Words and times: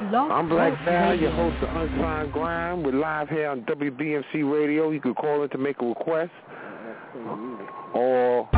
I'm 0.00 0.48
Black 0.48 0.72
Val, 0.84 1.14
your 1.14 1.30
host 1.30 1.62
of 1.62 1.76
Unsigned 1.76 2.32
Grind. 2.32 2.84
We're 2.84 2.92
live 2.94 3.28
here 3.28 3.48
on 3.48 3.60
WBMC 3.62 4.42
Radio. 4.52 4.90
You 4.90 5.00
can 5.00 5.14
call 5.14 5.44
in 5.44 5.50
to 5.50 5.58
make 5.58 5.80
a 5.80 5.86
request. 5.86 6.32
Or 7.94 8.48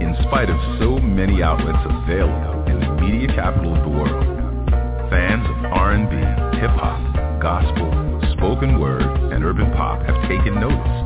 In 0.00 0.14
spite 0.28 0.48
of 0.48 0.78
so 0.78 1.00
many 1.00 1.42
outlets 1.42 1.78
available 1.84 2.66
in 2.68 2.78
the 2.78 3.02
media 3.02 3.26
capital 3.34 3.74
of 3.74 3.82
the 3.82 3.88
world, 3.88 4.70
fans 5.10 5.44
of 5.44 5.72
R&B, 5.72 6.14
hip-hop, 6.60 7.42
gospel, 7.42 8.06
spoken 8.36 8.78
word, 8.78 9.02
and 9.02 9.42
urban 9.44 9.72
pop 9.72 10.06
have 10.06 10.28
taken 10.28 10.54
notice 10.60 11.02
of 11.02 11.05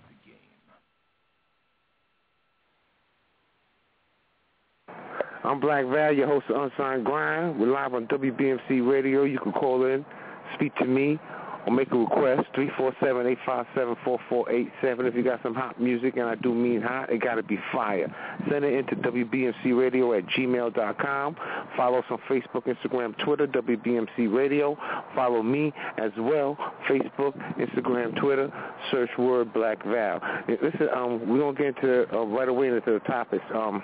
I'm 5.51 5.59
Black 5.59 5.85
Val, 5.87 6.13
your 6.13 6.27
host 6.27 6.45
of 6.47 6.71
Unsigned 6.71 7.03
Grind. 7.03 7.59
We're 7.59 7.73
live 7.73 7.93
on 7.93 8.07
WBMC 8.07 8.89
Radio. 8.89 9.25
You 9.25 9.37
can 9.37 9.51
call 9.51 9.83
in, 9.83 10.05
speak 10.53 10.73
to 10.77 10.85
me, 10.85 11.19
or 11.67 11.73
make 11.73 11.91
a 11.91 11.97
request, 11.97 12.47
347-857-4487. 12.55 14.71
If 14.81 15.13
you 15.13 15.23
got 15.25 15.43
some 15.43 15.53
hot 15.53 15.77
music, 15.77 16.15
and 16.15 16.29
I 16.29 16.35
do 16.35 16.55
mean 16.55 16.81
hot, 16.81 17.09
it 17.09 17.19
got 17.19 17.35
to 17.35 17.43
be 17.43 17.59
fire. 17.73 18.07
Send 18.49 18.63
it 18.63 18.71
in 18.71 18.79
into 18.79 18.95
WBMCRadio 18.95 20.19
at 20.19 20.25
gmail.com. 20.27 21.35
Follow 21.75 21.99
us 21.99 22.05
on 22.09 22.19
Facebook, 22.29 22.73
Instagram, 22.73 23.13
Twitter, 23.25 23.47
WBMC 23.47 24.33
Radio. 24.33 24.77
Follow 25.13 25.43
me 25.43 25.73
as 25.97 26.11
well, 26.17 26.57
Facebook, 26.89 27.35
Instagram, 27.59 28.17
Twitter. 28.21 28.49
Search 28.89 29.09
word 29.17 29.51
Black 29.51 29.83
Val. 29.83 30.21
Listen, 30.47 30.87
um, 30.95 31.27
we're 31.27 31.39
going 31.39 31.57
to 31.57 31.61
get 31.61 31.75
into 31.75 32.07
uh, 32.15 32.23
right 32.23 32.47
away 32.47 32.69
into 32.69 32.79
the 32.85 32.99
topics. 32.99 33.43
Um, 33.53 33.83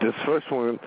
this 0.00 0.14
first 0.24 0.50
one 0.50 0.78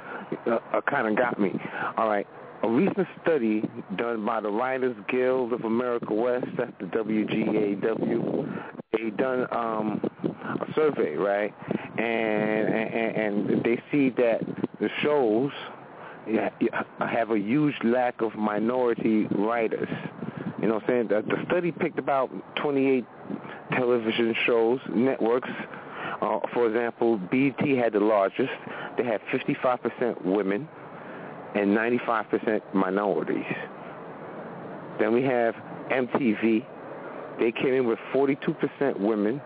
uh, 0.47 0.59
uh, 0.73 0.81
kind 0.89 1.07
of 1.07 1.17
got 1.17 1.39
me. 1.39 1.51
All 1.97 2.07
right. 2.07 2.27
A 2.63 2.69
recent 2.69 3.07
study 3.23 3.63
done 3.97 4.23
by 4.23 4.39
the 4.39 4.49
Writers 4.49 4.95
Guild 5.09 5.51
of 5.51 5.63
America 5.63 6.13
West, 6.13 6.45
that's 6.57 6.71
the 6.79 6.85
WGAW, 6.85 8.71
they 8.91 9.09
done 9.09 9.47
um, 9.51 10.01
a 10.23 10.73
survey, 10.75 11.15
right? 11.15 11.53
And, 11.97 12.69
and 12.69 13.15
and 13.47 13.63
they 13.63 13.81
see 13.91 14.09
that 14.11 14.41
the 14.79 14.89
shows 15.01 15.51
have 16.99 17.31
a 17.31 17.37
huge 17.39 17.75
lack 17.83 18.21
of 18.21 18.35
minority 18.35 19.27
writers. 19.31 19.89
You 20.61 20.67
know 20.67 20.75
what 20.75 20.83
I'm 20.83 20.89
saying? 20.89 21.07
The, 21.07 21.23
the 21.27 21.43
study 21.47 21.71
picked 21.71 21.97
about 21.97 22.29
28 22.57 23.05
television 23.71 24.35
shows, 24.45 24.79
networks, 24.93 25.49
uh, 26.21 26.39
for 26.53 26.67
example, 26.67 27.17
BT 27.17 27.75
had 27.75 27.93
the 27.93 27.99
largest. 27.99 28.51
They 28.97 29.03
had 29.03 29.21
55% 29.33 30.23
women 30.23 30.67
and 31.55 31.75
95% 31.75 32.61
minorities. 32.73 33.45
Then 34.99 35.13
we 35.13 35.23
have 35.23 35.55
MTV. 35.89 36.65
They 37.39 37.51
came 37.51 37.73
in 37.73 37.87
with 37.87 37.97
42% 38.13 38.99
women 38.99 39.41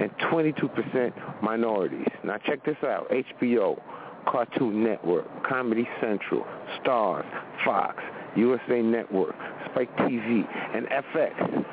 and 0.00 0.10
22% 0.18 1.42
minorities. 1.42 2.08
Now 2.24 2.38
check 2.38 2.64
this 2.64 2.76
out. 2.82 3.08
HBO, 3.10 3.80
Cartoon 4.26 4.82
Network, 4.82 5.26
Comedy 5.44 5.88
Central, 6.00 6.44
Starz, 6.78 7.24
Fox, 7.64 8.02
USA 8.36 8.82
Network, 8.82 9.36
Spike 9.70 9.96
TV, 9.98 10.44
and 10.74 10.86
FX 10.86 11.64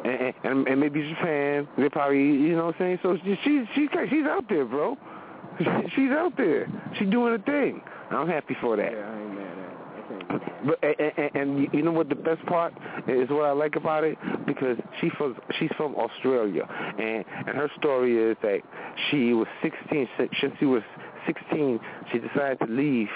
and, 0.05 0.33
and 0.45 0.69
and 0.69 0.81
maybe 0.81 1.09
Japan. 1.09 1.67
They 1.77 1.89
probably 1.89 2.19
you 2.21 2.55
know 2.57 2.67
what 2.67 2.77
I'm 2.77 2.81
saying. 2.81 2.99
So 3.03 3.17
she 3.25 3.37
she's 3.45 3.67
she's 3.75 3.89
she's 4.09 4.25
out 4.27 4.45
there, 4.49 4.65
bro. 4.65 4.97
She's 5.97 6.11
out 6.11 6.33
there. 6.37 6.69
She's 6.99 7.11
doing 7.11 7.35
a 7.35 7.39
thing. 7.39 7.83
I'm 8.11 8.29
happy 8.29 8.57
for 8.61 8.77
that. 8.77 8.93
Yeah, 8.93 9.19
and, 10.83 11.13
and, 11.17 11.31
and 11.35 11.69
you 11.73 11.83
know 11.83 11.93
what 11.93 12.09
the 12.09 12.15
best 12.15 12.45
part 12.47 12.73
is? 13.09 13.29
What 13.31 13.45
I 13.45 13.53
like 13.53 13.77
about 13.77 14.05
it 14.05 14.19
because 14.47 14.77
she 15.01 15.11
from 15.17 15.37
she's 15.59 15.71
from 15.77 15.95
Australia, 15.97 16.67
and 16.69 17.25
and 17.47 17.57
her 17.57 17.71
story 17.79 18.17
is 18.17 18.37
that 18.43 18.61
she 19.11 19.33
was 19.33 19.47
16 19.63 20.09
since 20.19 20.31
she 20.59 20.67
was 20.67 20.83
16. 21.27 21.81
She 22.13 22.19
decided 22.19 22.59
to 22.61 22.67
leave 22.67 23.09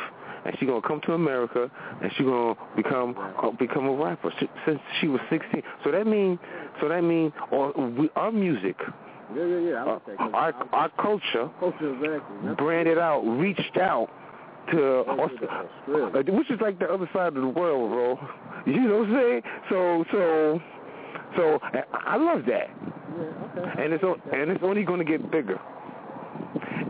and 0.47 0.57
she's 0.59 0.69
gonna 0.69 0.81
come 0.83 1.01
to 1.03 1.13
America 1.13 1.71
and 2.03 2.11
she's 2.17 2.27
gonna 2.27 2.55
become 2.77 3.17
uh, 3.43 3.51
become 3.51 3.87
a 3.87 3.93
rapper 3.93 4.33
she, 4.39 4.49
since 4.65 4.79
she 5.01 5.09
was 5.09 5.21
16. 5.31 5.63
So 5.85 5.91
that 5.91 6.07
mean 6.07 6.39
so 6.81 6.89
that 6.89 7.03
mean 7.03 7.33
or 7.51 7.73
we, 7.73 8.09
our 8.17 8.33
music. 8.33 8.77
Yeah, 9.35 9.45
yeah, 9.45 9.59
yeah. 9.59 9.75
I 9.75 9.81
uh, 9.81 9.87
like 9.87 10.07
that. 10.07 10.21
our 10.21 10.55
our 10.73 10.89
culture, 10.91 11.51
culture 11.59 11.95
exactly. 11.95 12.55
branded 12.57 12.99
out, 12.99 13.23
reached 13.23 13.77
out 13.77 14.09
to 14.73 15.05
Australia. 15.09 15.69
Australia, 15.87 16.33
which 16.33 16.51
is 16.51 16.61
like 16.61 16.79
the 16.79 16.87
other 16.87 17.09
side 17.13 17.29
of 17.29 17.35
the 17.35 17.49
world, 17.49 17.91
bro. 17.91 18.29
You 18.67 18.81
know 18.81 18.99
what 18.99 19.09
I'm 19.09 19.15
saying? 19.15 19.43
So 19.69 20.05
so 20.11 20.61
so 21.37 21.59
I 21.93 22.17
love 22.17 22.45
that. 22.47 22.71
Yeah, 22.71 23.63
okay. 23.63 23.85
And 23.85 23.93
it's 23.93 24.05
and 24.33 24.51
it's 24.51 24.63
only 24.63 24.85
going 24.85 24.99
to 24.99 25.05
get 25.05 25.31
bigger. 25.31 25.61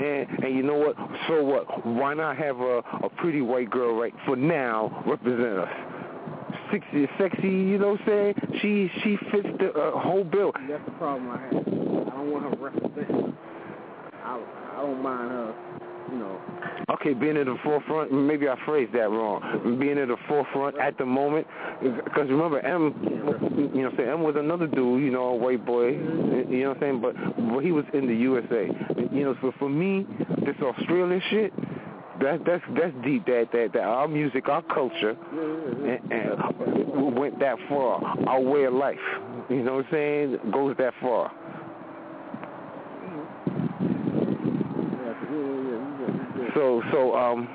And 0.00 0.44
and 0.44 0.54
you 0.54 0.62
know 0.62 0.76
what? 0.76 0.96
So 1.28 1.42
what? 1.42 1.86
Why 1.86 2.14
not 2.14 2.36
have 2.36 2.60
a 2.60 2.82
a 3.02 3.08
pretty 3.16 3.40
white 3.40 3.70
girl 3.70 3.98
right 3.98 4.14
for 4.24 4.36
now 4.36 5.02
represent 5.06 5.58
us? 5.58 5.68
Sexy, 6.70 7.08
sexy, 7.18 7.48
you 7.48 7.78
know 7.78 7.92
what 7.92 8.00
I'm 8.00 8.06
saying? 8.06 8.34
She 8.60 8.90
she 9.02 9.16
fits 9.30 9.48
the 9.58 9.72
uh, 9.72 9.98
whole 10.00 10.24
bill. 10.24 10.52
That's 10.68 10.84
the 10.84 10.90
problem 10.92 11.30
I 11.30 11.40
have. 11.42 11.54
I 11.54 12.10
don't 12.16 12.32
want 12.32 12.44
her 12.44 12.62
representing. 12.62 13.36
I 14.24 14.42
I 14.76 14.82
don't 14.82 15.02
mind 15.02 15.30
her, 15.30 15.54
you 16.10 16.18
know. 16.18 16.40
Okay, 16.90 17.14
being 17.14 17.36
at 17.36 17.46
the 17.46 17.56
forefront. 17.64 18.12
Maybe 18.12 18.48
I 18.48 18.56
phrased 18.64 18.92
that 18.92 19.10
wrong. 19.10 19.78
Being 19.80 19.98
at 19.98 20.08
the 20.08 20.16
forefront 20.28 20.78
at 20.78 20.96
the 20.98 21.06
moment, 21.06 21.46
because 21.82 22.28
remember 22.28 22.60
M, 22.60 22.94
you 23.74 23.82
know, 23.82 23.92
saying 23.96 24.08
M 24.08 24.22
was 24.22 24.36
another 24.36 24.66
dude, 24.66 25.02
you 25.02 25.10
know, 25.10 25.28
a 25.28 25.36
white 25.36 25.64
boy, 25.64 25.88
you 25.88 26.62
know 26.62 26.68
what 26.68 26.76
I'm 26.76 26.80
saying. 26.80 27.00
But 27.00 27.14
but 27.52 27.58
he 27.60 27.72
was 27.72 27.84
in 27.92 28.06
the 28.06 28.14
USA. 28.14 28.68
You 29.12 29.24
know, 29.24 29.36
so 29.40 29.52
for 29.58 29.68
me, 29.68 30.06
this 30.44 30.56
Australian 30.62 31.22
shit. 31.30 31.52
That's 32.18 32.42
that's 32.46 32.62
that's 32.74 32.94
deep. 33.04 33.26
That 33.26 33.48
that 33.52 33.74
that 33.74 33.82
our 33.82 34.08
music, 34.08 34.48
our 34.48 34.62
culture, 34.62 35.10
and, 35.10 36.10
and 36.10 37.14
went 37.14 37.38
that 37.40 37.58
far. 37.68 38.02
Our 38.26 38.40
way 38.40 38.64
of 38.64 38.72
life, 38.72 38.96
you 39.50 39.62
know 39.62 39.74
what 39.74 39.84
I'm 39.86 39.92
saying, 39.92 40.38
goes 40.50 40.76
that 40.78 40.94
far. 41.02 41.30
So 46.56 46.82
so 46.90 47.14
um, 47.14 47.46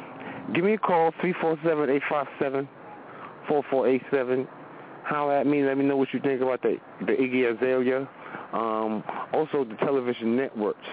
give 0.54 0.64
me 0.64 0.76
a 0.76 0.78
call 0.78 1.12
three 1.20 1.34
four 1.42 1.58
seven 1.66 1.90
eight 1.90 2.04
five 2.08 2.28
seven 2.40 2.70
four 3.48 3.64
four 3.72 3.88
eight 3.88 4.04
seven. 4.12 4.48
Holler 5.04 5.40
at 5.40 5.48
me. 5.48 5.64
Let 5.64 5.78
me 5.80 5.86
know 5.86 5.98
what 5.98 6.10
you 6.14 6.20
think 6.20 6.42
about 6.42 6.62
the 6.62 6.78
the 7.08 7.14
Iggy 7.14 7.52
Azalea. 7.52 8.08
Um, 8.54 9.04
also 9.34 9.66
the 9.66 9.76
television 9.80 10.36
networks. 10.36 10.86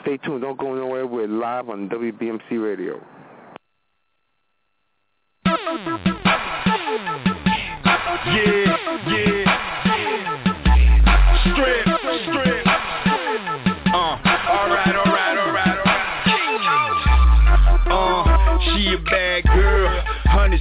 Stay 0.00 0.16
tuned. 0.16 0.40
Don't 0.40 0.58
go 0.58 0.74
nowhere. 0.74 1.06
We're 1.06 1.28
live 1.28 1.68
on 1.68 1.90
WBMC 1.90 2.50
Radio. 2.52 2.98
Yeah. 8.24 8.71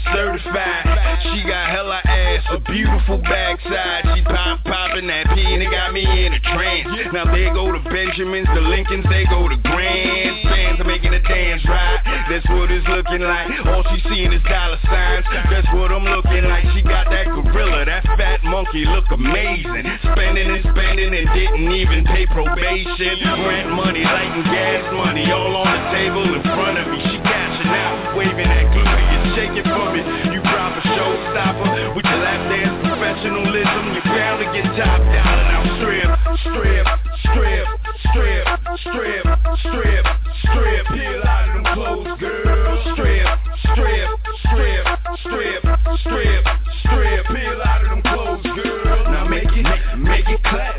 Certified. 0.10 1.20
She 1.32 1.44
got 1.46 1.70
hella 1.70 2.02
ass, 2.04 2.44
a 2.52 2.60
beautiful 2.60 3.18
backside. 3.22 4.04
She 4.16 4.24
pop 4.24 4.64
popping 4.66 5.08
that 5.08 5.30
P 5.34 5.42
and 5.42 5.62
it 5.62 5.70
got 5.72 5.94
me 5.94 6.04
in 6.04 6.34
a 6.34 6.40
trance. 6.40 7.14
Now 7.14 7.26
they 7.30 7.50
go 7.54 7.72
to 7.72 7.80
Benjamins, 7.90 8.48
the 8.54 8.62
Lincolns, 8.62 9.06
they 9.10 9.26
go 9.30 9.48
to 9.48 9.58
grandstands. 9.58 10.82
I'm 10.82 10.88
making 10.88 11.14
a 11.14 11.22
dance 11.22 11.64
right. 11.68 12.26
That's 12.30 12.48
what 12.50 12.72
it's 12.72 12.88
looking 12.88 13.22
like. 13.22 13.52
All 13.68 13.84
she 13.94 14.02
seeing 14.10 14.34
is 14.34 14.42
dollar 14.50 14.80
signs. 14.90 15.26
That's 15.50 15.68
what 15.74 15.92
I'm 15.92 16.06
looking 16.06 16.44
like. 16.50 16.66
She 16.74 16.82
got 16.82 17.10
that 17.12 17.28
gorilla, 17.30 17.86
that 17.86 18.04
fat 18.18 18.44
monkey 18.44 18.86
look 18.86 19.06
amazing. 19.12 19.86
Spending 20.12 20.50
and 20.50 20.64
spending 20.74 21.14
and 21.14 21.28
didn't 21.34 21.72
even 21.72 22.06
pay 22.06 22.26
probation. 22.28 23.22
Rent 23.46 23.70
money, 23.72 24.04
light 24.04 24.32
and 24.34 24.46
gas 24.46 24.84
money, 24.94 25.32
all 25.32 25.56
on 25.56 25.70
the 25.70 25.82
table 25.94 26.24
in 26.34 26.42
front 26.44 26.78
of 26.80 26.88
me. 26.90 26.98
She 27.06 27.18
cashing 27.22 27.74
out, 27.76 28.01
waving 28.16 28.48
that 28.48 28.66
gluteus, 28.76 29.36
shake 29.36 29.56
it 29.56 29.68
for 29.68 29.88
me. 29.94 30.02
You 30.34 30.42
proper 30.42 30.82
showstopper 30.84 31.96
with 31.96 32.06
your 32.06 32.20
lap 32.20 32.42
dance 32.50 32.78
professionalism. 32.88 33.84
You're 33.96 34.08
bound 34.12 34.38
to 34.44 34.48
get 34.52 34.66
top 34.76 35.00
dollar. 35.00 35.46
Now 35.52 35.64
strip, 35.80 36.10
strip, 36.46 36.86
strip, 37.32 37.66
strip, 38.12 38.46
strip, 38.80 39.26
strip, 39.64 40.06
strip. 40.52 40.84
Peel 40.92 41.22
out 41.24 41.48
of 41.48 41.54
them 41.56 41.66
clothes, 41.74 42.20
girl. 42.20 42.72
Strip, 42.94 43.28
strip, 43.74 44.08
strip, 44.52 44.84
strip, 45.24 45.62
strip, 46.04 46.44
strip. 46.84 47.24
Peel 47.32 47.60
out 47.64 47.82
of 47.84 47.90
them 47.90 48.02
clothes, 48.04 48.44
girl. 48.44 49.04
Now 49.12 49.26
make 49.28 49.52
it, 49.52 49.66
make 49.98 50.28
it 50.28 50.42
clap, 50.44 50.71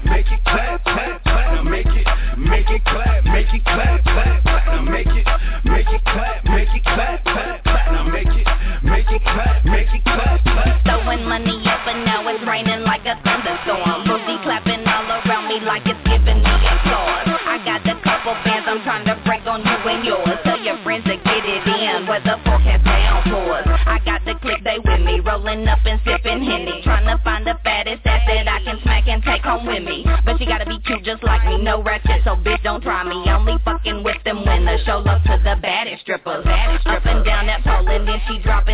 like 13.03 13.19
a 13.19 13.23
thunderstorm. 13.23 14.07
Booty 14.07 14.39
clapping 14.43 14.87
all 14.87 15.11
around 15.11 15.49
me 15.49 15.59
like 15.67 15.83
it's 15.87 15.99
giving 16.07 16.39
me 16.39 16.55
applause. 16.55 17.27
I 17.43 17.59
got 17.65 17.83
a 17.87 17.95
couple 17.99 18.35
bands 18.47 18.67
I'm 18.69 18.83
trying 18.83 19.05
to 19.07 19.19
break 19.27 19.47
on 19.47 19.61
you 19.61 19.79
and 19.91 20.05
yours. 20.05 20.39
Tell 20.45 20.61
your 20.61 20.79
friends 20.83 21.05
to 21.05 21.17
get 21.19 21.43
it 21.43 21.67
in 21.67 22.07
where 22.07 22.23
the 22.23 22.39
forecast 22.45 22.85
downpours. 22.85 23.67
I 23.67 23.99
got 24.05 24.25
the 24.25 24.35
click 24.39 24.63
they 24.63 24.79
with 24.79 25.03
me, 25.03 25.21
rolling 25.21 25.67
up 25.67 25.81
and 25.85 26.01
sipping 26.07 26.43
Henny. 26.43 26.83
Trying 26.83 27.07
to 27.07 27.23
find 27.25 27.47
the 27.47 27.59
fattest 27.65 28.07
ass 28.07 28.23
that 28.27 28.49
I 28.49 28.63
can 28.63 28.79
smack 28.83 29.09
and 29.09 29.23
take 29.23 29.43
home 29.43 29.67
with 29.67 29.83
me. 29.83 30.07
But 30.25 30.39
she 30.39 30.47
gotta 30.47 30.67
be 30.67 30.79
cute 30.87 31.03
just 31.03 31.23
like 31.23 31.45
me, 31.47 31.59
no 31.63 31.83
ratchet, 31.83 32.23
so 32.25 32.37
bitch 32.37 32.63
don't 32.63 32.83
try 32.83 33.03
me. 33.03 33.19
Only 33.31 33.59
fucking 33.65 34.05
with 34.05 34.23
them 34.25 34.47
winners. 34.47 34.81
Show 34.87 35.03
love 35.03 35.23
to 35.25 35.41
the 35.43 35.59
baddest 35.61 36.03
strippers. 36.03 36.47
Up 36.47 37.07
and 37.07 37.25
down 37.25 37.47
that 37.47 37.65
pole 37.65 37.89
and 37.89 38.07
then 38.07 38.21
she 38.29 38.39
drop 38.43 38.69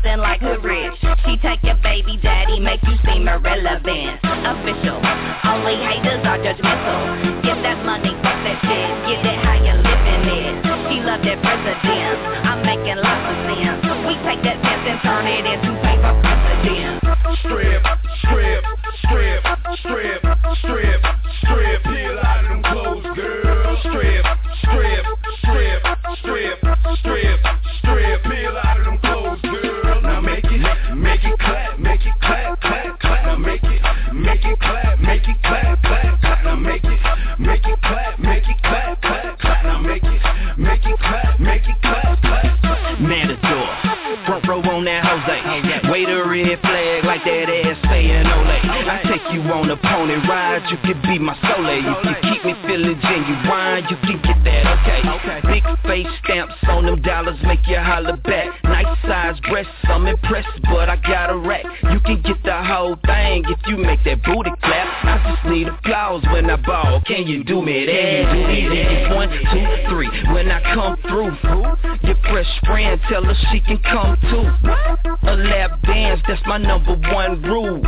something 0.00 0.20
like 0.20 0.40
hood 0.40 0.64
rich. 0.64 0.96
She 1.26 1.36
take 1.38 1.62
your 1.62 1.76
baby 1.82 2.16
daddy, 2.22 2.60
make 2.60 2.80
you 2.84 2.96
seem 3.04 3.28
irrelevant. 3.28 4.20
Official. 4.24 4.96
Only 5.44 5.76
haters 5.76 6.24
are 6.24 6.38
judgmental. 6.40 7.42
Get 7.42 7.60
that 7.62 7.84
money, 7.84 8.16
fuck 8.24 8.38
that 8.40 8.58
shit. 8.64 8.90
Get 9.04 9.20
it 9.20 9.38
how 9.44 9.60
you 9.60 9.76
living 9.76 10.24
it. 10.40 10.64
She 10.88 11.00
love 11.04 11.20
that 11.20 11.38
president. 11.44 12.16
I'm 12.48 12.64
making 12.64 12.96
lots 12.96 13.24
of 13.28 13.36
sense. 13.44 13.80
We 14.08 14.14
take 14.24 14.42
that 14.42 14.58
sense 14.64 14.84
and 14.88 15.00
turn 15.04 15.26
it 15.26 15.44
into 15.44 15.79
I 65.02 65.16
just 65.30 65.52
need 65.52 65.68
applause 65.68 66.22
when 66.32 66.50
I 66.50 66.56
ball. 66.56 67.02
Can 67.06 67.26
you 67.26 67.44
do 67.44 67.62
me 67.62 67.86
that? 67.86 68.32
Do 68.32 68.40
me 68.46 68.68
that? 68.68 69.14
One, 69.16 69.28
two, 69.28 69.66
three. 69.88 70.10
When 70.32 70.50
I 70.50 70.60
come 70.74 70.96
through, 71.08 71.32
your 72.06 72.16
fresh 72.28 72.50
friend 72.66 73.00
tell 73.08 73.24
her 73.24 73.34
she 73.50 73.60
can 73.60 73.78
come 73.82 74.16
too. 74.28 74.44
A 75.28 75.36
lap 75.36 75.80
dance, 75.82 76.20
that's 76.28 76.42
my 76.46 76.58
number 76.58 76.96
one 77.12 77.42
rule. 77.42 77.82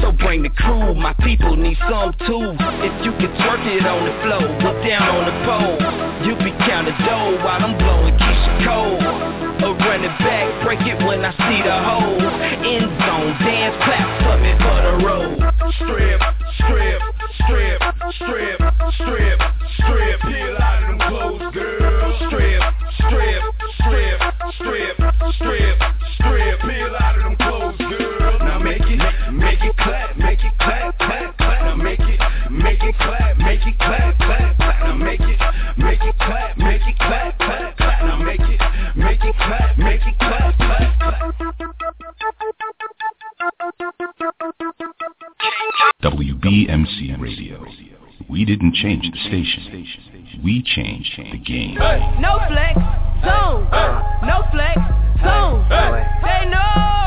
So 0.00 0.12
bring 0.12 0.42
the 0.42 0.50
crew, 0.50 0.94
my 0.94 1.14
people 1.24 1.56
need 1.56 1.78
some 1.88 2.12
too. 2.26 2.56
If 2.58 3.04
you 3.04 3.12
can 3.12 3.32
twerk 3.36 3.64
it 3.66 3.86
on 3.86 4.04
the 4.04 4.14
floor, 4.24 4.46
put 4.60 4.82
down 4.86 5.08
on 5.12 5.24
the 5.28 5.36
pole. 5.44 6.26
You 6.26 6.36
be 6.36 6.52
counting 6.64 6.96
dough 7.04 7.38
while 7.44 7.62
I'm 7.62 7.76
blowing 7.78 8.16
Keisha 8.16 8.64
cold. 8.64 9.36
A 9.56 9.75
running 9.96 10.18
back, 10.18 10.64
break 10.64 10.80
it 10.80 10.98
when 11.06 11.24
I 11.24 11.32
see 11.32 11.62
the 11.64 11.72
hole. 11.72 12.20
End 12.20 12.84
zone, 13.00 13.32
dance, 13.40 13.76
clap 13.80 14.08
for 14.22 14.36
me 14.42 14.52
for 14.60 14.78
the 14.84 14.94
road. 15.04 15.38
Strip, 15.80 16.20
strip, 16.60 17.00
strip, 17.44 17.80
strip, 18.14 18.60
strip, 18.94 19.40
strip. 19.80 20.20
Peel 20.20 20.56
out 20.60 20.82
of 20.82 20.88
them 20.88 21.08
clothes, 21.08 21.54
girl. 21.54 22.16
Strip, 22.28 22.62
strip, 23.08 23.42
strip, 23.80 24.20
strip, 24.60 24.96
strip. 25.36 25.85
didn't 48.46 48.74
change 48.74 49.10
the 49.10 49.18
station. 49.28 50.42
We 50.44 50.62
changed 50.62 51.12
the 51.18 51.38
game. 51.38 51.74
No 52.20 52.38
flex, 52.48 52.78
zone. 53.24 53.68
No 54.22 54.46
flex, 54.52 54.78
zone. 55.20 55.66
Say 56.22 56.48
no. 56.48 57.05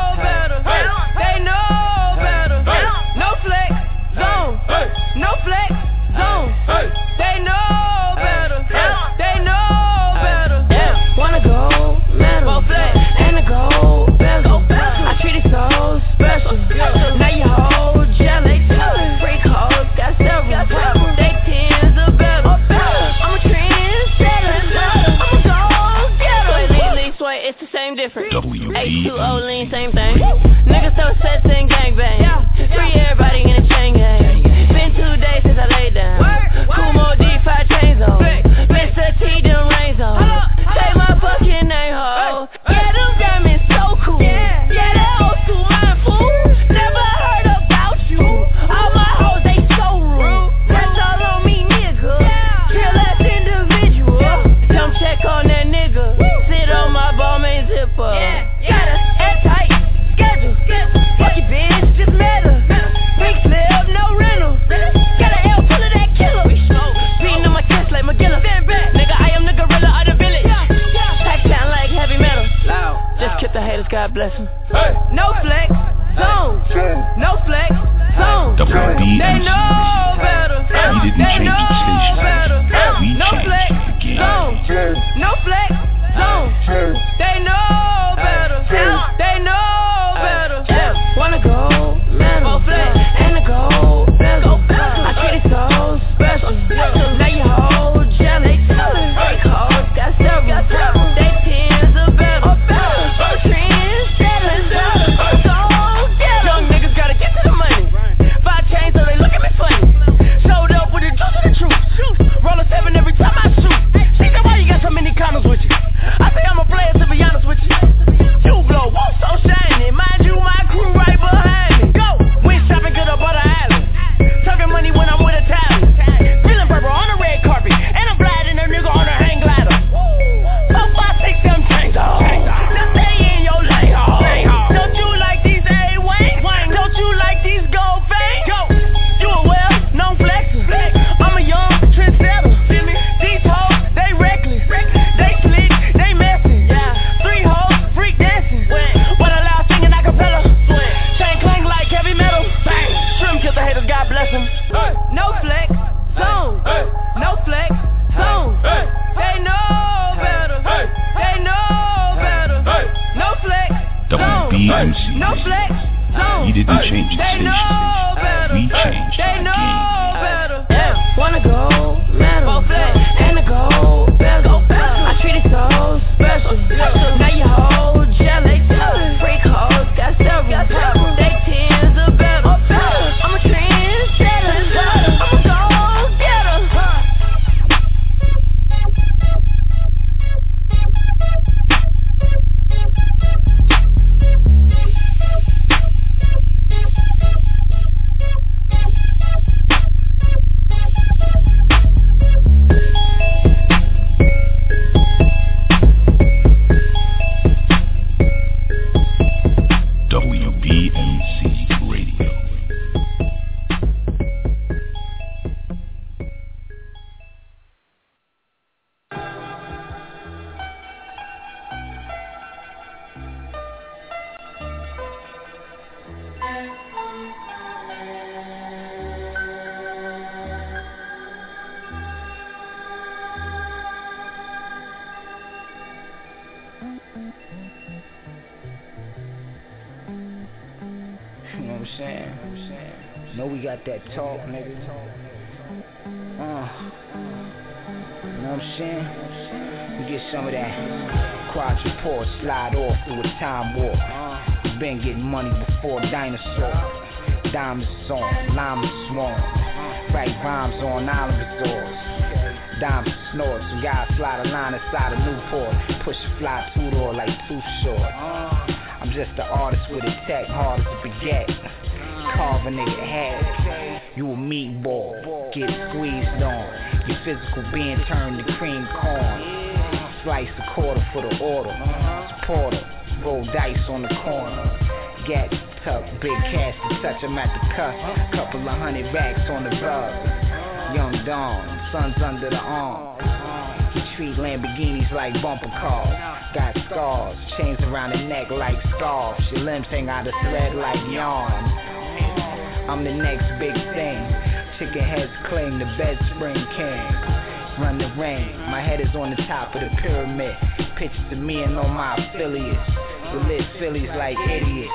On 309.14 309.30
the 309.30 309.42
top 309.48 309.74
of 309.74 309.80
the 309.80 309.90
pyramid. 310.02 310.54
Pictures 310.96 311.26
to 311.30 311.36
me 311.36 311.62
and 311.62 311.76
all 311.76 311.88
my 311.88 312.16
affiliates. 312.16 312.90
We 313.32 313.38
live 313.48 313.66
Phillies 313.78 314.10
like 314.16 314.36
idiots. 314.38 314.92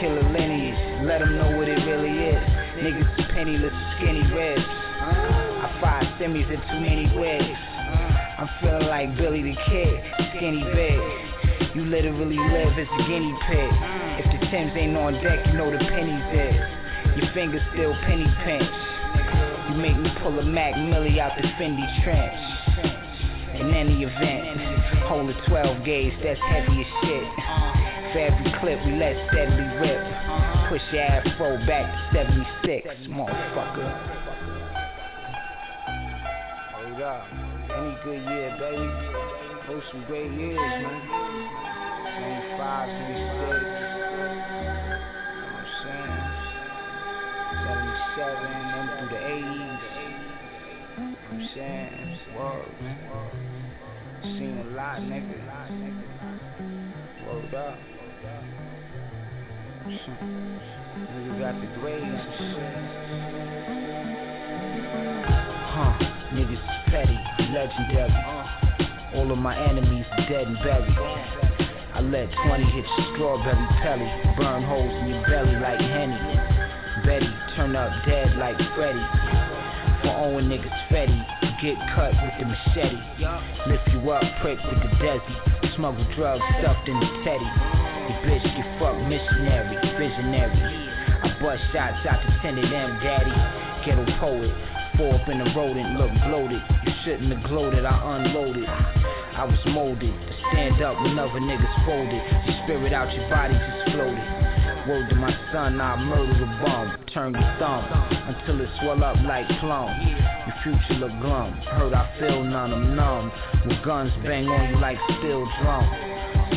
Killer 0.00 0.22
lineage, 0.30 1.06
let 1.06 1.20
them 1.20 1.36
know 1.36 1.56
what 1.56 1.68
it 1.68 1.78
really 1.86 2.12
is. 2.30 2.42
Niggas 2.82 3.30
penniless, 3.34 3.74
skinny 3.96 4.22
ribs. 4.32 4.62
I 4.64 5.78
fire 5.80 6.06
semis 6.20 6.46
in 6.50 6.60
too 6.70 6.80
many 6.80 7.06
wigs. 7.18 7.58
I'm 8.38 8.48
feeling 8.60 8.86
like 8.86 9.16
Billy 9.16 9.42
the 9.42 9.56
Kid, 9.66 9.94
skinny 10.36 10.62
big. 10.74 11.00
You 11.74 11.84
literally 11.84 12.38
live 12.38 12.78
as 12.78 12.88
a 12.88 13.02
guinea 13.08 13.34
pig. 13.48 13.70
If 14.22 14.26
the 14.32 14.46
Timbs 14.50 14.72
ain't 14.76 14.96
on 14.96 15.14
deck, 15.22 15.46
you 15.46 15.54
know 15.54 15.70
the 15.70 15.78
pennies 15.78 16.26
is. 16.34 17.18
Your 17.18 17.32
fingers 17.34 17.62
still 17.74 17.94
penny 18.06 18.26
pinch. 18.44 18.70
You 19.70 19.74
make 19.76 19.96
me 19.96 20.10
pull 20.22 20.38
a 20.38 20.42
Mac 20.44 20.76
Millie 20.76 21.20
out 21.20 21.36
the 21.36 21.46
Fendi 21.58 21.86
trench. 22.04 22.97
In 23.60 23.74
any 23.74 24.04
event, 24.04 24.58
hold 25.06 25.30
a 25.30 25.34
12 25.48 25.84
gauge, 25.84 26.14
that's 26.22 26.40
heavy 26.40 26.80
as 26.80 26.86
shit. 27.02 27.24
For 28.12 28.20
every 28.20 28.52
clip 28.60 28.78
we 28.86 28.92
let 28.92 29.16
steadily 29.28 29.68
rip. 29.82 30.00
Push 30.68 30.82
your 30.92 31.02
afro 31.02 31.58
back 31.66 32.12
to 32.12 32.24
76, 32.24 32.88
motherfucker. 33.08 33.90
Hold 36.74 37.02
up. 37.02 37.26
Any 37.76 37.94
good 38.04 38.22
year, 38.30 38.56
baby. 38.58 38.88
Those 39.66 39.82
some 39.90 40.04
great 40.06 40.30
years, 40.32 40.56
man. 40.56 41.02
25, 42.56 42.88
26. 42.88 43.88
Seventy 47.68 47.96
seven, 48.16 48.50
then 48.72 48.86
through 48.98 49.10
the 49.12 49.20
eighties. 49.26 49.57
I'm 51.38 51.48
saying, 51.54 52.18
whoa, 52.34 52.64
seen 54.24 54.58
a 54.58 54.74
lot, 54.74 54.98
nigga. 54.98 55.38
Word 57.28 57.54
up. 57.54 57.78
Nigga 60.98 61.38
got 61.38 61.54
the 61.60 61.66
grades 61.78 62.02
and 62.02 62.34
shit. 62.38 62.74
Huh, 65.70 65.94
niggas 66.34 66.54
is 66.54 66.58
petty, 66.86 67.18
legendary. 67.54 68.18
All 69.14 69.30
of 69.30 69.38
my 69.38 69.56
enemies 69.64 70.06
dead 70.28 70.48
and 70.48 70.58
buried. 70.64 70.98
I 71.94 72.00
let 72.00 72.28
20 72.48 72.64
hit 72.64 72.84
your 72.98 73.14
strawberry 73.14 73.66
pelly, 73.80 74.10
burn 74.36 74.64
holes 74.64 74.92
in 75.02 75.08
your 75.10 75.22
belly 75.28 75.54
like 75.60 75.78
Henny. 75.78 76.18
Betty, 77.06 77.30
turn 77.54 77.76
up 77.76 77.92
dead 78.04 78.36
like 78.38 78.58
Freddy. 78.74 79.57
For 80.02 80.14
Owen 80.14 80.48
niggas 80.48 80.78
Fetty, 80.88 81.18
get 81.60 81.76
cut 81.94 82.14
with 82.14 82.34
the 82.38 82.46
machete. 82.46 83.02
Lift 83.66 83.88
you 83.90 84.10
up, 84.10 84.22
prick 84.40 84.58
with 84.62 84.78
the 84.78 84.90
desi. 85.02 85.74
Smuggle 85.74 86.06
drugs 86.14 86.42
stuffed 86.60 86.88
in 86.88 86.98
the 86.98 87.10
teddy. 87.26 87.50
Your 88.06 88.18
bitch 88.22 88.46
get 88.46 88.78
fucked 88.78 89.02
missionary, 89.10 89.74
visionary. 89.98 90.88
I 91.22 91.34
bust 91.42 91.62
shots 91.72 92.06
out 92.06 92.22
to 92.22 92.38
Tended 92.42 92.72
M, 92.72 93.00
daddy. 93.02 93.34
Ghetto 93.84 94.06
poet, 94.18 94.54
four 94.96 95.14
up 95.14 95.28
in 95.28 95.38
the 95.38 95.50
rodent, 95.54 95.98
look 95.98 96.10
bloated. 96.26 96.62
You 96.86 96.92
shouldn't 97.04 97.32
have 97.32 97.42
gloated, 97.50 97.84
I 97.84 98.22
unloaded. 98.22 98.66
I 98.66 99.44
was 99.44 99.58
molded 99.66 100.14
to 100.14 100.34
stand 100.50 100.82
up 100.82 101.00
when 101.02 101.18
other 101.18 101.40
niggas 101.40 101.86
folded. 101.86 102.22
Your 102.46 102.64
spirit 102.64 102.92
out 102.92 103.12
your 103.14 103.28
body 103.30 103.54
just 103.54 103.94
floated. 103.94 104.57
Word 104.88 105.10
to 105.10 105.16
my 105.16 105.36
son, 105.52 105.78
I'll 105.82 105.98
murder 105.98 106.32
the 106.32 106.46
bum. 106.64 106.96
Turn 107.12 107.34
your 107.34 107.56
thumb 107.60 107.84
until 108.24 108.58
it 108.62 108.70
swell 108.80 109.04
up 109.04 109.20
like 109.28 109.46
plum. 109.60 109.92
Your 110.00 110.56
future 110.64 110.94
look 110.94 111.12
glum. 111.20 111.52
Heard 111.76 111.92
I 111.92 112.08
feel 112.18 112.42
none, 112.42 112.72
I'm 112.72 112.96
numb. 112.96 113.30
With 113.66 113.84
guns 113.84 114.10
bang 114.24 114.48
on 114.48 114.70
you 114.70 114.80
like 114.80 114.96
steel 115.20 115.44
drum. 115.60 115.84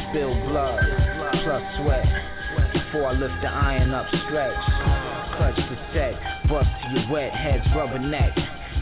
Spill 0.08 0.32
blood, 0.48 0.80
plus 1.44 1.63
sweat. 1.84 2.08
Before 2.72 3.08
I 3.08 3.20
lift 3.20 3.36
the 3.41 3.52
iron 3.52 3.91
up, 3.91 4.08
stretch. 4.08 4.63
Clutch 5.36 5.60
the 5.67 5.78
set, 5.91 6.15
bust 6.48 6.70
to 6.72 7.02
your 7.02 7.12
wet 7.12 7.34
heads, 7.34 7.67
rubber 7.76 8.00
neck. 8.00 8.32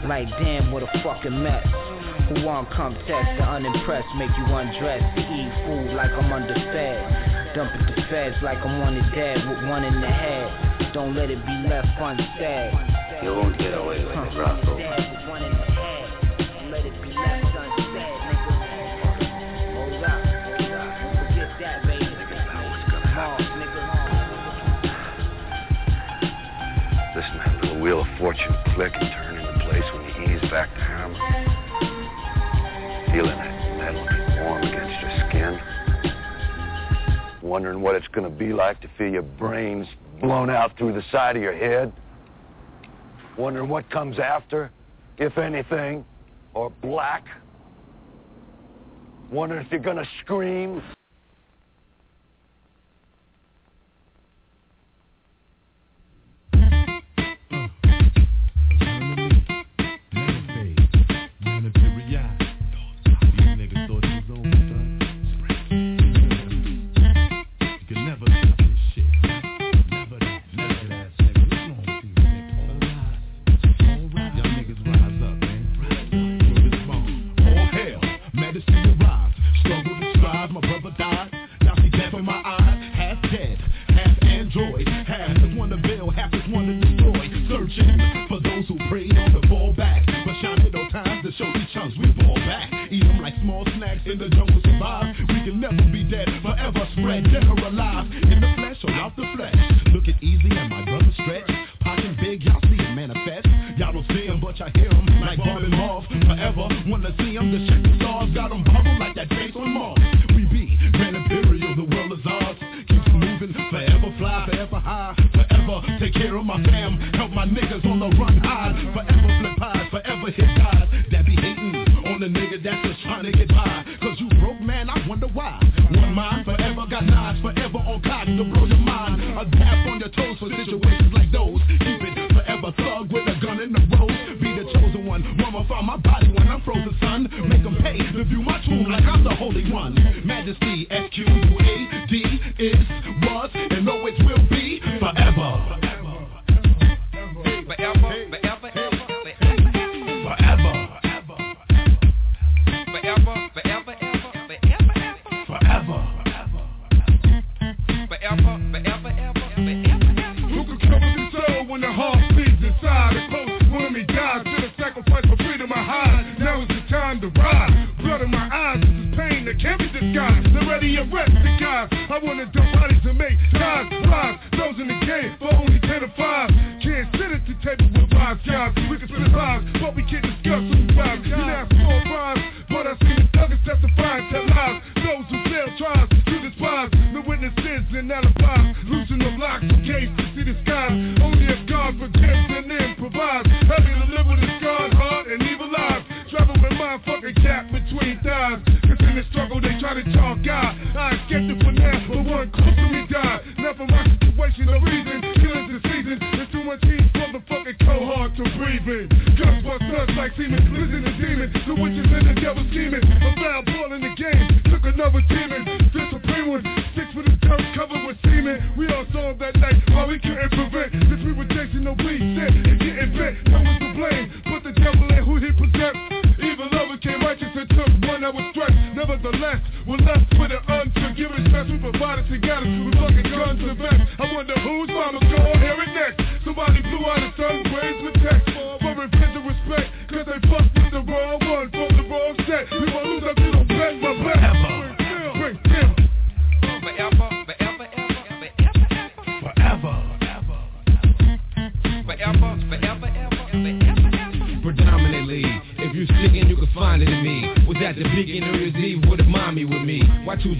Like 0.06 0.28
damn, 0.38 0.70
what 0.70 0.84
a 0.84 0.90
fucking 1.02 1.42
mess. 1.42 1.66
Who 2.28 2.46
want 2.46 2.70
come 2.70 2.94
test 3.08 3.26
the 3.36 3.42
unimpressed, 3.42 4.14
make 4.14 4.30
you 4.38 4.46
undress 4.46 5.02
eat 5.18 5.50
food 5.66 5.96
like 5.96 6.12
I'm 6.12 6.32
underfed. 6.32 7.39
Dump 7.52 7.72
it 7.74 7.96
to 7.96 8.06
feds 8.08 8.36
like 8.42 8.58
I'm 8.58 8.78
wanted 8.78 9.10
dead 9.12 9.38
with 9.48 9.68
one 9.68 9.82
in 9.82 10.00
the 10.00 10.06
head. 10.06 10.92
Don't 10.94 11.16
let 11.16 11.30
it 11.30 11.44
be 11.44 11.52
left 11.68 11.88
unsaid. 11.98 12.72
You 13.24 13.34
won't 13.34 13.58
get 13.58 13.74
away 13.74 14.04
with 14.04 14.12
it, 14.12 14.38
Rocco. 14.38 14.76
Listen, 27.16 27.36
that 27.38 27.60
little 27.60 27.80
wheel 27.80 28.00
of 28.02 28.06
fortune 28.16 28.54
click 28.76 28.92
and 28.94 29.10
turn 29.10 29.38
into 29.38 29.58
place 29.66 29.84
when 29.92 30.04
you 30.04 30.36
ease 30.36 30.50
back 30.50 30.72
to 30.72 30.80
Harlem. 30.80 31.14
Feeling 33.10 33.36
that 33.36 33.59
wondering 37.50 37.80
what 37.80 37.96
it's 37.96 38.06
going 38.06 38.22
to 38.22 38.30
be 38.30 38.52
like 38.52 38.80
to 38.80 38.88
feel 38.96 39.08
your 39.08 39.22
brains 39.22 39.84
blown 40.20 40.48
out 40.48 40.78
through 40.78 40.92
the 40.92 41.02
side 41.10 41.34
of 41.34 41.42
your 41.42 41.56
head, 41.56 41.92
wondering 43.36 43.68
what 43.68 43.90
comes 43.90 44.20
after, 44.20 44.70
if 45.18 45.36
anything, 45.36 46.04
or 46.54 46.70
black, 46.70 47.26
wondering 49.32 49.66
if 49.66 49.72
you're 49.72 49.80
going 49.80 49.96
to 49.96 50.08
scream. 50.22 50.80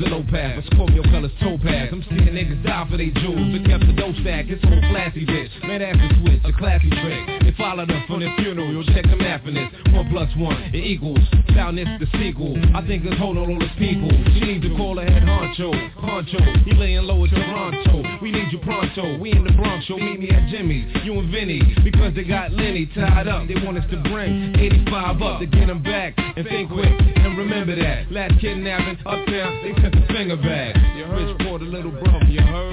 Why 0.01 0.07
choose 0.07 0.13
a 0.13 0.17
low 0.17 0.25
path? 0.31 0.65
A 0.65 0.75
Scorpio 0.75 1.03
colors 1.03 1.31
toe 1.41 1.59
pads. 1.59 1.93
I'm 1.93 2.05
seeing 2.09 2.33
niggas 2.33 2.65
die 2.65 2.87
for 2.91 2.97
they 2.97 3.11
jewels. 3.11 3.53
They 3.53 3.69
kept 3.69 3.87
the 3.87 3.93
dough 3.93 4.15
stack. 4.21 4.47
It's 4.49 4.65
old 4.65 4.83
classy 4.91 5.27
bitch. 5.27 5.51
Man, 5.67 5.81
that's 5.81 5.99
a 5.99 6.21
switch, 6.21 6.41
a 6.45 6.53
classy 6.57 6.89
trick. 6.89 7.40
They 7.41 7.53
followed 7.57 7.91
her 7.91 8.05
from 8.07 8.21
the 8.21 8.31
funeral. 8.39 8.71
You'll 8.71 8.85
check 8.85 9.05
the 9.05 9.17
math 9.17 9.47
in 9.47 9.55
this. 9.55 9.69
One 9.93 10.09
plus 10.11 10.31
one, 10.37 10.57
it 10.75 10.85
equals. 10.85 11.19
Found 11.55 11.79
this 11.79 11.89
the 11.99 12.07
sequel. 12.19 12.57
I 12.75 12.87
think 12.87 13.05
it's 13.05 13.19
holding 13.19 13.43
all 13.43 13.59
those 13.59 13.77
people. 13.79 14.11
She 14.35 14.41
needs 14.41 14.65
to 14.65 14.77
call 14.77 14.99
her 14.99 15.05
head 15.05 15.23
honcho. 15.23 15.73
Honcho, 15.97 16.65
he 16.65 16.75
laying 16.75 17.03
low 17.05 17.25
at 17.25 17.31
Toronto. 17.31 18.03
We 18.23 18.31
need 18.31 18.53
you 18.53 18.59
pronto. 18.59 19.19
We 19.19 19.33
in 19.33 19.45
the 19.45 19.53
Bronx, 19.53 19.85
show 19.87 19.97
meet 19.97 20.21
me 20.21 20.31
at 20.31 20.51
Jimmy's. 20.51 20.87
You 21.05 21.19
and 21.19 21.31
Vinny, 21.31 21.61
because 21.83 22.15
they 22.15 22.25
got 22.25 22.53
Lenny 22.53 22.87
tied 22.95 23.29
up. 23.29 23.49
They 23.49 23.55
want 23.65 23.79
us 23.79 23.85
to 23.91 23.97
bring 24.11 24.55
85 24.57 25.23
up 25.23 25.41
to 25.41 25.47
get 25.47 25.67
them 25.67 25.83
back 25.83 26.15
and 26.17 26.47
think 26.47 26.71
quick 26.71 26.87
and 26.87 27.39
remember 27.39 27.77
that. 27.77 28.11
Last 28.13 28.41
kidnapping 28.41 28.99
uptown, 29.07 29.63
they 29.63 29.75
sent 29.81 29.95
the 29.95 30.07
finger 30.13 30.37
back. 30.37 30.77
You 30.97 31.05
heard 31.05 31.37
for 31.43 31.59
the 31.59 31.65
little 31.65 31.91
brother, 31.91 32.27
you 32.27 32.41
heard? 32.41 32.71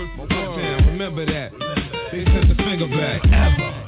Remember 0.87 1.25
that. 1.25 1.51
They 2.11 2.25
sent 2.25 2.49
the 2.49 2.55
finger 2.63 2.87
back. 2.87 3.21
Ever. 3.25 3.86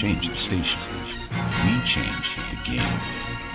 Change 0.00 0.26
the 0.26 0.34
station. 0.46 0.80
We 1.30 1.74
changed 1.94 2.34
the 2.50 2.58
game. 2.66 3.00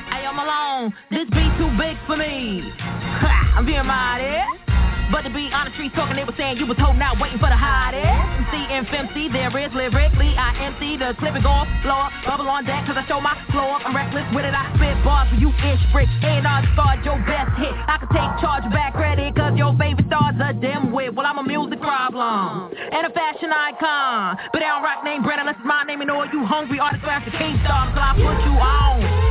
Hey, 0.09 0.25
I'm 0.25 0.39
alone. 0.39 0.93
This 1.11 1.27
beat 1.31 1.51
too 1.57 1.71
big 1.77 1.97
for 2.07 2.15
me. 2.15 2.71
I'm 2.79 3.65
being 3.65 3.85
mighty. 3.85 4.68
But 5.09 5.25
to 5.25 5.33
be 5.33 5.49
on 5.49 5.65
the 5.65 5.73
streets 5.73 5.97
talking, 5.97 6.13
they 6.13 6.23
were 6.23 6.37
saying 6.37 6.61
you 6.61 6.69
was 6.69 6.77
holding 6.77 7.01
out, 7.01 7.17
waiting 7.17 7.41
for 7.41 7.49
the 7.49 7.57
hottest. 7.57 8.05
MC 8.05 8.53
and 8.69 8.85
FMC, 8.85 9.33
there 9.33 9.49
is 9.57 9.73
lyrically. 9.73 10.37
I 10.37 10.69
MC 10.69 11.01
the 11.01 11.17
clip 11.17 11.33
and 11.33 11.41
go 11.41 11.65
floor, 11.81 12.13
bubble 12.29 12.45
on 12.45 12.61
deck, 12.69 12.85
cause 12.85 12.93
I 12.93 13.01
show 13.09 13.17
my 13.17 13.33
floor. 13.49 13.81
I'm 13.81 13.97
reckless 13.97 14.29
with 14.37 14.45
it, 14.45 14.53
I 14.53 14.69
spit 14.77 14.93
bars 15.01 15.25
for 15.33 15.41
you 15.41 15.49
ish 15.49 15.81
bricks. 15.89 16.13
And 16.21 16.45
I 16.45 16.61
start 16.77 17.01
your 17.01 17.17
best 17.25 17.57
hit. 17.57 17.73
I 17.73 17.97
can 17.97 18.09
take 18.13 18.31
charge 18.37 18.65
back 18.69 18.93
credit, 18.93 19.33
cause 19.33 19.57
your 19.57 19.73
favorite 19.81 20.05
star's 20.05 20.37
a 20.37 20.53
dimwit. 20.53 21.17
Well, 21.17 21.25
I'm 21.25 21.41
a 21.41 21.45
music 21.45 21.81
problem 21.81 22.69
and 22.69 23.09
a 23.09 23.11
fashion 23.11 23.49
icon. 23.49 24.37
But 24.53 24.61
I 24.61 24.77
don't 24.77 24.85
rock 24.85 25.01
name 25.01 25.25
brand 25.25 25.41
unless 25.41 25.57
it's 25.57 25.65
my 25.65 25.89
name 25.89 26.05
and 26.05 26.13
all 26.13 26.29
you 26.29 26.45
hungry 26.45 26.77
artists 26.77 27.01
the 27.01 27.33
king 27.33 27.57
star 27.65 27.89
until 27.89 28.05
I 28.05 28.13
put 28.13 28.37
you 28.45 28.53
on. 28.61 29.28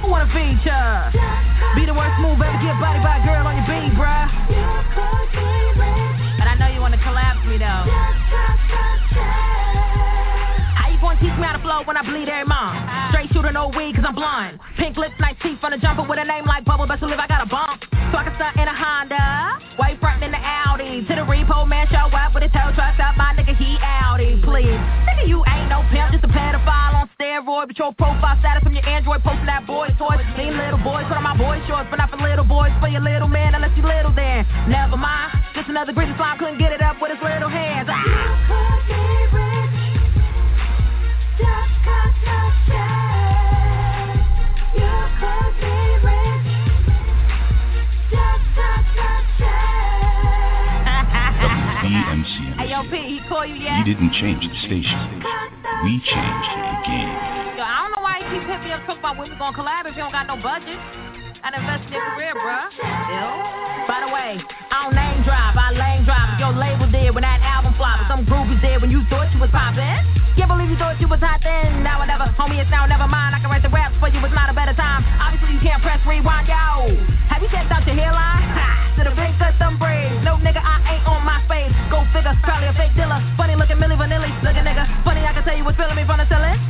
Who 0.00 0.08
wanna 0.08 0.26
feature? 0.32 1.12
Be 1.76 1.84
the 1.86 1.94
worst 1.94 2.16
move 2.20 2.40
ever, 2.40 2.58
get 2.64 2.76
body 2.80 3.00
by 3.04 3.20
a 3.20 3.24
girl 3.24 3.46
on 3.46 3.54
your 3.56 3.66
beat, 3.68 3.92
bruh. 3.94 4.28
But 6.38 6.48
I 6.48 6.54
know 6.58 6.68
you 6.72 6.80
wanna 6.80 6.98
collapse 6.98 7.44
me 7.46 7.58
though. 7.58 7.84
How 10.74 10.88
you 10.88 10.98
gonna 11.00 11.20
teach 11.20 11.36
me 11.36 11.44
how 11.44 11.52
to 11.52 11.62
flow 11.62 11.82
when 11.84 11.96
I 11.96 12.02
bleed 12.02 12.28
every 12.28 12.48
month? 12.48 12.80
Straight 13.12 13.28
shooter, 13.32 13.52
no 13.52 13.68
weed, 13.68 13.94
cause 13.94 14.04
I'm 14.08 14.14
blind. 14.14 14.58
Pink 14.78 14.96
lips, 14.96 15.14
nice 15.20 15.36
teeth 15.42 15.58
on 15.62 15.72
a 15.74 15.78
jumper 15.78 16.02
with 16.08 16.18
a 16.18 16.24
name 16.24 16.46
like 16.46 16.64
Bubble. 16.64 16.86
Best 16.86 17.00
believe 17.00 17.18
I 17.20 17.26
got 17.28 17.42
a 17.42 17.46
bump. 17.46 17.84
I 17.92 18.24
can 18.24 18.34
stunt 18.36 18.56
in 18.56 18.66
a 18.68 18.74
Honda. 18.74 19.60
White 19.76 20.00
front 20.00 20.24
in 20.24 20.32
the 20.32 20.40
Audi. 20.40 21.04
To 21.06 21.14
the 21.14 21.22
repo, 21.28 21.68
man, 21.68 21.86
show 21.88 22.08
up 22.08 22.34
with 22.34 22.42
his 22.42 22.52
tow 22.52 22.72
trucks 22.74 22.98
up. 22.98 23.16
My 23.16 23.32
nigga, 23.36 23.56
he 23.56 23.76
Audi. 23.80 24.40
Please 24.42 24.80
steroid, 27.20 27.68
but 27.68 27.78
your 27.78 27.92
profile 27.92 28.36
status 28.40 28.64
from 28.64 28.72
your 28.72 28.86
Android 28.88 29.22
posting 29.22 29.44
that 29.44 29.66
boy's 29.66 29.92
toys. 30.00 30.24
Ain't 30.40 30.56
little 30.56 30.80
boys, 30.80 31.04
put 31.04 31.20
on 31.20 31.22
my 31.22 31.36
boy 31.36 31.60
shorts, 31.68 31.88
but 31.92 32.00
not 32.00 32.08
for 32.08 32.16
little 32.16 32.48
boys, 32.48 32.72
for 32.80 32.88
your 32.88 33.04
little 33.04 33.28
man, 33.28 33.54
unless 33.54 33.76
you 33.76 33.84
little 33.84 34.12
then. 34.16 34.48
Never 34.68 34.96
mind, 34.96 35.36
just 35.54 35.68
another 35.68 35.92
greasy 35.92 36.16
slime, 36.16 36.38
couldn't 36.38 36.58
get 36.58 36.72
it 36.72 36.80
up 36.80 36.96
with 36.96 37.12
his 37.12 37.20
little 37.20 37.52
hands. 37.52 37.88
Ah. 37.92 38.00
You 38.00 38.24
could 38.48 38.80
be 38.88 39.04
rich, 39.36 39.60
He 53.10 53.18
call 53.26 53.42
you 53.42 53.58
yet? 53.58 53.82
He 53.82 53.90
didn't 53.90 54.14
change 54.22 54.38
the 54.38 54.54
station. 54.62 54.98
We 55.82 55.98
changed 56.06 56.52
the 56.62 56.74
game. 56.86 57.10
Yo, 57.58 57.64
I 57.66 57.82
don't 57.82 57.92
know 57.98 58.02
why 58.06 58.22
he 58.22 58.26
keeps 58.30 58.46
hitting 58.46 58.70
me 58.70 58.70
up 58.70 58.86
talking 58.86 59.02
about 59.02 59.18
when 59.18 59.26
we 59.26 59.34
gonna 59.34 59.56
collab 59.56 59.90
if 59.90 59.98
you 59.98 60.02
don't 60.06 60.14
got 60.14 60.30
no 60.30 60.38
budget. 60.38 60.78
I 61.40 61.50
invest 61.56 61.88
in 61.88 61.96
your 61.96 62.04
career, 62.14 62.36
bruh. 62.36 62.68
By 63.88 64.04
the 64.04 64.10
way, 64.12 64.38
I 64.70 64.76
don't 64.84 64.94
name 64.94 65.24
drive, 65.26 65.56
I 65.56 65.72
lane 65.74 66.04
drive. 66.04 66.38
Your 66.38 66.52
label 66.54 66.86
did 66.92 67.10
when 67.16 67.24
that 67.26 67.40
album 67.42 67.74
flopped. 67.74 68.06
Some 68.06 68.28
groupies 68.28 68.60
did 68.62 68.78
when 68.78 68.92
you 68.92 69.02
thought 69.10 69.32
you 69.32 69.40
was 69.40 69.50
poppin'. 69.50 70.04
Can't 70.36 70.46
believe 70.46 70.70
you 70.70 70.78
thought 70.78 71.00
you 71.00 71.08
was 71.08 71.18
hot 71.18 71.40
then. 71.42 71.82
Now 71.82 72.04
or 72.04 72.06
never, 72.06 72.30
homie, 72.38 72.60
it's 72.60 72.70
now 72.70 72.86
never 72.86 73.08
mind. 73.08 73.34
I 73.34 73.40
can 73.40 73.50
write 73.50 73.64
the 73.64 73.72
raps 73.72 73.96
for 73.98 74.12
you, 74.12 74.22
it's 74.22 74.36
not 74.36 74.52
a 74.52 74.54
better 74.54 74.76
time. 74.76 75.02
Obviously, 75.18 75.58
you 75.58 75.62
can't 75.64 75.82
press 75.82 75.98
rewind, 76.06 76.46
yo. 76.46 76.94
Have 77.26 77.42
you 77.42 77.50
checked 77.50 77.72
out 77.72 77.82
your 77.88 77.96
hairline? 77.96 78.44
Ha, 78.54 79.00
to 79.00 79.10
the 79.10 79.14
Go 81.90 82.06
figure, 82.14 82.38
probably 82.44 82.68
a 82.68 82.72
fake 82.74 82.94
dealer. 82.94 83.18
Funny 83.36 83.56
looking 83.56 83.76
Milli 83.76 83.98
Vanilli, 83.98 84.30
looking 84.46 84.62
nigga. 84.62 84.86
Funny, 85.02 85.26
I 85.26 85.32
can 85.34 85.42
tell 85.42 85.56
you 85.56 85.64
what's 85.64 85.76
feeling 85.76 85.96
me 85.96 86.06
from 86.06 86.18
the 86.18 86.26
ceiling. 86.30 86.69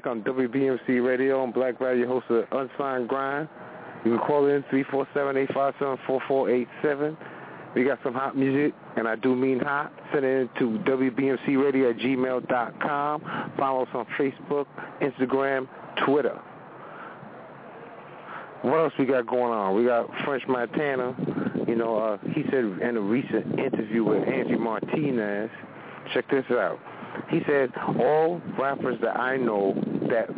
Back 0.00 0.10
on 0.10 0.22
WBMC 0.22 1.06
Radio 1.06 1.42
on 1.42 1.52
Black 1.52 1.78
Radio, 1.80 2.06
host 2.06 2.24
of 2.30 2.46
Unsigned 2.52 3.06
Grind. 3.08 3.48
You 4.04 4.16
can 4.16 4.26
call 4.26 4.46
in 4.46 4.62
347-857-4487. 4.64 7.16
We 7.74 7.84
got 7.84 7.98
some 8.02 8.14
hot 8.14 8.34
music, 8.36 8.74
and 8.96 9.06
I 9.06 9.14
do 9.16 9.36
mean 9.36 9.60
hot. 9.60 9.92
Send 10.12 10.24
it 10.24 10.48
to 10.58 10.78
WBMCRadio 10.86 11.90
at 11.90 11.98
gmail.com. 11.98 13.52
Follow 13.58 13.82
us 13.82 13.88
on 13.92 14.06
Facebook, 14.18 14.64
Instagram, 15.02 15.68
Twitter. 16.06 16.40
What 18.62 18.78
else 18.78 18.94
we 18.98 19.04
got 19.04 19.26
going 19.26 19.52
on? 19.52 19.76
We 19.76 19.84
got 19.84 20.08
French 20.24 20.44
Montana. 20.48 21.14
You 21.68 21.76
know, 21.76 21.98
uh, 21.98 22.16
he 22.34 22.42
said 22.44 22.64
in 22.64 22.96
a 22.96 23.00
recent 23.00 23.58
interview 23.58 24.04
with 24.04 24.26
Angie 24.26 24.56
Martinez, 24.56 25.50
check 26.14 26.24
this 26.30 26.46
out. 26.50 26.78
He 27.28 27.40
said 27.46 27.70
all 27.98 28.40
rappers 28.58 28.98
that 29.02 29.16
I 29.18 29.36
know 29.36 29.74
that 30.08 30.28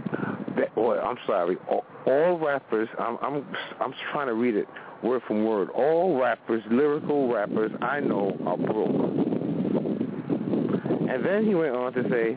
that 0.57 0.71
I'm 0.77 1.19
sorry, 1.27 1.57
all, 1.69 1.85
all 2.07 2.39
rappers. 2.39 2.89
I'm 2.99 3.19
I'm 3.23 3.47
I'm 3.81 3.95
trying 4.13 4.27
to 4.27 4.35
read 4.35 4.55
it 4.55 4.69
word 5.03 5.23
from 5.27 5.45
word. 5.45 5.71
All 5.71 6.21
rappers, 6.21 6.63
lyrical 6.71 7.33
rappers 7.33 7.73
I 7.81 8.01
know 8.01 8.37
are 8.47 8.57
broke. 8.57 9.13
And 11.11 11.25
then 11.25 11.45
he 11.45 11.55
went 11.55 11.75
on 11.75 11.93
to 11.93 12.09
say 12.09 12.37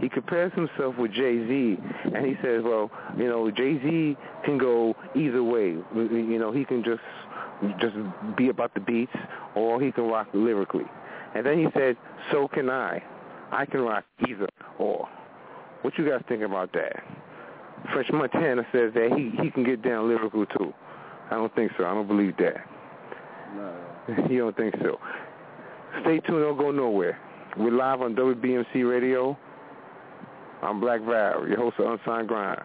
he 0.00 0.08
compares 0.08 0.52
himself 0.52 0.96
with 0.98 1.12
Jay-Z, 1.12 1.78
and 2.14 2.26
he 2.26 2.36
says, 2.42 2.62
well, 2.62 2.90
you 3.16 3.26
know, 3.26 3.50
Jay-Z 3.50 4.16
can 4.44 4.58
go 4.58 4.94
either 5.16 5.42
way. 5.42 5.76
You 5.94 6.38
know, 6.38 6.52
he 6.52 6.64
can 6.64 6.84
just 6.84 7.00
just 7.80 7.96
be 8.36 8.50
about 8.50 8.74
the 8.74 8.80
beats, 8.80 9.14
or 9.54 9.80
he 9.80 9.90
can 9.90 10.04
rock 10.04 10.28
lyrically. 10.34 10.84
And 11.34 11.46
then 11.46 11.58
he 11.58 11.66
said, 11.74 11.96
so 12.30 12.48
can 12.48 12.68
I. 12.68 13.02
I 13.54 13.66
can 13.66 13.82
rock 13.82 14.04
either 14.28 14.48
or. 14.78 15.08
What 15.82 15.96
you 15.96 16.08
guys 16.08 16.22
think 16.28 16.42
about 16.42 16.72
that? 16.72 17.02
French 17.92 18.08
Montana 18.12 18.62
says 18.72 18.92
that 18.94 19.10
he 19.16 19.30
he 19.42 19.50
can 19.50 19.64
get 19.64 19.82
down 19.82 20.08
lyrical 20.08 20.46
too. 20.46 20.72
I 21.30 21.34
don't 21.34 21.54
think 21.54 21.72
so. 21.78 21.84
I 21.84 21.94
don't 21.94 22.08
believe 22.08 22.36
that. 22.38 22.56
No. 23.54 24.26
you 24.30 24.38
don't 24.38 24.56
think 24.56 24.74
so? 24.82 24.98
Stay 26.02 26.20
tuned. 26.20 26.42
Don't 26.42 26.58
go 26.58 26.70
nowhere. 26.70 27.18
We're 27.56 27.70
live 27.70 28.00
on 28.00 28.16
WBMC 28.16 28.88
Radio. 28.90 29.38
I'm 30.62 30.80
Black 30.80 31.02
Val, 31.02 31.46
your 31.46 31.58
host 31.58 31.76
of 31.78 31.92
Unsigned 31.92 32.26
Grind. 32.26 32.60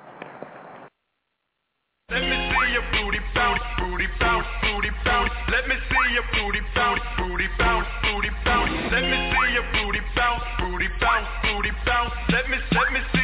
Let 2.10 2.21
me 2.21 2.30
see 2.30 2.71
your 2.73 2.82
booty 2.91 3.19
bounce, 3.36 3.62
booty 3.78 4.08
bounce, 4.19 4.47
booty 4.63 4.89
bounce. 5.06 5.32
Let 5.52 5.67
me 5.67 5.75
see 5.75 6.13
your 6.13 6.23
booty 6.34 6.62
bounce, 6.73 7.02
booty 7.19 7.47
bounce, 7.60 7.88
booty 8.02 8.30
bounce. 8.45 8.71
Let 8.91 9.04
me 9.04 9.32
see 9.36 9.54
your 9.54 9.78
booty 10.79 10.93
bounce, 11.01 11.27
booty 11.43 11.71
bounce. 11.85 12.13
Let 12.29 12.49
me 12.49 12.57
let 12.71 12.93
me 12.93 12.99
see 13.13 13.18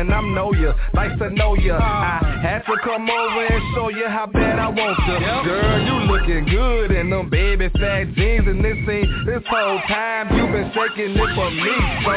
happening, 0.00 0.12
I'm 0.12 0.34
know 0.34 0.52
ya, 0.52 0.72
nice 0.94 1.18
to 1.18 1.30
know 1.30 1.54
ya. 1.54 1.78
I 1.78 2.40
had 2.42 2.60
to 2.60 2.76
come 2.82 3.08
over 3.08 3.46
and 3.46 3.62
show 3.74 3.88
you 3.88 4.08
how 4.08 4.26
bad 4.26 4.58
I 4.58 4.68
want 4.68 4.98
ya. 5.06 5.44
Girl, 5.44 5.80
you 5.80 5.94
looking 6.12 6.44
good 6.46 6.90
in 6.92 7.10
them 7.10 7.28
baby 7.28 7.68
fat 7.78 8.12
jeans, 8.14 8.46
and 8.46 8.64
this 8.64 8.76
ain't 8.88 9.08
this 9.26 9.42
whole 9.48 9.80
time 9.88 10.36
you 10.36 10.46
been 10.48 10.72
shaking 10.72 11.16
it 11.16 11.30
for 11.34 11.50
me. 11.50 11.74
So 12.04 12.12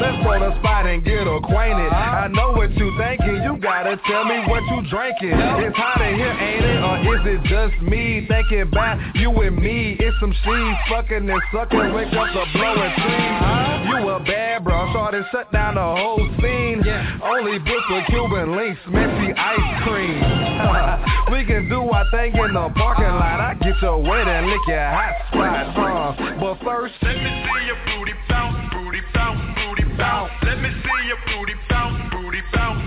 let's 0.00 0.18
go 0.24 0.38
to 0.38 0.58
spot 0.60 0.86
and 0.86 1.04
get 1.04 1.26
acquainted. 1.26 1.92
Uh-huh. 1.92 2.24
I 2.24 2.28
know 2.28 2.52
what 2.52 2.70
you 2.76 2.92
thinking, 2.98 3.42
you 3.42 3.58
gotta 3.60 4.00
tell 4.06 4.24
me 4.24 4.40
what 4.48 4.62
you 4.70 4.88
drinking. 4.88 5.36
It's 5.36 5.76
hot 5.76 6.00
in 6.00 6.16
here, 6.16 6.32
ain't 6.32 6.64
it, 6.64 6.78
or 6.82 7.16
is 7.16 7.22
it 7.26 7.40
just 7.44 7.74
me 7.82 8.26
thinking 8.28 8.62
about 8.62 8.98
you 9.14 9.30
and 9.42 9.56
me? 9.56 9.96
It's 9.98 10.16
some 10.20 10.32
she's 10.32 10.76
fucking 10.88 11.28
and 11.28 11.42
sucking, 11.52 11.92
wake 11.92 12.12
up 12.12 12.28
the 12.32 12.44
blowing 12.54 12.92
trees. 12.96 13.36
Uh-huh. 13.36 14.00
You 14.00 14.08
a 14.08 14.20
bad 14.20 14.45
bro, 14.64 14.90
started 14.92 15.24
shut 15.32 15.50
down 15.52 15.74
the 15.74 15.80
whole 15.82 16.22
scene. 16.40 16.82
Yeah. 16.84 17.18
Only 17.22 17.58
book 17.58 17.84
with 17.90 18.06
Cuban 18.06 18.56
links, 18.56 18.80
messy 18.88 19.32
ice 19.32 19.82
cream. 19.84 20.16
we 21.32 21.44
can 21.44 21.68
do 21.68 21.82
our 21.90 22.08
thing 22.10 22.34
in 22.36 22.54
the 22.54 22.68
parking 22.74 23.04
lot. 23.04 23.40
I 23.40 23.54
get 23.60 23.80
your 23.82 23.98
wet 24.02 24.26
and 24.28 24.46
lick 24.46 24.60
your 24.68 24.86
hot 24.86 25.14
spot. 25.28 25.76
Uh, 25.76 26.40
but 26.40 26.64
first, 26.64 26.94
Let 27.02 27.16
me 27.16 27.44
see 27.44 27.66
your 27.66 27.80
booty 27.84 28.14
bounce, 28.28 28.72
booty 28.72 29.00
bounce, 29.14 29.40
booty 29.56 29.84
bounce. 29.96 30.32
Let 30.42 30.58
me 30.60 30.70
see 30.70 31.06
your 31.06 31.20
booty 31.26 31.54
bounce, 31.68 32.12
booty 32.12 32.42
bounce. 32.52 32.85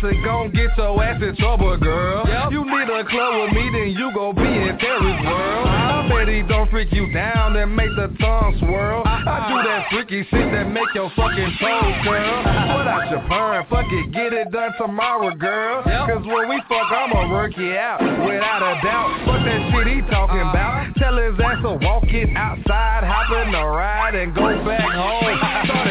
Bouncing 0.00 0.22
gon' 0.22 0.50
get 0.50 0.76
your 0.76 1.02
ass 1.02 1.22
in 1.22 1.36
trouble, 1.36 1.76
girl. 1.78 2.24
You 2.50 2.64
need 2.64 2.88
a 2.88 3.04
club 3.04 3.42
with 3.42 3.52
me, 3.54 3.70
then 3.72 3.90
you 3.90 4.10
gon' 4.14 4.34
be 4.34 4.42
in 4.42 4.78
Terry's 4.78 5.26
world. 5.26 5.66
I 5.66 6.08
bet 6.08 6.28
he 6.28 6.42
don't 6.42 6.70
freak 6.70 6.92
you 6.92 7.12
down 7.12 7.56
and 7.56 7.74
make 7.74 7.90
the 7.96 8.14
tongue 8.20 8.56
swirl. 8.60 9.02
I 9.06 9.48
do 9.48 9.56
that 9.68 9.86
freaky 9.90 10.26
shit 10.30 10.52
that 10.52 10.70
make 10.70 10.88
your 10.94 11.10
fucking 11.16 11.56
toes 11.60 11.94
curl. 12.04 12.42
Put 12.42 12.86
out 12.86 13.10
your 13.10 13.24
perm, 13.28 13.66
fuck 13.70 13.86
it, 13.88 14.12
get 14.12 14.32
it 14.32 14.50
done 14.50 14.72
tomorrow, 14.78 15.34
girl. 15.34 15.82
Cause 15.82 16.26
when 16.26 16.48
we 16.48 16.60
fuck, 16.68 16.90
I'ma 16.90 17.30
work 17.30 17.56
you 17.56 17.74
out, 17.74 18.00
without 18.02 18.62
a 18.62 18.80
doubt. 18.82 19.24
Fuck 19.24 19.44
that 19.44 19.72
shit 19.72 19.86
he 19.94 20.00
talking 20.10 20.40
about. 20.40 20.74
Uh-huh. 20.74 20.92
Tell 20.98 21.16
his 21.16 21.38
ass 21.40 21.62
to 21.62 21.78
walk 21.84 22.04
it 22.08 22.28
outside, 22.36 23.04
hop 23.04 23.30
in 23.44 23.52
the 23.52 23.64
ride 23.64 24.14
and 24.14 24.34
go 24.34 24.42
back 24.64 24.92
home. 24.92 25.24
Oh. 25.24 25.83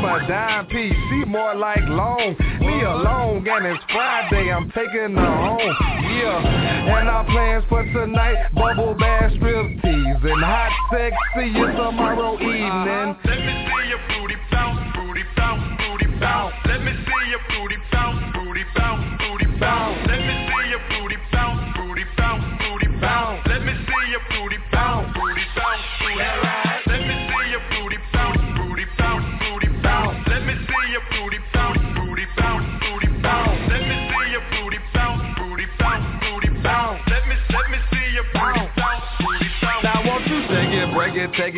From 0.00 0.24
a 0.24 0.26
dime 0.26 0.66
piece, 0.66 1.26
more 1.26 1.54
like 1.54 1.80
long. 1.84 2.34
Me 2.60 2.82
alone, 2.84 3.46
and 3.46 3.66
it's 3.66 3.84
Friday, 3.92 4.50
I'm 4.50 4.70
taking 4.70 5.14
her 5.14 5.36
home. 5.36 5.60
Yeah, 5.60 6.96
and 6.98 7.08
our 7.08 7.24
plans 7.26 7.64
for 7.68 7.84
tonight, 7.84 8.48
bubble 8.54 8.94
bath, 8.94 9.32
strip 9.36 9.66
tease, 9.82 10.22
and 10.24 10.42
hot 10.42 10.72
sex. 10.90 11.14
See 11.36 11.52
you 11.52 11.66
tomorrow 11.76 12.34
evening. 12.34 12.48
Uh-huh. 12.48 13.28
Let 13.28 13.38
me 13.44 13.68
see 13.68 13.88
your 13.88 14.00
booty 14.08 14.36
bounce, 14.50 14.96
booty 14.96 15.24
bounce, 15.36 15.62
booty 15.76 16.18
bounce. 16.18 16.54
Let 16.64 16.82
me 16.82 16.92
see 16.96 17.28
your 17.28 17.44
booty 17.50 17.76
bounce, 17.92 18.24
booty 18.34 18.64
bounce, 18.74 19.20
booty 19.20 19.58
bounce. 19.60 20.09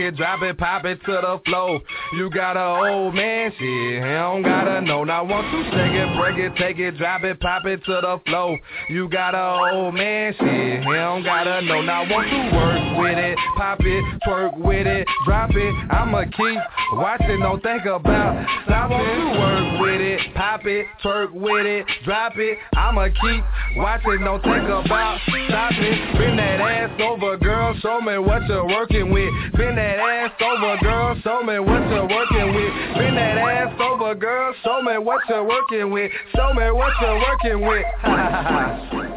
It, 0.03 0.17
drop 0.17 0.43
it, 0.43 0.59
pop 0.59 0.85
it 0.85 1.01
to 1.05 1.13
the 1.13 1.41
floor. 1.45 1.81
You 2.15 2.31
got 2.31 2.57
a 2.57 2.93
old 2.93 3.15
man 3.15 3.51
shit, 3.53 3.61
he 3.61 4.01
don't 4.01 4.43
gotta 4.43 4.81
know. 4.81 5.05
Now 5.05 5.25
once 5.25 5.47
you 5.53 5.65
shake 5.65 5.93
it, 5.93 6.17
break 6.19 6.37
it, 6.39 6.57
take 6.57 6.79
it, 6.79 6.99
drop 6.99 7.23
it, 7.25 7.41
pop 7.41 7.65
it 7.67 7.85
to 7.85 8.01
the 8.01 8.21
floor. 8.27 8.59
You 8.89 9.09
got 9.09 9.35
a 9.35 9.75
old 9.75 9.95
man 9.95 10.35
shit, 10.39 10.85
he 10.85 10.93
don't 10.93 11.25
gotta 11.25 11.63
know. 11.63 11.83
Now 11.83 12.03
once 12.11 12.31
you 12.31 12.57
work 12.57 12.99
with 12.99 13.19
it, 13.19 13.39
pop 13.57 13.81
it, 13.81 14.21
twerk 14.27 14.59
with 14.59 14.87
it, 14.87 15.07
drop 15.25 15.51
it. 15.55 15.75
I'ma 15.91 16.25
keep 16.25 16.59
watching, 16.93 17.41
don't 17.41 17.63
think 17.63 17.85
about 17.85 18.47
stopping. 18.65 18.99
You 18.99 19.39
work 19.39 19.81
with 19.81 20.01
it, 20.01 20.35
pop 20.35 20.67
it, 20.67 20.87
twerk 21.03 21.33
with 21.33 21.67
it, 21.67 21.87
drop 22.05 22.37
it. 22.37 22.59
I'ma 22.77 23.09
keep 23.09 23.45
watching, 23.77 24.25
don't 24.25 24.43
think 24.43 24.65
about 24.65 25.19
stopping. 25.49 25.99
Bend 26.19 26.39
that 26.39 26.61
ass 26.61 27.01
over, 27.01 27.37
girl, 27.37 27.75
show 27.81 28.01
me 28.01 28.19
what 28.19 28.47
you're 28.49 28.67
working 28.67 29.13
with. 29.13 29.33
Bend 29.57 29.79
that 29.79 29.92
ass 30.01 30.33
over, 30.41 30.77
girl, 30.83 31.21
show 31.23 31.43
me 31.43 31.59
what 31.59 31.83
you're 31.91 32.09
working 32.09 32.55
with. 32.55 32.73
Bend 32.97 33.17
that 33.17 33.39
ass 33.39 33.81
over, 33.81 34.15
girl, 34.15 34.55
show 34.65 34.83
me 34.83 34.99
what 34.99 35.21
you're 35.29 35.45
working 35.45 35.91
with. 35.91 36.11
Show 36.37 36.53
me 36.55 36.71
what 36.71 36.93
you're 37.01 37.19
working 37.19 37.61
with. 37.67 37.85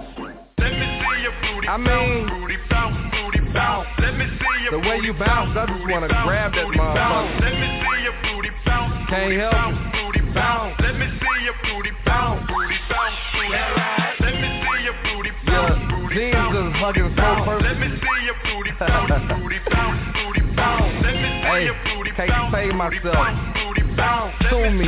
Let 0.58 0.72
me 0.74 0.88
see 0.98 1.22
your 1.22 1.36
booty 1.42 1.68
I 1.68 1.78
mean, 1.78 2.28
booty 2.28 2.58
bounce, 2.70 2.98
booty 3.14 3.42
bounce. 3.54 3.88
Let 4.00 4.18
me 4.18 4.26
see 4.26 4.64
your 4.64 4.72
the 4.72 4.80
way 4.80 5.00
you 5.04 5.14
bounce, 5.14 5.56
I 5.58 5.66
just 5.66 5.86
wanna 5.90 6.08
grab 6.08 6.54
that 6.54 6.68
motherfucker. 6.74 7.42
Let 7.42 7.54
me 7.54 7.68
see 7.86 8.00
your 8.04 8.18
booty 8.26 8.52
bounce, 8.66 9.10
Can't 9.10 9.34
help 9.38 9.76
booty 9.94 10.24
bounce. 10.34 10.76
Let 10.82 10.96
me 10.98 11.06
see 11.06 11.38
your 11.46 11.58
booty 11.64 11.92
bounce, 12.06 12.42
booty 12.50 12.80
bounce, 12.90 13.16
booty 13.34 13.54
bounce. 13.54 14.20
Let 14.20 14.36
me 14.42 14.50
see 14.66 14.80
your 14.84 14.98
booty 15.06 15.32
bounce, 15.46 15.80
booty 15.92 16.16
Jeans 16.16 16.50
just 16.50 16.76
hugging 16.82 17.12
so 17.14 17.28
perfect. 17.46 17.64
Let 17.66 17.78
me 17.78 17.88
see 17.94 18.20
your 18.26 18.38
booty 18.44 18.72
bounce, 18.80 19.12
booty 19.30 19.60
bounce. 19.70 20.15
Let 21.56 21.64
me 21.64 21.70
see 21.86 21.96
Hey, 21.96 22.28
can't 22.28 22.54
save 22.54 22.76
myself. 22.76 23.16
bounce, 23.16 23.54
booty 23.56 23.96
bounce. 23.96 24.36
Let 24.42 24.50
Sue 24.52 24.72
me, 24.72 24.86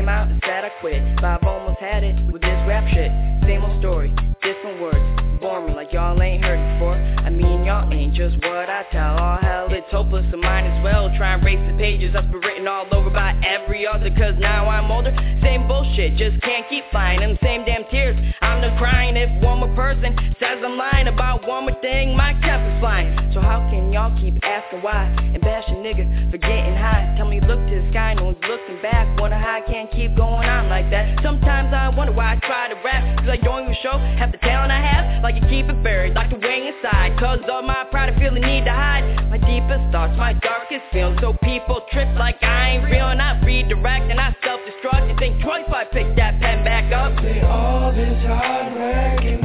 came 0.00 0.08
out, 0.08 0.30
instead 0.30 0.64
I 0.64 0.70
quit. 0.80 1.02
But 1.16 1.24
I've 1.24 1.44
almost 1.44 1.78
had 1.78 2.02
it 2.02 2.16
with 2.32 2.40
this 2.40 2.60
rap 2.66 2.88
shit. 2.88 3.12
Same 3.44 3.62
old 3.62 3.78
story, 3.80 4.08
different 4.40 4.80
words. 4.80 5.40
Bore 5.40 5.66
me 5.66 5.74
like 5.74 5.92
y'all 5.92 6.20
ain't 6.22 6.42
heard 6.42 6.56
before. 6.74 7.19
I 7.30 7.32
mean, 7.32 7.64
y'all 7.64 7.86
ain't 7.94 8.12
just 8.12 8.34
what 8.42 8.66
I 8.66 8.82
tell. 8.90 9.14
All 9.14 9.38
hell, 9.38 9.68
it's 9.70 9.86
hopeless, 9.92 10.26
so 10.32 10.36
mine 10.36 10.66
as 10.66 10.82
well. 10.82 11.14
Try 11.16 11.34
and 11.34 11.42
erase 11.46 11.62
the 11.70 11.78
pages 11.78 12.10
that's 12.12 12.26
been 12.26 12.42
written 12.42 12.66
all 12.66 12.90
over 12.90 13.08
by 13.08 13.38
every 13.46 13.86
author. 13.86 14.10
Cause 14.10 14.34
now 14.40 14.66
I'm 14.68 14.90
older. 14.90 15.14
Same 15.40 15.68
bullshit, 15.68 16.18
just 16.18 16.42
can't 16.42 16.66
keep 16.68 16.82
flying. 16.90 17.20
Them 17.20 17.38
same 17.40 17.64
damn 17.64 17.86
tears. 17.86 18.18
I'm 18.42 18.60
done 18.60 18.76
crying 18.78 19.16
if 19.16 19.30
one 19.44 19.60
more 19.62 19.74
person 19.76 20.10
says 20.42 20.58
I'm 20.58 20.76
lying 20.76 21.06
about 21.06 21.46
one 21.46 21.70
more 21.70 21.80
thing. 21.80 22.16
My 22.16 22.34
cap 22.42 22.58
is 22.66 22.80
flying. 22.82 23.14
So 23.32 23.40
how 23.40 23.62
can 23.70 23.92
y'all 23.92 24.10
keep 24.18 24.34
asking 24.42 24.82
why? 24.82 25.06
And 25.30 25.40
bash 25.40 25.64
a 25.68 25.78
nigga 25.78 26.02
for 26.32 26.38
getting 26.38 26.74
high. 26.74 27.14
Tell 27.16 27.30
me, 27.30 27.38
look 27.38 27.62
to 27.62 27.74
the 27.78 27.86
sky, 27.94 28.14
no 28.14 28.34
one's 28.34 28.42
looking 28.42 28.82
back. 28.82 29.06
Wonder 29.20 29.38
how 29.38 29.62
I 29.62 29.70
can't 29.70 29.88
keep 29.92 30.16
going 30.16 30.50
on 30.50 30.68
like 30.68 30.90
that. 30.90 31.22
Sometimes 31.22 31.72
I 31.72 31.94
wonder 31.94 32.12
why 32.12 32.34
I 32.34 32.36
try 32.42 32.66
to 32.68 32.76
rap. 32.82 33.22
Cause 33.22 33.30
I 33.30 33.36
don't 33.38 33.70
even 33.70 33.76
show 33.86 33.94
half 34.18 34.32
the 34.32 34.38
talent 34.42 34.72
I 34.74 34.82
have. 34.82 35.22
Like 35.22 35.36
you 35.38 35.46
keep 35.46 35.70
it 35.70 35.78
buried, 35.84 36.14
like 36.14 36.30
the 36.30 36.42
way 36.42 36.74
inside. 36.74 37.19
Cause 37.20 37.40
of 37.52 37.64
my 37.66 37.84
pride, 37.90 38.08
I 38.08 38.18
feel 38.18 38.32
the 38.32 38.40
need 38.40 38.64
to 38.64 38.72
hide. 38.72 39.04
My 39.28 39.36
deepest 39.36 39.92
thoughts, 39.92 40.16
my 40.16 40.32
darkest 40.32 40.80
feelings. 40.90 41.20
So 41.20 41.34
people 41.44 41.82
trip 41.92 42.08
like 42.16 42.42
I 42.42 42.70
ain't 42.70 42.84
real. 42.84 43.08
And 43.08 43.20
I 43.20 43.38
redirect 43.44 44.10
and 44.10 44.18
I 44.18 44.34
self-destruct. 44.42 45.18
Think 45.18 45.42
twice 45.42 45.66
I 45.68 45.84
pick 45.84 46.16
that 46.16 46.40
pen 46.40 46.64
back 46.64 46.90
up. 46.94 47.12
See 47.20 47.40
all 47.42 47.92
this 47.92 48.24
work 48.24 49.39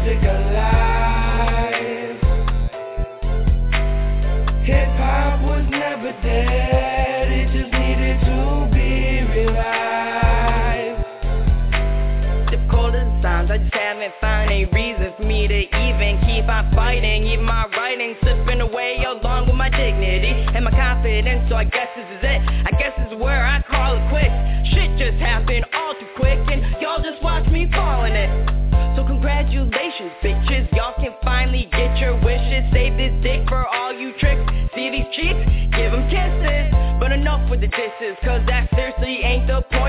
music 0.00 0.22
alive. 0.22 1.90
Hip 4.64 4.88
hop 4.96 5.42
was 5.42 5.66
never 5.70 6.12
dead. 6.22 7.28
It 7.30 7.46
just 7.52 7.72
needed 7.72 8.20
to 8.24 8.68
be 8.72 9.24
revived. 9.34 11.04
As 11.84 12.52
it 12.52 13.50
I 13.50 13.58
just 13.58 13.74
haven't 13.74 14.14
found 14.20 14.50
any 14.50 14.64
reason 14.66 15.12
for 15.16 15.24
me 15.24 15.48
to 15.48 15.60
even 15.60 16.20
keep 16.24 16.48
on 16.48 16.72
fighting. 16.74 17.26
Even 17.26 17.44
my 17.44 17.66
writing 17.76 18.14
slipping 18.22 18.60
away 18.60 19.04
along 19.04 19.46
with 19.46 19.56
my 19.56 19.68
dignity 19.68 20.32
and 20.54 20.64
my 20.64 20.70
confidence. 20.70 21.48
So 21.48 21.56
I 21.56 21.64
guess 21.64 21.88
this 21.96 22.06
is 22.06 22.24
it. 22.24 22.29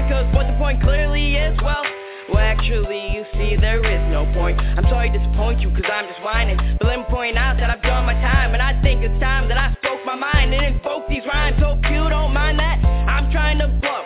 Cause 0.10 0.28
what 0.34 0.48
the 0.48 0.56
point 0.58 0.82
clearly 0.82 1.36
is, 1.36 1.58
well, 1.64 1.84
well, 2.30 2.40
actually, 2.40 3.12
you 3.12 3.26
see, 3.34 3.58
there 3.60 3.84
is 3.84 4.02
no 4.12 4.24
point. 4.34 4.60
I'm 4.60 4.86
sorry 4.88 5.10
to 5.12 5.18
disappoint 5.18 5.60
you, 5.60 5.70
cause 5.72 5.84
I'm 5.92 6.08
just 6.08 6.24
whining. 6.24 6.58
But 6.80 6.88
let 6.88 7.00
me 7.00 7.06
point 7.10 7.38
out 7.38 7.58
that 7.58 7.70
I've 7.70 7.82
done 7.82 8.06
my 8.06 8.14
time, 8.14 8.54
and 8.54 8.62
I 8.62 8.80
think 8.82 9.04
it's 9.04 9.20
time 9.20 9.50
that 9.50 9.58
I 9.58 9.74
spoke 9.84 10.06
my 10.06 10.16
mind 10.16 10.54
and 10.54 10.76
invoke 10.76 11.10
these 11.10 11.24
rhymes. 11.28 11.58
So 11.60 11.76
if 11.76 11.92
you 11.92 12.08
don't 12.10 12.34
mind 12.34 12.60
that, 12.60 12.80
I'm 12.82 13.32
trying 13.32 13.60
to 13.60 13.68
blow. 13.68 14.04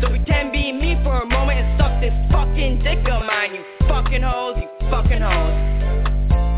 So 0.00 0.08
pretend 0.08 0.52
be 0.52 0.72
me 0.72 0.98
for 1.04 1.22
a 1.22 1.26
moment 1.26 1.58
and 1.58 1.78
suck 1.78 2.00
this 2.00 2.14
fucking 2.30 2.82
dick 2.82 3.06
of 3.06 3.22
mine, 3.22 3.54
you 3.54 3.62
fucking 3.86 4.22
hoes, 4.22 4.56
you 4.58 4.68
fucking 4.90 5.22
hoes. 5.22 5.78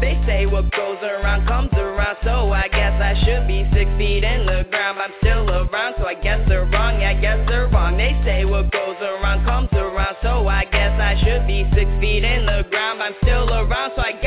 They 0.01 0.16
say 0.24 0.47
what 0.47 0.70
goes 0.72 0.97
around 1.03 1.47
comes 1.47 1.72
around, 1.74 2.16
so 2.24 2.53
I 2.53 2.68
guess 2.68 2.97
I 2.97 3.12
should 3.24 3.47
be 3.47 3.68
six 3.72 3.84
feet 3.99 4.24
in 4.24 4.47
the 4.47 4.64
ground. 4.70 4.97
But 4.97 5.12
I'm 5.12 5.14
still 5.20 5.45
around, 5.45 5.95
so 5.99 6.07
I 6.07 6.14
guess 6.14 6.41
they're 6.49 6.64
wrong. 6.64 7.01
Yeah, 7.01 7.11
I 7.11 7.20
guess 7.20 7.36
six 11.75 11.89
feet 12.01 12.25
in 12.25 12.47
the 12.47 12.65
ground. 12.71 13.01
But 13.01 13.05
I'm 13.05 13.15
still 13.23 13.49
around, 13.49 13.93
so 13.97 14.03
I 14.03 14.20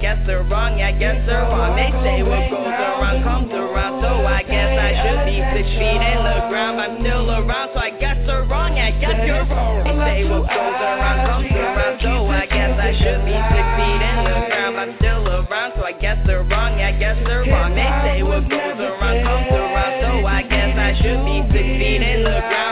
guess 0.00 0.18
they're 0.26 0.44
wrong. 0.44 0.80
I 0.80 0.92
guess 0.92 1.18
they're 1.26 1.42
wrong. 1.42 1.74
They 1.74 1.90
say 2.06 2.22
what 2.22 2.50
goes 2.50 2.70
around 2.70 3.22
comes 3.22 3.50
around, 3.50 4.00
so 4.00 4.26
I 4.26 4.42
guess 4.42 4.70
I 4.78 4.90
should 5.02 5.22
be 5.26 5.42
six 5.54 5.66
feet 5.74 6.02
in 6.02 6.18
the 6.22 6.38
ground. 6.46 6.80
I'm 6.80 7.02
still 7.02 7.26
around, 7.26 7.70
so 7.74 7.80
I 7.80 7.90
guess 7.90 8.16
they're 8.26 8.46
wrong. 8.46 8.78
I 8.78 8.94
guess 8.94 9.18
you're 9.26 9.42
wrong. 9.50 9.82
They 9.82 9.94
say 9.98 10.18
what 10.30 10.46
goes 10.46 10.78
around 10.78 11.18
comes 11.26 11.50
around, 11.50 11.98
so 11.98 12.30
I 12.30 12.46
guess 12.46 12.74
I 12.78 12.90
should 12.94 13.22
be 13.26 13.36
six 13.50 13.66
feet 13.74 14.02
in 14.06 14.18
the 14.22 14.38
ground. 14.46 14.74
I'm 14.78 14.92
still 15.02 15.22
around, 15.26 15.72
so 15.74 15.82
I 15.82 15.94
guess 15.98 16.18
they're 16.26 16.46
wrong. 16.46 16.78
I 16.78 16.92
guess 16.94 17.18
they're 17.26 17.46
wrong. 17.50 17.74
They 17.74 17.90
say 18.06 18.22
what 18.22 18.46
goes 18.46 18.78
around 18.78 19.18
comes 19.26 19.50
around, 19.50 19.94
so 19.98 20.26
I 20.26 20.42
guess 20.46 20.72
I 20.78 20.90
should 21.02 21.20
be 21.26 21.42
six 21.50 21.66
feet 21.74 22.02
in 22.06 22.22
the 22.22 22.38
ground. 22.46 22.67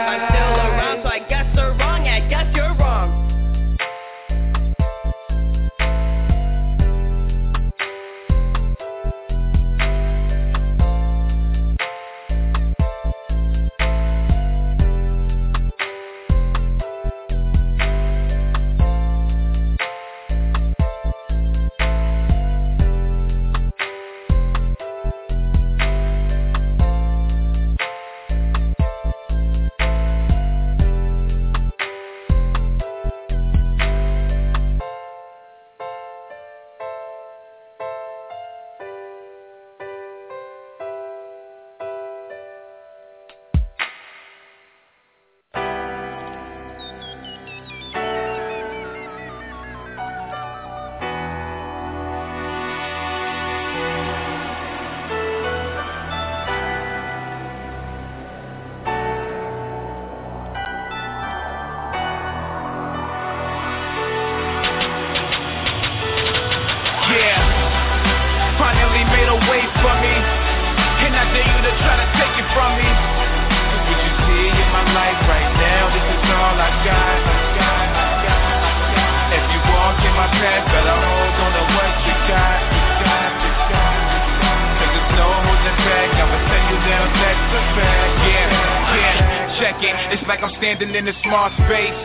Like 90.27 90.43
I'm 90.43 90.51
standing 90.59 90.91
in 90.91 91.07
a 91.07 91.15
small 91.23 91.47
space. 91.63 91.95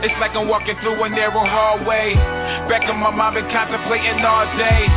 It's 0.00 0.16
like 0.18 0.32
I'm 0.32 0.48
walking 0.48 0.74
through 0.80 0.96
a 0.96 1.08
narrow 1.12 1.44
hallway. 1.44 2.16
Back 2.72 2.88
in 2.88 2.96
my 2.98 3.12
mind, 3.12 3.36
been 3.36 3.46
contemplating 3.52 4.18
all 4.24 4.48
day. 4.56 4.88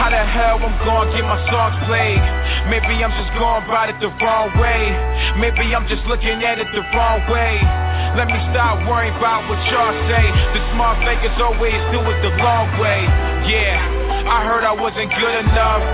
How 0.00 0.08
the 0.08 0.18
hell 0.18 0.58
I'm 0.58 0.74
gonna 0.82 1.12
get 1.12 1.22
my 1.22 1.38
songs 1.52 1.76
played? 1.86 2.18
Maybe 2.72 3.04
I'm 3.04 3.12
just 3.20 3.30
going 3.36 3.68
about 3.68 3.92
it 3.92 4.00
the 4.00 4.10
wrong 4.18 4.48
way. 4.56 4.90
Maybe 5.38 5.76
I'm 5.76 5.86
just 5.86 6.02
looking 6.08 6.40
at 6.42 6.58
it 6.58 6.66
the 6.72 6.82
wrong 6.96 7.20
way. 7.28 7.60
Let 8.16 8.26
me 8.32 8.40
stop 8.50 8.80
worrying 8.88 9.14
about 9.14 9.46
what 9.46 9.60
y'all 9.68 9.94
say. 10.08 10.24
The 10.56 10.60
smart 10.72 11.04
fakers 11.04 11.36
always 11.36 11.76
do 11.92 12.00
it 12.00 12.18
the 12.24 12.32
long 12.40 12.72
way. 12.80 13.04
Yeah, 13.46 13.76
I 14.26 14.48
heard 14.48 14.64
I 14.64 14.72
wasn't 14.72 15.12
good 15.12 15.36
enough. 15.46 15.84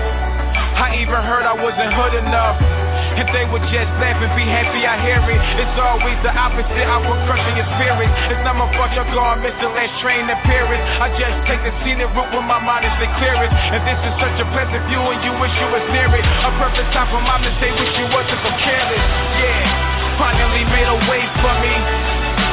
I 0.79 1.03
even 1.03 1.19
heard 1.19 1.43
I 1.43 1.53
wasn't 1.59 1.91
hood 1.93 2.15
enough. 2.23 2.78
If 3.17 3.27
they 3.33 3.45
would 3.49 3.65
just 3.73 3.89
laugh 3.97 4.19
and 4.21 4.33
be 4.37 4.45
happy, 4.45 4.85
I 4.85 4.99
hear 5.01 5.21
it. 5.23 5.41
It's 5.57 5.77
always 5.81 6.17
the 6.21 6.33
opposite, 6.35 6.85
I 6.85 6.97
will 7.01 7.17
crush 7.25 7.41
your 7.57 7.65
spirit. 7.79 8.09
It's 8.29 8.43
not 8.45 8.59
my 8.59 8.69
fault 8.77 8.93
you're 8.93 9.09
gone, 9.15 9.41
miss 9.41 9.55
the 9.57 9.71
last 9.73 9.95
train 10.03 10.29
to 10.29 10.37
Paris. 10.45 10.81
I 11.01 11.09
just 11.17 11.37
take 11.49 11.61
the 11.65 11.73
scenic 11.81 12.11
route 12.13 12.29
when 12.35 12.45
my 12.45 12.61
mind 12.61 12.85
is 12.85 12.95
the 13.01 13.09
clearest. 13.17 13.53
And 13.73 13.81
this 13.87 13.99
is 14.05 14.13
such 14.21 14.37
a 14.37 14.47
pleasant 14.53 14.83
view 14.91 15.01
and 15.01 15.19
you 15.25 15.33
wish 15.41 15.53
you 15.57 15.67
was 15.73 15.85
near 15.89 16.09
it. 16.13 16.25
A 16.25 16.51
perfect 16.61 16.89
time 16.93 17.09
for 17.09 17.23
my 17.23 17.41
mistake, 17.41 17.73
wish 17.79 17.93
you 17.97 18.07
wasn't 18.13 18.39
so 18.45 18.51
careless. 18.61 19.03
Yeah, 19.39 20.19
finally 20.21 20.63
made 20.69 20.89
a 20.89 20.99
way 21.09 21.23
for 21.41 21.53
me. 21.63 21.73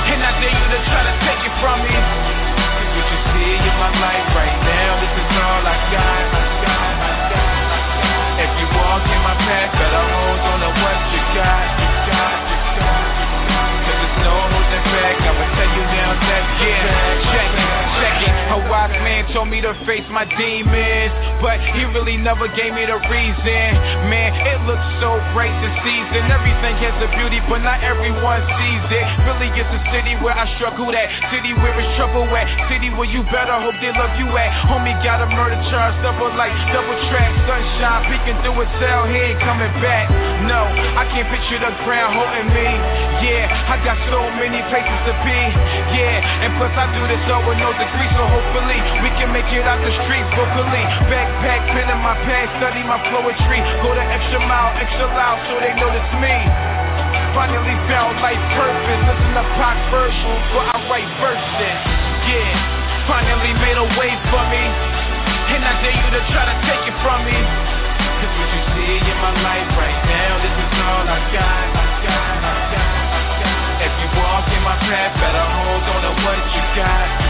And 0.06 0.22
I 0.22 0.30
dare 0.40 0.54
you 0.54 0.66
to 0.72 0.80
try 0.88 1.02
to 1.04 1.14
take 1.26 1.42
it 1.44 1.54
from 1.60 1.78
me. 1.84 1.94
What 2.96 3.06
you 3.12 3.20
see 3.28 3.52
in 3.60 3.76
my 3.76 3.92
life 4.00 4.28
right 4.32 4.56
now, 4.64 4.90
this 5.04 5.12
is 5.20 5.30
all 5.36 5.62
I 5.68 5.76
got. 5.92 6.24
If 8.36 8.52
you 8.60 8.68
walk 8.72 9.04
in 9.04 9.20
my 9.20 9.36
path, 9.44 9.75
Cause 11.36 11.44
there's 13.86 14.16
no 14.24 14.34
holding 14.48 14.86
back, 14.88 15.16
I'ma 15.20 15.46
tell 15.52 15.70
you 15.76 15.84
now 15.84 16.12
that, 16.16 16.44
yeah, 16.64 17.15
wise 18.68 18.94
man 19.02 19.30
told 19.32 19.48
me 19.48 19.60
to 19.62 19.72
face 19.86 20.06
my 20.10 20.26
demons, 20.26 21.12
but 21.38 21.58
he 21.74 21.86
really 21.94 22.18
never 22.18 22.50
gave 22.50 22.74
me 22.74 22.86
the 22.86 22.98
reason. 23.06 23.66
Man, 24.10 24.34
it 24.34 24.58
looks 24.66 24.86
so 24.98 25.18
bright 25.34 25.54
this 25.62 25.74
season. 25.86 26.26
Everything 26.30 26.74
has 26.82 26.96
a 27.02 27.08
beauty, 27.14 27.38
but 27.46 27.62
not 27.62 27.82
everyone 27.82 28.42
sees 28.58 28.86
it. 28.90 29.06
Philly 29.22 29.50
is 29.54 29.70
a 29.70 29.80
city 29.94 30.18
where 30.18 30.34
I 30.34 30.50
struggle 30.58 30.90
at, 30.90 31.06
city 31.30 31.54
where 31.54 31.74
it's 31.78 31.90
trouble 31.94 32.26
at, 32.34 32.46
city 32.66 32.90
where 32.90 33.08
you 33.08 33.22
better 33.30 33.54
hope 33.62 33.78
they 33.78 33.94
love 33.94 34.14
you 34.18 34.26
at. 34.34 34.50
Homie 34.66 34.96
got 35.06 35.22
a 35.22 35.28
murder 35.30 35.58
charge, 35.70 35.94
double 36.02 36.30
like 36.34 36.52
double 36.74 36.98
track, 37.10 37.30
sunshine 37.46 38.02
peeking 38.10 38.38
through 38.42 38.58
a 38.62 38.66
cell, 38.82 39.06
he 39.06 39.18
ain't 39.34 39.40
coming 39.46 39.72
back. 39.78 40.10
No, 40.46 40.66
I 40.66 41.06
can't 41.14 41.30
picture 41.30 41.62
the 41.62 41.70
ground 41.86 42.18
holding 42.18 42.50
me. 42.50 42.68
Yeah, 43.22 43.46
I 43.46 43.78
got 43.86 43.98
so 44.10 44.26
many 44.36 44.60
places 44.70 44.98
to 45.06 45.14
be. 45.22 45.40
Yeah, 45.94 46.44
and 46.44 46.50
plus 46.58 46.74
I 46.74 46.90
do 46.92 47.02
this 47.08 47.22
all 47.30 47.46
with 47.46 47.58
no 47.58 47.70
degree, 47.72 48.10
so 48.14 48.26
hopefully 48.26 48.55
we 48.64 49.10
can 49.20 49.32
make 49.32 49.48
it 49.52 49.64
out 49.68 49.80
the 49.84 49.92
streets 50.04 50.30
vocally. 50.32 50.84
Backpack, 51.12 51.60
pen 51.76 51.92
in 51.92 52.00
my 52.00 52.16
pants, 52.24 52.56
study 52.56 52.80
my 52.84 52.96
poetry. 53.12 53.60
Go 53.84 53.92
the 53.92 54.00
extra 54.00 54.40
mile, 54.40 54.72
extra 54.80 55.06
loud, 55.12 55.44
so 55.50 55.60
they 55.60 55.76
know 55.76 55.92
it's 55.92 56.12
me. 56.16 56.36
Finally 57.36 57.76
found 57.92 58.16
life 58.24 58.40
purpose. 58.56 59.00
Listen 59.04 59.32
to 59.36 59.44
Pac 59.60 59.76
verbals, 59.92 60.44
where 60.56 60.66
I 60.72 60.76
write 60.88 61.10
verses. 61.20 61.78
Yeah, 62.24 63.04
finally 63.04 63.52
made 63.60 63.76
a 63.76 63.88
way 64.00 64.12
for 64.32 64.42
me. 64.48 64.64
And 65.52 65.60
I 65.60 65.72
dare 65.84 65.92
you 65.92 66.08
to 66.16 66.22
try 66.32 66.44
to 66.48 66.56
take 66.64 66.84
it 66.88 66.96
from 67.04 67.28
me. 67.28 67.36
Cause 67.36 68.32
what 68.40 68.48
you 68.56 68.62
see 68.72 68.96
in 69.04 69.18
my 69.20 69.36
life 69.44 69.68
right 69.76 70.00
now, 70.08 70.32
this 70.40 70.56
is 70.56 70.72
all 70.80 71.04
I 71.04 71.20
got. 71.28 71.68
If 73.84 73.92
you 74.00 74.08
walk 74.16 74.48
in 74.48 74.62
my 74.64 74.80
path, 74.88 75.12
better 75.20 75.44
hold 75.44 75.84
on 75.92 76.00
to 76.08 76.12
what. 76.24 76.40
You 76.56 76.64
got, 76.72 77.25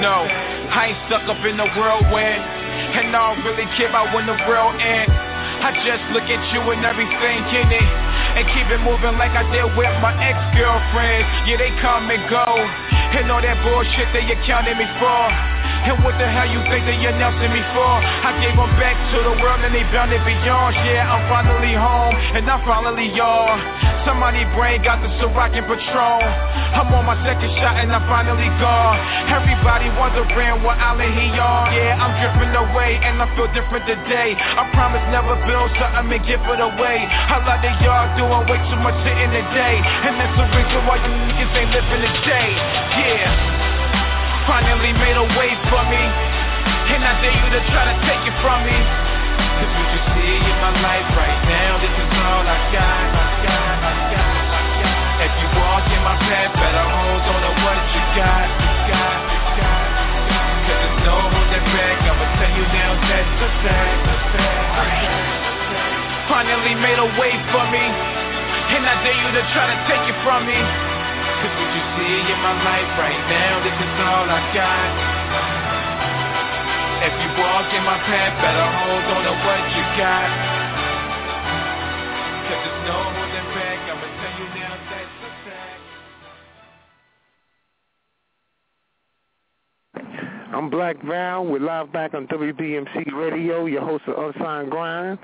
No, 0.00 0.24
I 0.24 0.94
ain't 0.94 1.00
stuck 1.06 1.28
up 1.28 1.44
in 1.44 1.56
the 1.56 1.68
whirlwind. 1.76 2.42
And 2.90 3.14
I 3.14 3.34
don't 3.34 3.44
really 3.44 3.68
care 3.76 3.88
about 3.88 4.14
when 4.14 4.26
the 4.26 4.38
world 4.48 4.74
ends. 4.80 5.12
I 5.60 5.76
just 5.84 6.00
look 6.16 6.24
at 6.24 6.40
you 6.56 6.64
and 6.72 6.80
everything 6.88 7.44
in 7.52 7.68
it 7.68 7.88
And 8.32 8.48
keep 8.48 8.64
it 8.72 8.80
moving 8.80 9.20
like 9.20 9.36
I 9.36 9.44
did 9.52 9.68
with 9.76 9.92
my 10.00 10.16
ex-girlfriends 10.16 11.28
Yeah, 11.44 11.60
they 11.60 11.68
come 11.84 12.08
and 12.08 12.24
go 12.32 12.48
And 12.48 13.28
all 13.28 13.44
that 13.44 13.60
bullshit 13.60 14.08
that 14.16 14.24
you 14.24 14.40
counted 14.48 14.80
me 14.80 14.88
for 14.96 15.59
And 15.88 15.96
what 16.04 16.16
the 16.20 16.28
hell 16.28 16.44
you 16.44 16.60
think 16.68 16.84
that 16.84 17.00
you're 17.00 17.12
announcing 17.14 17.52
me 17.52 17.62
for? 17.72 17.90
I 18.00 18.36
gave 18.40 18.52
them 18.52 18.68
back 18.76 18.96
to 19.12 19.18
the 19.24 19.34
world 19.40 19.64
and 19.64 19.72
they 19.72 19.84
bound 19.88 20.12
it 20.12 20.20
beyond. 20.22 20.76
Yeah, 20.84 21.08
I'm 21.08 21.24
finally 21.32 21.72
home 21.72 22.14
and 22.36 22.44
I'm 22.44 22.60
finally 22.68 23.08
y'all. 23.16 23.56
Somebody 24.04 24.44
brain 24.56 24.80
got 24.84 25.00
the 25.00 25.08
Ciroc 25.20 25.56
and 25.56 25.64
Patron. 25.64 26.24
I'm 26.76 26.92
on 26.92 27.04
my 27.04 27.16
second 27.24 27.52
shot 27.60 27.80
and 27.80 27.92
I'm 27.92 28.04
finally 28.08 28.48
gone. 28.60 28.96
Everybody 29.28 29.88
wondering 29.96 30.64
what 30.64 30.76
island 30.80 31.16
he 31.16 31.32
on. 31.36 31.72
Yeah, 31.72 31.96
I'm 31.96 32.12
dripping 32.20 32.54
away 32.56 33.00
and 33.00 33.20
I 33.20 33.28
feel 33.36 33.48
different 33.52 33.84
today. 33.88 34.36
I 34.36 34.68
promise 34.72 35.04
never 35.08 35.36
build 35.48 35.68
something 35.80 36.12
and 36.12 36.22
give 36.28 36.40
it 36.44 36.60
away. 36.60 37.08
A 37.08 37.40
lot 37.44 37.64
of 37.64 37.74
y'all 37.80 38.08
doing 38.16 38.44
way 38.48 38.60
too 38.68 38.80
much 38.84 38.96
shit 39.04 39.16
in 39.16 39.30
the 39.30 39.44
day 39.54 39.80
And 39.80 40.18
that's 40.18 40.36
the 40.36 40.46
reason 40.52 40.80
why 40.86 40.96
you 41.00 41.12
niggas 41.12 41.56
ain't 41.56 41.70
living 41.72 42.02
the 42.04 42.12
day 42.26 42.48
Yeah 43.00 43.39
Finally 44.46 44.92
made 44.96 45.16
a 45.20 45.26
way 45.36 45.52
for 45.68 45.82
me 45.92 46.00
And 46.00 47.04
I 47.04 47.12
dare 47.20 47.32
you 47.32 47.48
to 47.52 47.62
try 47.72 47.84
to 47.92 47.96
take 48.08 48.24
it 48.24 48.36
from 48.40 48.64
me 48.64 48.72
Cause 48.72 49.72
what 49.76 49.88
you 49.92 50.00
see 50.16 50.34
in 50.40 50.56
my 50.64 50.72
life 50.80 51.08
right 51.12 51.40
now 51.44 51.76
This 51.80 51.92
is 51.92 52.10
all 52.16 52.44
I 52.48 52.58
got. 52.72 53.08
If 55.20 55.32
you 55.36 55.48
walk 55.60 55.84
in 55.92 56.00
my 56.00 56.16
path 56.24 56.52
Better 56.56 56.86
hold 56.88 57.24
on 57.28 57.40
to 57.44 57.52
what 57.60 57.80
you 57.92 58.02
got, 58.16 58.48
you 58.48 58.72
got, 58.88 59.20
you 59.28 59.40
got, 59.60 59.88
you. 60.00 60.08
Cause 60.64 60.78
there's 60.80 60.98
no 61.04 61.16
holding 61.20 61.66
back 61.76 61.96
I'ma 62.08 62.26
tell 62.40 62.52
you 62.56 62.64
now 62.72 62.90
that's 63.06 63.34
the 63.44 63.50
fact, 63.60 63.98
the 64.08 64.16
fact. 64.40 65.12
Finally 66.32 66.74
made 66.80 66.96
a 66.96 67.08
way 67.20 67.36
for 67.52 67.64
me 67.68 67.84
And 68.72 68.82
I 68.88 68.94
dare 69.04 69.20
you 69.20 69.30
to 69.36 69.42
try 69.52 69.66
to 69.68 69.78
take 69.84 70.04
it 70.08 70.16
from 70.24 70.48
me 70.48 70.89
what 71.60 71.76
you 71.76 71.84
see 72.00 72.32
in 72.32 72.40
my 72.40 72.56
life 72.64 72.88
right 72.96 73.22
now? 73.28 73.60
This 73.60 73.76
is 73.76 73.92
all 74.00 74.24
I 74.24 74.40
got. 74.56 74.90
If 77.04 77.12
you 77.20 77.28
walk 77.36 77.68
in 77.72 77.84
my 77.84 77.96
path 77.96 78.34
Better 78.40 78.64
hold 78.64 79.04
on 79.12 79.24
to 79.28 79.34
what 79.44 79.64
you 79.76 79.84
got. 80.00 80.28
Cause 82.48 82.60
there's 82.64 82.84
no 82.88 82.96
holding 82.96 83.48
back. 83.52 83.78
I'ma 83.92 84.08
tell 84.08 84.34
you 84.40 84.48
now 84.56 84.72
that's 84.88 85.12
fact. 85.44 85.84
I'm 90.54 90.68
Black 90.70 90.96
Val. 91.04 91.44
We're 91.44 91.60
live 91.60 91.92
back 91.92 92.14
on 92.14 92.26
WBMC 92.26 93.12
Radio, 93.12 93.66
your 93.66 93.84
host 93.84 94.04
of 94.08 94.16
Unsigned 94.16 94.70
Grind. 94.70 95.18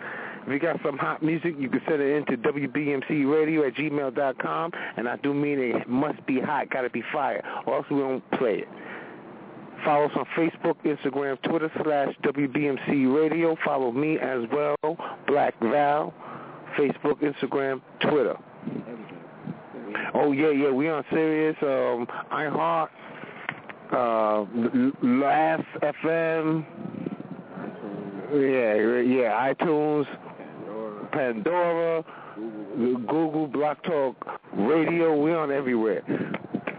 If 0.46 0.52
you 0.52 0.58
got 0.60 0.80
some 0.84 0.96
hot 0.96 1.24
music, 1.24 1.54
you 1.58 1.68
can 1.68 1.80
send 1.88 2.00
it 2.00 2.16
into 2.16 2.36
WBMCRadio 2.36 3.66
at 3.66 3.74
gmail.com. 3.74 4.72
And 4.96 5.08
I 5.08 5.16
do 5.16 5.34
mean 5.34 5.58
it 5.58 5.88
must 5.88 6.24
be 6.24 6.40
hot, 6.40 6.70
gotta 6.70 6.88
be 6.88 7.02
fire, 7.12 7.42
or 7.66 7.78
else 7.78 7.86
we 7.90 7.98
don't 7.98 8.22
play 8.32 8.58
it. 8.58 8.68
Follow 9.84 10.06
us 10.06 10.12
on 10.16 10.24
Facebook, 10.36 10.76
Instagram, 10.84 11.40
Twitter, 11.42 11.70
slash 11.82 12.14
WBMC 12.22 13.12
Radio. 13.14 13.56
Follow 13.64 13.90
me 13.90 14.18
as 14.18 14.42
well, 14.52 14.76
Black 15.26 15.54
Val, 15.60 16.14
Facebook, 16.78 17.20
Instagram, 17.22 17.80
Twitter. 18.08 18.36
Oh, 20.14 20.32
yeah, 20.32 20.50
yeah, 20.50 20.70
we 20.70 20.88
on 20.88 21.04
Sirius, 21.10 21.56
um, 21.62 22.06
iHeart, 22.32 22.88
uh, 23.92 24.44
Last 25.02 25.64
FM, 25.82 26.64
yeah, 28.32 28.74
yeah, 29.02 29.54
iTunes, 29.54 30.06
Pandora, 31.16 32.04
Google, 33.06 33.46
Blog 33.46 33.78
Talk, 33.84 34.16
Radio. 34.52 35.18
We're 35.18 35.38
on 35.38 35.50
everywhere. 35.50 36.02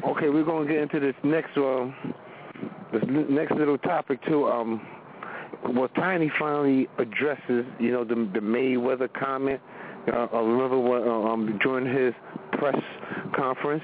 Okay, 0.08 0.30
we're 0.30 0.44
gonna 0.44 0.68
get 0.68 0.78
into 0.78 1.00
this 1.00 1.16
next 1.24 1.58
one, 1.58 1.96
this 2.94 3.02
next 3.08 3.54
little 3.54 3.80
topic 3.80 4.24
too. 4.28 4.46
Um, 4.48 4.86
well, 5.74 5.88
Tiny 5.96 6.32
finally 6.38 6.88
addresses, 7.00 7.66
you 7.80 7.92
know, 7.92 8.04
the 8.04 8.14
the 8.32 8.40
Mayweather 8.40 9.12
comment. 9.12 9.60
Uh, 10.08 10.28
I 10.32 10.40
remember 10.40 10.80
what, 10.80 11.02
uh, 11.02 11.34
um, 11.34 11.60
during 11.64 11.92
his 11.92 12.14
press 12.54 12.80
conference. 13.36 13.84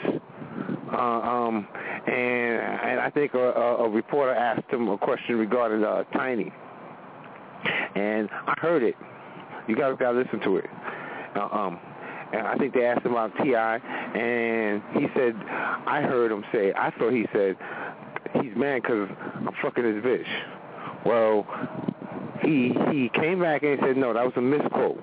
Uh, 0.92 0.96
um, 0.96 1.68
and 2.06 2.62
and 2.62 3.00
I 3.00 3.10
think 3.10 3.34
a, 3.34 3.40
a, 3.40 3.86
a 3.86 3.90
reporter 3.90 4.36
asked 4.36 4.70
him 4.72 4.88
a 4.88 5.00
question 5.00 5.38
regarding 5.38 5.84
uh, 5.84 6.04
Tiny, 6.14 6.54
and 7.96 8.30
I 8.32 8.54
heard 8.62 8.84
it. 8.84 8.96
You 9.68 9.76
gotta 9.76 9.96
gotta 9.96 10.18
listen 10.20 10.40
to 10.42 10.58
it. 10.58 10.66
Uh, 11.36 11.48
um, 11.52 11.80
and 12.34 12.48
I 12.48 12.56
think 12.56 12.74
they 12.74 12.86
asked 12.86 13.06
him 13.06 13.12
about 13.12 13.32
T.I., 13.44 13.78
and 13.78 14.82
he 15.00 15.08
said, 15.16 15.36
I 15.46 16.02
heard 16.02 16.32
him 16.32 16.44
say, 16.52 16.74
I 16.76 16.90
thought 16.98 17.14
he 17.14 17.28
said, 17.32 17.56
he's 18.42 18.56
mad 18.56 18.82
because 18.82 19.08
I'm 19.36 19.50
fucking 19.62 19.84
his 19.84 20.04
bitch. 20.04 20.26
Well, 21.06 21.46
he 22.44 22.76
he 22.92 23.10
came 23.14 23.40
back 23.42 23.64
and 23.64 23.80
he 23.80 23.86
said 23.86 23.98
no, 23.98 24.14
that 24.14 24.24
was 24.24 24.34
a 24.36 24.42
misquote. 24.42 25.00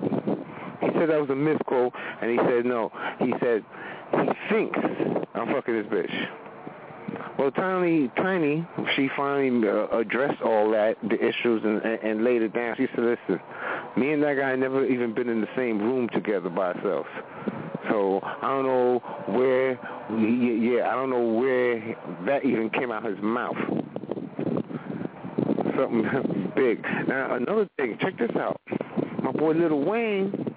He 0.81 0.89
said 0.99 1.11
that 1.11 1.21
was 1.21 1.31
a 1.31 1.37
misquote, 1.37 1.93
and 2.21 2.31
he 2.31 2.37
said 2.39 2.65
no. 2.65 2.91
He 3.19 3.33
said 3.41 3.65
he 4.13 4.29
thinks 4.51 4.79
I'm 5.35 5.53
fucking 5.53 5.75
this 5.75 5.87
bitch. 5.87 6.40
Well, 7.41 7.51
Tiny, 7.53 8.09
Tiny, 8.17 8.69
she 8.95 9.09
finally 9.17 9.67
uh, 9.67 9.87
addressed 9.97 10.43
all 10.43 10.71
that, 10.73 10.97
the 11.03 11.15
issues, 11.15 11.63
and, 11.65 11.81
and, 11.81 11.99
and 12.03 12.23
laid 12.23 12.43
it 12.43 12.53
down. 12.53 12.77
She 12.77 12.87
said, 12.95 13.03
listen, 13.03 13.41
me 13.97 14.13
and 14.13 14.23
that 14.25 14.35
guy 14.35 14.55
never 14.57 14.85
even 14.85 15.15
been 15.15 15.31
in 15.31 15.41
the 15.41 15.49
same 15.57 15.79
room 15.79 16.11
together 16.11 16.51
by 16.51 16.75
ourselves. 16.75 17.09
So 17.89 18.21
I 18.23 18.47
don't 18.47 18.67
know 18.67 18.99
where, 19.29 19.71
yeah, 20.21 20.91
I 20.91 20.95
don't 20.97 21.09
know 21.09 21.33
where 21.33 21.97
that 22.27 22.45
even 22.45 22.69
came 22.69 22.93
out 22.93 23.07
of 23.07 23.15
his 23.15 23.25
mouth. 23.25 23.57
Something 25.79 26.53
big. 26.57 26.83
Now, 27.09 27.37
another 27.37 27.67
thing, 27.79 27.97
check 28.03 28.19
this 28.19 28.37
out. 28.37 28.61
My 29.23 29.33
boy 29.33 29.53
Lil 29.53 29.81
Wayne 29.81 30.50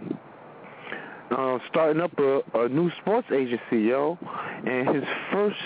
uh, 1.32 1.58
starting 1.70 2.02
up 2.02 2.12
a, 2.20 2.42
a 2.56 2.70
new 2.70 2.92
sports 3.02 3.28
agency, 3.32 3.88
yo. 3.88 4.18
And 4.66 4.96
his 4.96 5.04
first 5.32 5.58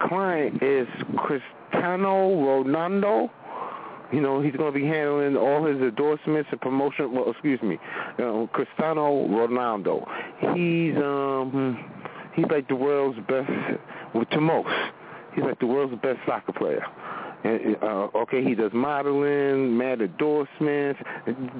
client 0.00 0.62
is 0.62 0.86
Cristiano 1.16 2.34
Ronaldo. 2.36 3.30
You 4.12 4.20
know, 4.20 4.40
he's 4.40 4.54
going 4.54 4.72
to 4.72 4.78
be 4.78 4.86
handling 4.86 5.36
all 5.36 5.64
his 5.64 5.80
endorsements 5.80 6.48
and 6.52 6.60
promotion. 6.60 7.12
Well, 7.12 7.30
excuse 7.30 7.60
me, 7.62 7.78
uh, 8.18 8.46
Cristiano 8.52 9.26
Ronaldo. 9.26 10.06
He's 10.54 10.96
um, 10.96 11.84
he's 12.34 12.46
like 12.50 12.68
the 12.68 12.76
world's 12.76 13.18
best, 13.26 13.50
to 14.30 14.40
most, 14.40 14.68
he's 15.34 15.44
like 15.44 15.58
the 15.58 15.66
world's 15.66 16.00
best 16.02 16.18
soccer 16.26 16.52
player. 16.52 16.84
And, 17.44 17.76
uh, 17.82 18.08
okay, 18.14 18.42
he 18.42 18.54
does 18.54 18.72
modeling, 18.72 19.76
mad 19.76 20.00
endorsements. 20.00 21.00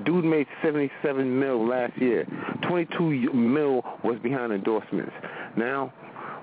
Dude 0.05 0.25
made 0.25 0.47
77 0.63 1.39
mil 1.39 1.67
last 1.67 1.97
year. 1.99 2.27
22 2.69 3.33
mil 3.33 3.85
was 4.03 4.19
behind 4.23 4.53
endorsements. 4.53 5.13
Now, 5.57 5.93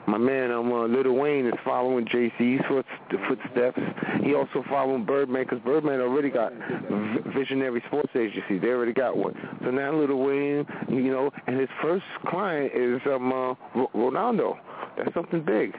my 0.08 0.18
man 0.18 0.52
um, 0.52 0.72
uh, 0.72 0.88
Lil 0.88 1.14
Wayne 1.14 1.46
is 1.48 1.54
following 1.64 2.08
Jay-Z's 2.08 2.62
foot, 2.68 2.86
footsteps. 3.28 3.80
He 4.24 4.34
also 4.34 4.64
following 4.68 5.06
Birdman 5.06 5.44
because 5.44 5.60
Birdman 5.60 6.02
already 6.02 6.30
got 6.30 6.52
Visionary 7.36 7.84
Sports 7.88 8.10
Agency. 8.16 8.58
They 8.58 8.70
already 8.70 8.94
got 8.94 9.16
one. 9.16 9.36
So 9.64 9.72
now 9.72 9.94
Lil 9.94 10.18
Wayne, 10.18 10.66
you 10.90 11.12
know, 11.12 11.32
and 11.48 11.60
his 11.60 11.70
first 11.82 12.06
client 12.28 12.74
is 12.76 13.00
um, 13.06 13.32
uh, 13.32 13.54
Ronaldo. 13.96 14.58
That's 14.98 15.14
something 15.14 15.44
big. 15.44 15.76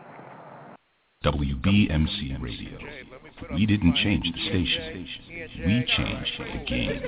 WBMC 1.24 2.40
Radio. 2.40 2.78
We 3.54 3.66
didn't 3.66 3.94
change 3.96 4.24
the 4.24 4.48
station. 4.48 5.06
We 5.66 5.84
changed 5.96 6.32
the 6.38 6.58
game. 6.66 7.02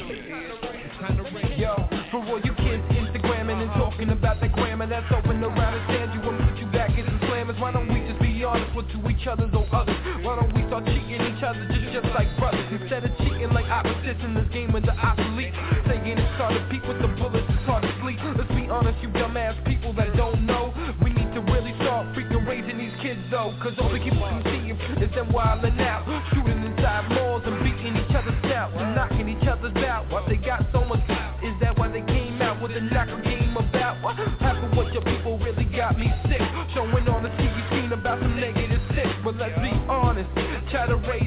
Yo, 1.59 1.75
for 2.11 2.25
all 2.25 2.41
you 2.41 2.55
kids 2.55 2.83
Instagramming 2.91 3.63
and 3.63 3.71
talking 3.73 4.09
about 4.11 4.41
that 4.41 4.53
grammar 4.53 4.87
that's 4.87 5.13
open 5.13 5.45
around 5.45 5.75
and 5.75 5.85
stand 5.85 6.15
you 6.15 6.21
and 6.31 6.39
put 6.49 6.57
you 6.59 6.67
back 6.73 6.99
in 6.99 7.05
some 7.05 7.19
slammers. 7.21 7.59
Why 7.61 7.73
don't 7.73 7.93
we 7.93 8.01
just 8.09 8.19
be 8.21 8.43
honest 8.45 8.75
with 8.75 8.89
to 8.89 9.09
each 9.09 9.27
other 9.27 9.51
or 9.55 9.67
others? 9.75 9.97
Why 10.23 10.37
don't 10.37 10.55
we 10.55 10.63
start 10.67 10.87
cheating 10.87 11.05
each 11.05 11.06
just 11.55 12.11
like 12.15 12.27
brothers 12.39 12.67
instead 12.73 13.05
of 13.05 13.17
cheating 13.19 13.51
like 13.55 13.67
opposites 13.67 14.19
in 14.25 14.35
this 14.35 14.49
game 14.53 14.73
the 14.73 14.91
obsolete? 14.91 15.55
Saying 15.87 16.19
it's 16.19 16.35
hard 16.35 16.59
to 16.59 16.63
peek 16.71 16.83
with 16.83 16.99
the 16.99 17.09
bullets, 17.15 17.47
it's 17.47 17.63
hard 17.63 17.83
to 17.87 17.93
sleep. 18.03 18.19
Let's 18.35 18.51
be 18.51 18.67
honest, 18.67 18.99
you 19.03 19.09
dumbass 19.15 19.55
people 19.65 19.93
that 19.95 20.17
don't 20.17 20.45
know. 20.45 20.75
We 21.03 21.11
need 21.15 21.31
to 21.35 21.41
really 21.47 21.71
start 21.79 22.11
freaking 22.19 22.47
raising 22.47 22.79
these 22.79 22.95
kids 23.01 23.21
though, 23.31 23.55
cause 23.63 23.75
all 23.79 23.91
the 23.93 23.99
keep 23.99 24.13
can 24.13 24.43
seeing 24.43 24.75
is 24.99 25.15
them 25.15 25.31
wildin' 25.31 25.79
out, 25.81 26.03
shooting 26.35 26.67
inside 26.67 27.09
malls 27.15 27.43
and 27.47 27.63
beating 27.63 27.95
each 27.95 28.15
other's 28.15 28.45
out 28.51 28.75
and 28.75 28.95
knocking 28.95 29.29
each 29.29 29.47
other's 29.47 29.77
out. 29.87 30.11
What 30.11 30.29
they 30.29 30.37
got 30.37 30.67
so 30.73 30.85
much 30.85 31.03
is 31.47 31.55
that 31.61 31.79
why 31.79 31.89
they 31.89 32.03
came 32.03 32.43
out 32.43 32.61
with 32.61 32.73
a 32.73 32.81
knocker 32.81 33.23
game 33.23 33.57
about 33.57 34.03
what 34.03 34.17
happened? 34.43 34.77
What 34.77 34.93
your 34.93 35.03
people 35.03 35.39
really 35.39 35.65
got 35.65 35.99
me 35.99 36.11
sick, 36.27 36.43
showing 36.75 37.07
on 37.07 37.23
the 37.23 37.31
TV 37.39 37.67
screen 37.67 37.93
about 37.93 38.21
some 38.21 38.35
negative 38.35 38.81
shit. 38.95 39.07
But 39.23 39.37
let's 39.37 39.59
be 39.61 39.71
honest, 39.89 40.31
try 40.71 40.87
to 40.87 40.97
raise 40.97 41.26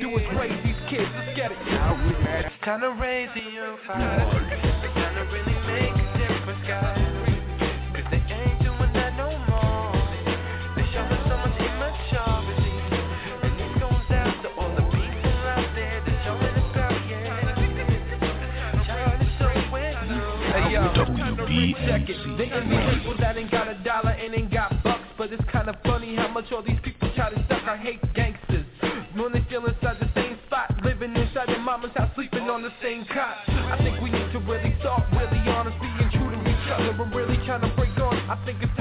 do 0.00 0.16
is 0.16 0.24
raise 0.34 0.64
these 0.64 0.80
kids. 0.88 1.10
Let's 1.14 1.36
get 1.36 1.52
it. 1.52 1.58
Time 2.64 2.80
to 2.80 2.90
raise 3.00 3.28
the 3.34 3.40
young 3.40 3.76
fire. 3.86 4.24
Time 4.94 5.14
to 5.14 5.24
really 5.28 5.54
make 5.68 5.92
a 5.92 6.06
difference, 6.16 6.64
guys. 6.66 6.96
Cause 7.92 8.08
they 8.10 8.22
ain't 8.32 8.62
doing 8.64 8.92
that 8.96 9.12
no 9.16 9.28
more. 9.48 9.92
They 10.76 10.88
showing 10.92 11.20
so 11.28 11.36
much 11.36 11.52
immaturity. 11.60 12.72
And 13.44 13.60
it 13.60 13.72
goes 13.76 14.08
out 14.16 14.34
to 14.40 14.48
all 14.56 14.72
the 14.74 14.82
people 14.88 15.36
out 15.52 15.68
there 15.76 16.00
that's 16.00 16.24
showing 16.24 16.56
about, 16.56 16.96
yeah. 17.04 17.52
Trying 18.88 19.20
to 19.20 19.28
show 19.36 19.52
it 19.52 19.68
Hey, 20.50 20.72
yo, 20.72 20.80
check 20.96 22.08
it. 22.08 22.18
They 22.38 22.48
envy 22.50 22.76
people 22.96 23.16
that 23.20 23.36
ain't 23.36 23.50
got 23.50 23.68
a 23.68 23.74
dollar 23.84 24.12
and 24.12 24.34
ain't 24.34 24.50
got 24.50 24.82
bucks. 24.82 25.04
But 25.18 25.32
it's 25.32 25.44
kind 25.52 25.68
of 25.68 25.76
funny 25.84 26.16
how 26.16 26.28
much 26.28 26.50
all 26.52 26.62
these 26.62 26.80
people 26.82 26.89
living 31.40 31.54
inside 31.54 31.64
mama's 31.64 31.90
house, 31.94 32.10
sleeping 32.14 32.48
on 32.50 32.62
the 32.62 32.70
same 32.82 33.04
cot. 33.06 33.36
I 33.48 33.78
think 33.78 34.00
we 34.00 34.10
need 34.10 34.32
to 34.32 34.38
really 34.40 34.74
start 34.80 35.04
really 35.12 35.38
honest, 35.48 35.78
being 35.80 36.10
true 36.10 36.30
to 36.30 36.40
each 36.40 36.68
other. 36.70 36.90
I'm 36.90 37.12
really 37.14 37.36
trying 37.46 37.62
to 37.62 37.74
break 37.76 37.96
on. 37.98 38.16
I 38.30 38.42
think 38.44 38.62
it's 38.62 38.79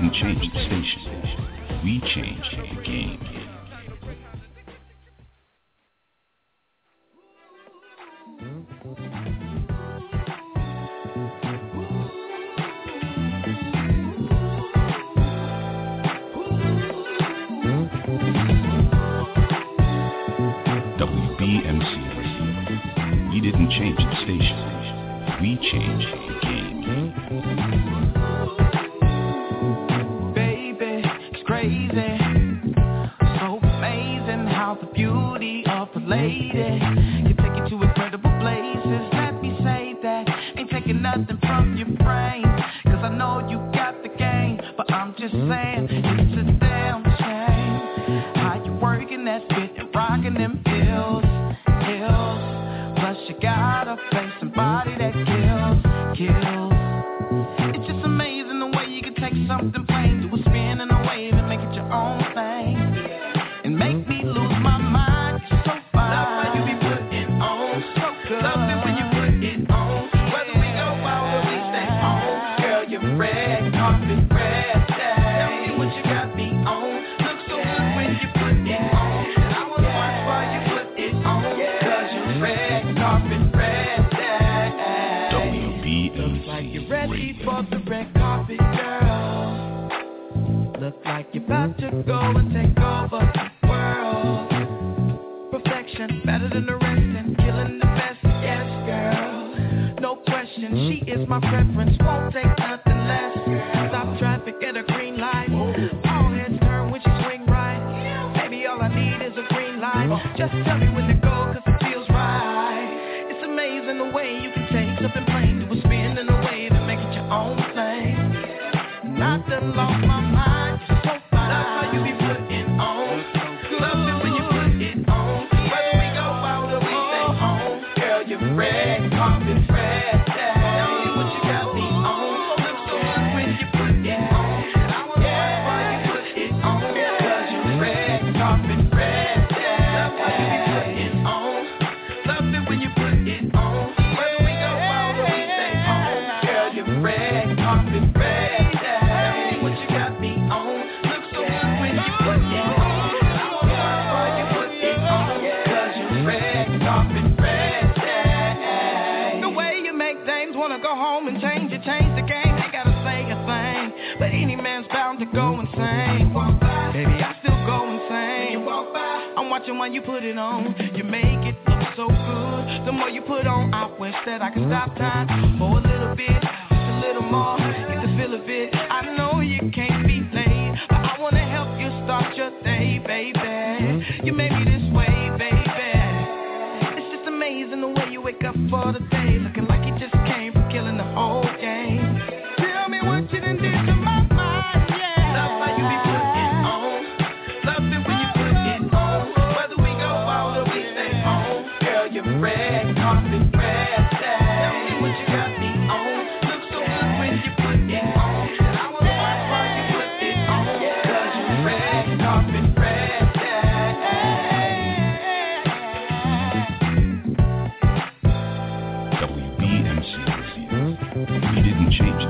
We 0.00 0.08
change 0.08 0.40
the 0.40 0.48
station. 0.64 1.02
We 1.84 2.00
changed 2.14 2.56
the 2.56 2.82
game. 2.82 3.20
WBMC 20.98 21.92
We 23.30 23.38
didn't 23.40 23.70
change 23.70 24.09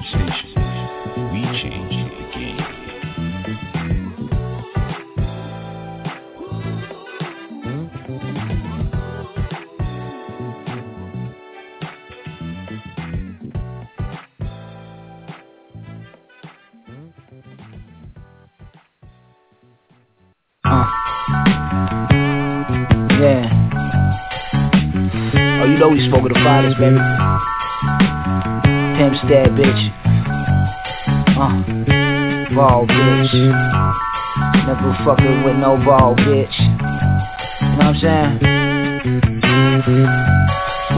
change 0.03 0.33
station. 0.41 1.31
We 1.33 1.43
changed 1.61 2.11
the 2.17 2.25
game. 2.33 2.57
Yeah. 23.21 23.45
Oh, 25.61 25.67
you 25.67 25.77
know 25.79 25.89
we 25.91 26.09
spoke 26.09 26.25
of 26.25 26.29
the 26.33 26.41
fathers, 26.43 26.75
baby. 26.79 27.50
Stab, 29.31 29.55
bitch. 29.55 29.83
Uh, 31.39 31.63
ball, 32.53 32.83
bitch. 32.85 33.31
Never 34.67 34.91
fucking 35.05 35.45
with 35.45 35.55
no 35.55 35.77
ball, 35.85 36.17
bitch. 36.17 36.51
You 36.59 36.67
know 37.79 37.87
what 37.87 37.95
I'm 37.95 38.01
saying? 38.03 38.41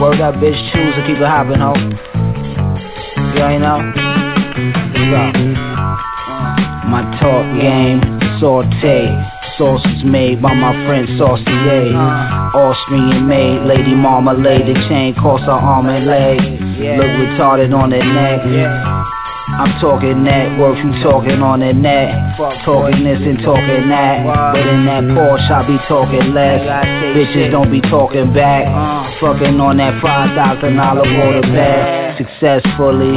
Word 0.01 0.19
up, 0.19 0.33
bitch. 0.41 0.57
Choose 0.73 0.95
to 0.95 1.01
keep 1.05 1.19
it 1.21 1.27
hopping, 1.29 1.61
ho. 1.61 1.75
You 3.37 3.43
ain't 3.45 3.61
know? 3.61 3.77
We. 4.97 5.05
My 6.89 7.03
talk 7.21 7.45
game, 7.61 8.01
saute. 8.39 9.13
Sauces 9.59 10.03
made 10.03 10.41
by 10.41 10.55
my 10.55 10.73
friend 10.87 11.07
Saucier. 11.19 11.93
Austrian 11.93 13.27
made, 13.27 13.61
Lady 13.67 13.93
Marmalade. 13.93 14.65
The 14.65 14.73
chain 14.89 15.13
cost 15.13 15.43
her 15.43 15.51
arm 15.51 15.85
and 15.85 16.07
leg. 16.07 16.52
Look 16.97 17.05
retarded 17.05 17.73
on 17.73 17.89
the 17.91 17.99
neck. 17.99 18.41
Yeah. 18.49 19.05
I'm 19.53 19.79
talking 19.79 20.23
that, 20.23 20.57
worth 20.57 20.79
you 20.79 21.03
talking 21.03 21.43
on 21.43 21.59
the 21.59 21.73
net. 21.73 22.37
Talking 22.65 23.03
this 23.03 23.19
and 23.21 23.37
talking 23.43 23.89
that. 23.91 24.23
But 24.23 24.65
in 24.65 24.85
that 24.87 25.03
Porsche, 25.03 25.51
I 25.51 25.67
be 25.67 25.77
talking 25.85 26.33
less. 26.33 26.63
Bitches 27.13 27.51
don't 27.51 27.69
be 27.69 27.81
talking 27.81 28.33
back. 28.33 28.65
Fucking 29.19 29.59
on 29.59 29.77
that 29.77 30.01
five 30.01 30.33
thousand 30.33 30.77
dollar 30.77 31.03
water 31.05 31.41
bag. 31.53 32.17
Successfully, 32.17 33.13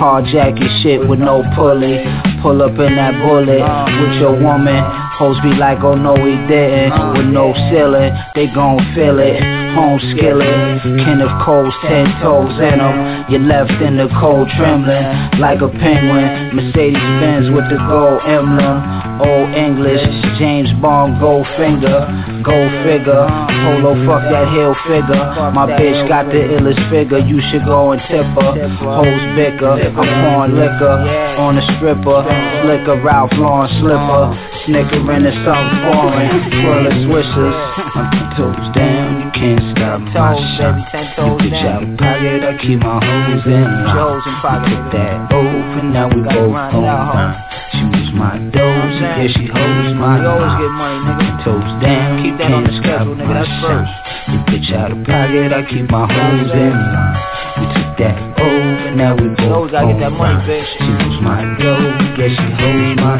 carjack 0.00 0.58
your 0.58 0.72
shit 0.82 1.06
with 1.06 1.20
no 1.20 1.44
pulley. 1.54 2.02
Pull 2.42 2.62
up 2.62 2.74
in 2.80 2.96
that 2.96 3.14
bullet 3.22 3.60
with 3.60 4.14
your 4.18 4.34
woman. 4.34 5.05
Hoes 5.16 5.40
be 5.40 5.48
like, 5.56 5.80
oh 5.80 5.94
no, 5.94 6.14
he 6.14 6.36
didn't. 6.46 6.92
With 7.16 7.32
no 7.32 7.54
ceiling, 7.70 8.12
they 8.34 8.46
gon' 8.48 8.76
feel 8.94 9.18
it. 9.18 9.40
Home 9.72 9.98
skillet, 10.12 10.82
Kenneth 11.04 11.32
Cole's 11.44 11.74
ten 11.82 12.04
toes 12.20 12.52
in 12.60 12.78
them. 12.78 13.24
You 13.28 13.38
left 13.38 13.72
in 13.80 13.96
the 13.96 14.08
cold 14.20 14.48
trembling 14.56 15.40
like 15.40 15.60
a 15.62 15.68
penguin. 15.68 16.56
Mercedes 16.56 17.00
Benz 17.20 17.50
with 17.50 17.64
the 17.70 17.80
gold 17.88 18.20
emblem. 18.28 19.05
Old 19.16 19.54
English, 19.54 20.04
James 20.38 20.68
Bond, 20.80 21.20
gold 21.20 21.46
finger, 21.56 22.04
gold 22.44 22.72
figure. 22.84 23.24
Polo, 23.64 23.96
fuck 24.04 24.22
that 24.28 24.46
Hilfiger. 24.52 25.52
My 25.52 25.66
bitch 25.66 26.08
got 26.08 26.26
the 26.26 26.42
illest 26.54 26.78
figure. 26.90 27.18
You 27.18 27.40
should 27.50 27.64
go 27.64 27.92
and 27.92 28.00
tip 28.08 28.26
her. 28.36 28.52
Hoes 28.84 29.24
bicker, 29.34 29.80
I'm 29.80 29.92
pouring 29.92 30.54
liquor 30.60 30.96
on 31.40 31.56
a 31.58 31.64
stripper. 31.76 32.22
Slicker, 32.62 33.00
Ralph 33.02 33.32
Lauren 33.34 33.70
slipper. 33.80 34.36
Snickering 34.66 35.24
is 35.24 35.34
something 35.46 35.80
foreign. 35.88 36.28
Swirl 36.60 36.86
of 36.86 36.92
swishers. 37.06 37.56
I'm 37.96 38.10
ten 38.12 38.28
toes 38.36 38.68
down, 38.74 39.22
you 39.22 39.30
can't 39.32 39.62
stop 39.72 40.00
my 40.00 40.34
shot. 40.58 40.76
You 41.16 41.38
bitch 41.40 41.62
out 41.64 41.82
of 41.82 41.96
pocket, 41.96 42.44
I 42.44 42.52
keep 42.60 42.80
my 42.80 43.00
hoes 43.00 43.46
in 43.46 43.64
line. 43.64 44.20
We 44.20 44.68
took 44.68 44.84
that 44.92 45.32
over, 45.32 45.82
now 45.86 46.06
we 46.12 46.20
both 46.20 46.52
burn. 46.52 47.32
She 47.72 47.82
was 47.82 48.10
my 48.14 48.38
doze, 48.50 49.05
yeah 49.14 49.30
she 49.30 49.46
holds 49.46 49.94
my 49.94 50.18
We 50.18 50.26
always 50.26 50.54
get 50.58 50.72
money, 50.74 50.98
nigga. 51.06 51.44
Toes 51.46 51.70
down, 51.78 52.22
Keep 52.22 52.36
that 52.42 52.50
on 52.50 52.64
the 52.66 52.74
schedule, 52.82 53.14
nigga. 53.14 53.34
That's 53.38 53.54
first. 53.62 53.94
You 54.26 54.38
bitch 54.50 54.70
out 54.74 54.90
of 54.90 54.98
pocket, 55.06 55.54
I 55.54 55.62
keep 55.66 55.86
my 55.86 56.04
hoes 56.10 56.50
in 56.50 56.74
line. 56.74 57.16
We 57.56 57.64
took 57.72 57.90
that 58.02 58.16
over, 58.42 58.90
now 58.98 59.14
we 59.14 59.30
both 59.38 59.52
always 59.54 59.72
gotta 59.72 59.94
get 59.94 60.00
that 60.02 60.14
money, 60.14 60.42
bitch. 60.44 60.66
She 60.82 60.90
was 60.90 61.18
my 61.22 61.46
doze, 61.62 62.18
yeah 62.18 62.30
she 62.34 62.46
holds 62.58 63.00
my 63.00 63.16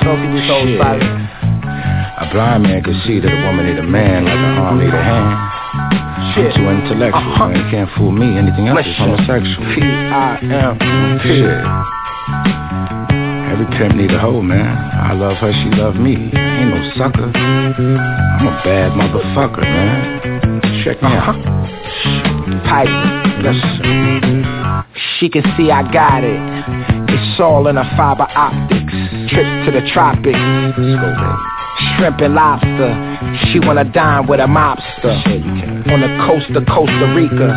Talking 0.00 0.34
this 0.34 0.48
whole 0.48 0.64
Shit. 0.64 0.80
A 2.16 2.28
blind 2.32 2.62
man 2.64 2.82
could 2.82 2.96
see 3.06 3.20
that 3.20 3.32
a 3.32 3.40
woman 3.46 3.66
need 3.66 3.78
a 3.78 3.82
man 3.82 4.24
like 4.24 4.34
an 4.36 4.58
arm 4.58 4.78
need 4.78 4.92
a 4.92 5.02
hand. 5.02 5.54
I'm 6.34 6.52
too 6.52 6.68
intellectual, 6.68 7.20
uh-huh. 7.20 7.48
man. 7.48 7.64
You 7.64 7.70
can't 7.70 7.90
fool 7.96 8.12
me. 8.12 8.36
Anything 8.36 8.68
else 8.68 8.86
is 8.86 8.96
homosexual. 8.96 9.64
P-I-M. 9.74 10.78
Shit. 11.22 11.64
Every 13.54 13.66
pimp 13.78 13.94
need 13.94 14.10
a 14.10 14.18
hoe, 14.18 14.42
man. 14.42 14.66
I 14.66 15.12
love 15.12 15.36
her, 15.36 15.52
she 15.52 15.70
love 15.78 15.94
me. 15.94 16.16
Ain't 16.16 16.70
no 16.74 16.90
sucker. 16.98 17.30
I'm 17.30 18.48
a 18.48 18.60
bad 18.64 18.90
motherfucker, 18.98 19.62
man. 19.62 20.82
Check 20.82 21.00
me 21.00 21.08
out. 21.08 21.38
pipe. 22.66 22.90
Listen. 23.44 24.42
She 25.20 25.28
can 25.28 25.44
see 25.56 25.70
I 25.70 25.86
got 25.92 26.24
it. 26.24 26.40
It's 27.14 27.40
all 27.40 27.68
in 27.68 27.76
a 27.76 27.84
fiber 27.96 28.26
optics. 28.34 28.92
Trip 29.30 29.46
to 29.66 29.70
the 29.70 29.88
tropics. 29.92 31.53
Shrimp 31.96 32.20
and 32.20 32.34
lobster. 32.34 32.92
She 33.50 33.60
wanna 33.60 33.84
dine 33.84 34.26
with 34.26 34.40
a 34.40 34.46
mobster. 34.46 35.14
On 35.90 36.00
the 36.00 36.12
coast 36.26 36.50
of 36.56 36.66
Costa 36.66 37.12
Rica. 37.14 37.50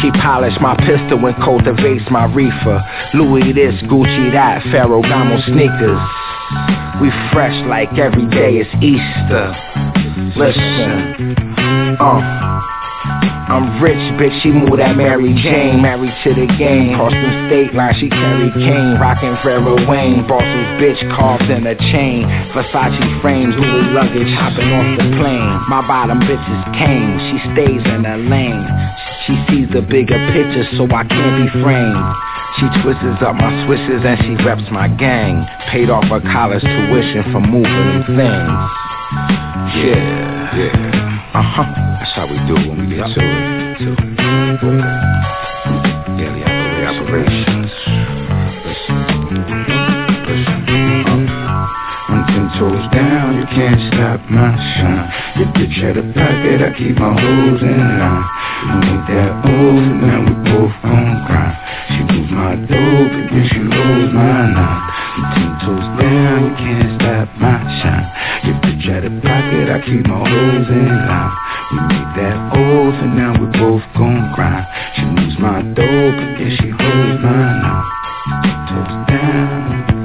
She 0.00 0.10
polished 0.10 0.60
my 0.60 0.76
pistol 0.76 1.24
and 1.24 1.36
cultivates 1.36 2.04
my 2.10 2.26
reefer. 2.26 2.84
Louis 3.14 3.52
this, 3.52 3.74
Gucci 3.82 4.32
that, 4.32 4.62
Ferragamo 4.64 5.42
sneakers. 5.46 6.00
We 7.00 7.10
fresh 7.32 7.56
like 7.66 7.96
every 7.98 8.26
day 8.26 8.58
is 8.58 8.68
Easter. 8.82 9.54
Listen, 10.36 11.34
uh. 11.98 12.75
I'm 13.46 13.78
rich, 13.78 14.02
bitch, 14.18 14.34
she 14.42 14.50
moved 14.50 14.82
that 14.82 14.98
Mary 14.98 15.30
Jane. 15.38 15.78
Married 15.78 16.10
to 16.26 16.34
the 16.34 16.50
game, 16.58 16.98
crossed 16.98 17.14
them 17.14 17.46
state 17.46 17.70
line, 17.78 17.94
she 17.94 18.10
carried 18.10 18.50
cane. 18.58 18.98
Rockin' 18.98 19.38
Pharoah 19.46 19.86
Wayne, 19.86 20.26
Boston's 20.26 20.82
bitch 20.82 20.98
carved 21.14 21.46
in 21.46 21.62
a 21.62 21.78
chain. 21.94 22.26
Versace 22.50 23.06
frames, 23.22 23.54
Louis 23.54 23.86
luggage, 23.94 24.34
hopping 24.34 24.66
off 24.74 24.90
the 24.98 25.06
plane. 25.14 25.54
My 25.70 25.78
bottom 25.86 26.18
bitch 26.26 26.42
is 26.42 26.62
Kane, 26.74 27.14
she 27.30 27.38
stays 27.54 27.82
in 27.86 28.02
her 28.02 28.18
lane. 28.18 28.66
She 29.30 29.38
sees 29.46 29.70
the 29.70 29.82
bigger 29.82 30.18
picture, 30.34 30.66
so 30.74 30.90
I 30.90 31.06
can't 31.06 31.46
be 31.46 31.48
framed. 31.62 32.02
She 32.58 32.66
twists 32.82 33.22
up 33.22 33.38
my 33.38 33.52
swishes 33.66 34.02
and 34.02 34.18
she 34.26 34.34
reps 34.42 34.66
my 34.74 34.90
gang. 34.90 35.46
Paid 35.70 35.90
off 35.90 36.04
her 36.10 36.20
college 36.34 36.62
tuition 36.66 37.30
for 37.30 37.40
moving 37.46 38.02
things. 38.10 38.58
Yeah, 39.78 40.50
yeah. 40.56 41.05
Uh 41.36 41.42
huh. 41.42 41.68
That's 42.00 42.16
how 42.16 42.24
we 42.24 42.40
do 42.48 42.56
it 42.56 42.64
when 42.64 42.88
we 42.88 42.96
get 42.96 43.12
to 43.12 43.20
it. 43.20 43.76
To 43.76 43.92
it. 43.92 44.88
Daily 46.16 46.40
operations. 46.40 47.68
Listen. 48.64 48.96
Listen. 50.24 50.64
Uh. 51.04 51.68
I'm 52.08 52.24
ten 52.32 52.48
toes 52.56 52.88
down, 52.88 53.36
you 53.36 53.44
can't 53.52 53.76
stop 53.92 54.24
my 54.30 54.56
shine. 54.80 55.12
Your 55.36 55.52
bitch 55.52 55.76
had 55.76 56.00
a 56.00 56.08
pocket, 56.16 56.64
I 56.64 56.72
keep 56.72 56.96
my 56.96 57.12
hoes 57.12 57.60
in 57.60 57.84
line. 57.84 58.24
You 58.64 58.80
make 58.80 59.04
that 59.12 59.36
old, 59.44 59.84
now 60.08 60.24
we 60.24 60.32
both 60.40 60.72
on 60.88 61.20
grind. 61.28 61.52
She 61.92 62.00
moves 62.16 62.25
my 62.36 62.54
dope, 62.54 62.68
then 62.68 63.48
she 63.48 63.58
rolls 63.64 64.12
my. 64.12 64.52
I'm 64.52 65.24
ten 65.32 65.52
toes 65.64 65.88
down, 65.96 66.44
you 66.44 66.52
can't 66.60 67.00
stop 67.00 67.28
my 67.40 67.56
shine. 67.80 68.06
Your 68.44 68.56
bitch 68.60 68.84
had 68.84 69.04
a 69.08 69.12
pocket, 69.24 69.72
I 69.72 69.80
keep 69.80 70.04
my 70.04 70.20
hoes 70.20 70.68
in 70.68 70.92
line. 71.08 71.32
We 71.72 71.78
made 71.88 72.12
that 72.20 72.36
old, 72.52 72.94
and 72.94 73.16
now 73.16 73.32
we 73.40 73.46
both 73.58 73.82
gon' 73.96 74.32
grind. 74.34 74.66
She 74.96 75.04
moves 75.16 75.38
my 75.40 75.62
dope, 75.62 76.20
then 76.36 76.50
she 76.60 76.68
holds 76.68 77.22
my 77.24 77.40
nine. 77.64 77.88
Toes 78.68 79.08
down. 79.08 79.95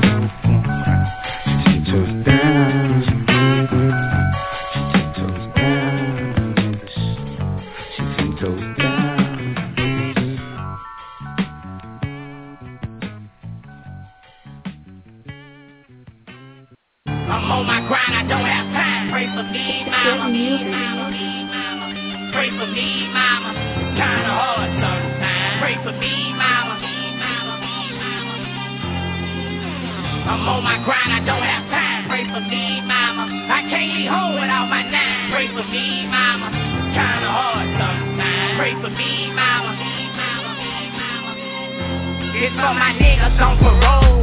Me, 20.02 20.66
mama. 20.66 21.14
Pray 22.34 22.50
for 22.50 22.66
me, 22.66 23.08
mama. 23.14 23.54
Kinda 23.94 24.32
hard 24.34 24.70
sometimes. 24.82 25.62
Pray 25.62 25.76
for 25.84 25.94
me, 25.94 26.34
mama. 26.34 26.76
I'm 30.22 30.48
on 30.48 30.64
my 30.64 30.82
grind, 30.86 31.12
I 31.14 31.20
don't 31.26 31.44
have 31.44 31.70
time. 31.70 32.08
Pray 32.08 32.24
for 32.34 32.42
me, 32.42 32.82
mama. 32.82 33.30
I 33.30 33.62
can't 33.70 33.94
leave 33.94 34.10
home 34.10 34.40
without 34.42 34.70
my 34.70 34.84
nine. 34.90 35.32
Pray 35.32 35.48
for 35.54 35.66
me, 35.70 36.08
mama. 36.08 36.50
Kinda 36.50 37.30
hard 37.30 37.68
sometimes. 37.78 38.58
Pray 38.58 38.74
for 38.82 38.90
me, 38.90 39.32
mama. 39.36 39.78
It's 42.42 42.56
for 42.56 42.74
my 42.74 42.98
niggas 42.98 43.38
on 43.38 43.58
parole. 43.60 44.18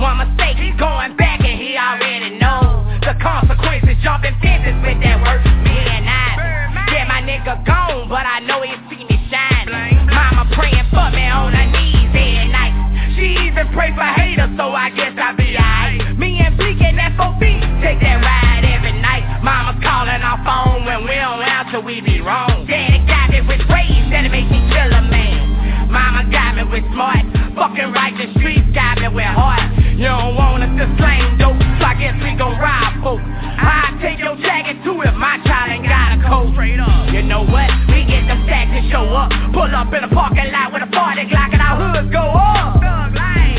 One 0.00 0.18
mistake, 0.18 0.56
he's 0.56 0.76
going 0.76 1.16
back 1.16 1.40
and 1.40 1.58
he 1.60 1.76
already 1.76 2.38
knows 2.38 2.75
the 3.06 3.14
consequences. 3.22 3.94
Jumping 4.02 4.34
fences 4.42 4.74
with 4.82 4.98
that 4.98 5.22
work, 5.22 5.38
me 5.62 5.78
and 5.78 6.10
I. 6.10 6.90
Yeah, 6.90 7.06
my 7.06 7.22
nigga 7.22 7.62
gone, 7.62 8.10
but 8.10 8.26
I 8.26 8.42
know 8.42 8.66
he 8.66 8.74
see 8.90 9.06
me 9.06 9.16
shining. 9.30 10.10
Mama 10.10 10.50
praying 10.58 10.90
for 10.90 11.06
me 11.14 11.22
on 11.22 11.54
her 11.54 11.68
knees 11.70 12.10
every 12.10 12.50
night. 12.50 12.74
She 13.14 13.46
even 13.46 13.70
pray 13.70 13.94
for 13.94 14.02
haters, 14.02 14.50
so 14.58 14.74
I 14.74 14.90
guess 14.90 15.14
I'll 15.14 15.38
be 15.38 15.54
alright. 15.54 16.18
Me 16.18 16.42
and 16.42 16.58
Bleak 16.58 16.82
and 16.82 16.98
FOB 17.14 17.38
take 17.78 18.02
that 18.02 18.18
ride 18.26 18.66
every 18.66 18.98
night. 18.98 19.22
Mama 19.38 19.78
calling 19.78 20.22
our 20.26 20.42
phone 20.42 20.82
when 20.82 21.06
we 21.06 21.14
don't 21.14 21.46
answer, 21.46 21.78
we 21.78 22.02
be 22.02 22.18
wrong. 22.18 22.66
Daddy 22.66 23.06
got 23.06 23.30
me 23.30 23.38
with 23.46 23.62
rage, 23.70 24.02
that'll 24.10 24.34
make 24.34 24.50
me 24.50 24.66
feel 24.66 24.90
a 24.90 25.02
man. 25.06 25.94
Mama 25.94 26.26
got 26.34 26.58
me 26.58 26.66
with 26.66 26.82
smart, 26.90 27.22
fucking 27.54 27.94
right, 27.94 28.14
the 28.18 28.34
streets 28.42 28.66
got 28.74 28.98
me 28.98 29.06
with 29.14 29.30
heart. 29.30 29.62
You 29.94 30.10
don't 30.10 30.34
want 30.34 30.66
us 30.66 30.74
to 30.74 30.86
slang 30.98 31.38
dope, 31.38 31.56
so 31.78 31.84
I 31.86 31.94
guess 31.94 32.18
we 32.18 32.34
gon' 32.34 32.58
rob 32.58 32.85
I 33.14 33.94
take 34.02 34.18
your 34.18 34.34
jacket 34.42 34.82
too 34.82 34.98
if 35.06 35.14
my 35.14 35.38
child 35.46 35.70
ain't 35.70 35.86
got 35.86 36.18
a 36.18 36.22
coat. 36.26 36.50
Straight 36.58 36.80
up. 36.80 37.14
You 37.14 37.22
know 37.22 37.46
what? 37.46 37.70
We 37.86 38.02
get 38.02 38.26
them 38.26 38.42
stacks 38.50 38.74
and 38.74 38.90
show 38.90 39.06
up. 39.14 39.30
Pull 39.54 39.70
up 39.70 39.94
in 39.94 40.02
a 40.02 40.10
parking 40.10 40.50
lot 40.50 40.72
with 40.74 40.82
a 40.82 40.90
party 40.90 41.22
Glock 41.30 41.54
and 41.54 41.62
our 41.62 41.78
hoods 41.78 42.10
go 42.10 42.26
up. 42.34 42.82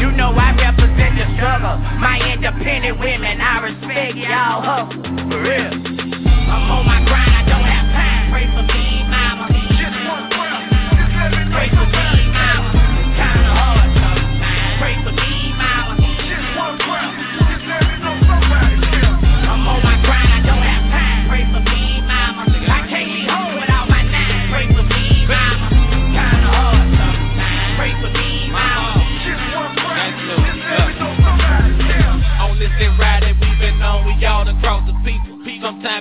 You 0.03 0.11
know 0.11 0.35
I 0.35 0.51
represent 0.51 1.15
the 1.15 1.25
struggle. 1.39 1.79
My 2.03 2.19
independent 2.27 2.99
women, 2.99 3.39
I 3.39 3.71
respect 3.71 4.19
y'all 4.19 4.59
hustle. 4.59 4.99
For 5.31 5.39
real. 5.39 5.71
I'm 5.71 6.71
on 6.71 6.83
my 6.85 6.99
grind, 7.07 7.26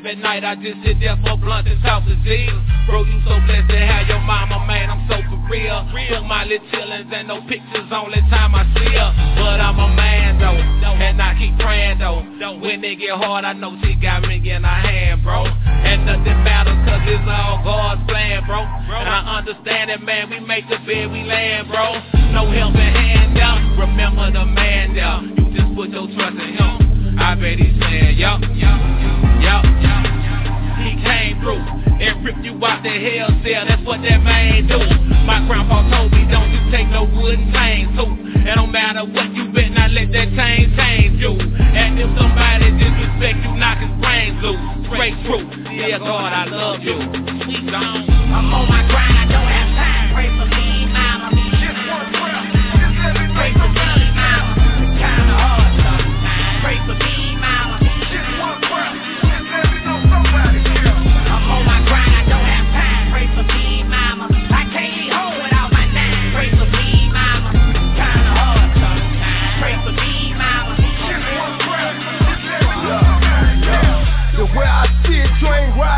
at 0.06 0.18
night 0.18 0.44
I 0.44 0.54
just 0.54 0.78
sit 0.86 1.00
there 1.00 1.18
for 1.18 1.36
blunt 1.36 1.66
and 1.66 1.82
talk 1.82 2.06
to 2.06 2.14
Z's. 2.22 2.54
Bro, 2.86 3.10
you 3.10 3.18
so 3.26 3.34
blessed 3.42 3.66
to 3.66 3.78
have 3.78 4.06
your 4.06 4.22
mama, 4.22 4.62
man, 4.62 4.90
I'm 4.90 5.02
so 5.10 5.18
for 5.26 5.42
real. 5.50 5.82
Took 6.06 6.24
my 6.24 6.46
little 6.46 6.62
chillins 6.70 7.10
and 7.10 7.26
no 7.26 7.42
pictures 7.50 7.90
only 7.90 8.22
time 8.30 8.54
I 8.54 8.62
see 8.70 8.94
her. 8.94 9.10
But 9.34 9.58
I'm 9.58 9.74
a 9.74 9.90
man 9.90 10.38
though, 10.38 10.54
and 10.54 11.20
I 11.20 11.34
keep 11.34 11.58
praying 11.58 11.98
though. 11.98 12.22
When 12.62 12.82
it 12.84 12.96
get 12.96 13.18
hard, 13.18 13.44
I 13.44 13.52
know 13.52 13.74
she 13.82 13.94
got 13.98 14.22
me 14.22 14.38
in 14.38 14.62
her 14.62 14.80
hand, 14.80 15.22
bro. 15.22 15.44
And 15.44 16.06
nothing 16.06 16.38
matters 16.46 16.78
cause 16.86 17.02
it's 17.04 17.26
all 17.26 17.62
God's 17.66 18.06
plan, 18.06 18.46
bro. 18.46 18.62
And 18.62 19.08
I 19.10 19.42
understand 19.42 19.90
it, 19.90 20.00
man, 20.02 20.30
we 20.30 20.38
make 20.38 20.68
the 20.70 20.78
bed, 20.86 21.10
we 21.10 21.26
land, 21.26 21.66
bro. 21.68 21.98
No 22.30 22.46
helping 22.50 22.78
hand 22.78 23.34
there, 23.34 23.58
remember 23.82 24.30
the 24.30 24.46
man 24.46 24.94
there. 24.94 25.18
You 25.34 25.50
just 25.50 25.74
put 25.74 25.90
your 25.90 26.06
trust 26.14 26.38
in 26.38 26.54
him. 26.54 26.95
I 27.18 27.34
bet 27.34 27.58
he's 27.58 27.74
saying, 27.80 28.18
yup, 28.18 28.40
yup, 28.54 28.80
yup. 29.40 29.64
He 30.84 30.94
came 31.02 31.40
through 31.40 31.64
and 31.96 32.24
ripped 32.24 32.44
you 32.44 32.54
out 32.64 32.82
the 32.84 32.92
hell 32.92 33.32
cell. 33.42 33.64
That's 33.66 33.82
what 33.84 34.02
that 34.02 34.22
man 34.22 34.68
do. 34.68 34.78
My 35.24 35.42
grandpa 35.48 35.82
told 35.90 36.12
me, 36.12 36.28
don't 36.30 36.52
you 36.52 36.62
take 36.70 36.88
no 36.88 37.04
wooden 37.04 37.52
chains 37.52 37.90
too. 37.98 38.10
It 38.46 38.54
don't 38.54 38.70
matter 38.70 39.02
what 39.02 39.34
you 39.34 39.50
bet, 39.52 39.72
not 39.72 39.90
let 39.90 40.12
that 40.12 40.28
chain 40.36 40.70
change 40.76 41.18
you. 41.20 41.34
And 41.34 41.98
if 41.98 42.06
somebody 42.14 42.70
disrespect 42.78 43.42
you, 43.42 43.52
knock 43.58 43.78
his 43.82 43.90
brains 43.98 44.38
loose. 44.44 44.86
Straight 44.86 45.18
truth. 45.26 45.50
Dear 45.66 45.98
God, 45.98 46.30
I 46.32 46.44
love 46.46 46.80
you. 46.82 46.94
I'm 46.94 48.54
on 48.54 48.68
my 48.70 48.86
grind, 48.86 49.18
I 49.18 49.26
don't 49.26 49.50
have 49.50 49.70
time. 49.74 50.14
Pray 50.14 50.30
for 50.30 50.46
me, 50.46 50.55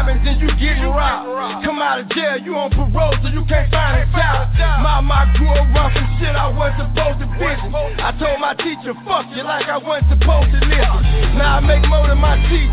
And 0.06 0.22
then 0.22 0.38
you 0.38 0.46
get 0.62 0.78
robbed. 0.84 1.64
Come 1.66 1.82
out 1.82 1.98
of 1.98 2.08
jail, 2.14 2.38
you 2.38 2.54
on 2.54 2.70
parole, 2.70 3.16
so 3.18 3.28
you 3.34 3.42
can't 3.50 3.66
find 3.74 3.98
a 3.98 4.06
job. 4.14 4.46
My 4.78 5.02
mind 5.02 5.34
grew 5.34 5.50
around 5.50 5.90
some 5.96 6.08
shit 6.22 6.34
I 6.38 6.46
wasn't 6.46 6.94
supposed 6.94 7.18
to 7.18 7.26
vision. 7.34 7.74
I 7.98 8.14
told 8.14 8.38
my 8.38 8.54
teacher, 8.54 8.94
fuck 9.02 9.26
you, 9.34 9.42
like 9.42 9.66
I 9.66 9.78
wasn't 9.82 10.14
supposed 10.14 10.54
to 10.54 10.60
listen. 10.62 11.34
Now 11.34 11.58
I 11.58 11.60
make 11.60 11.82
more 11.90 12.06
than 12.06 12.22
my 12.22 12.38
teacher. 12.46 12.72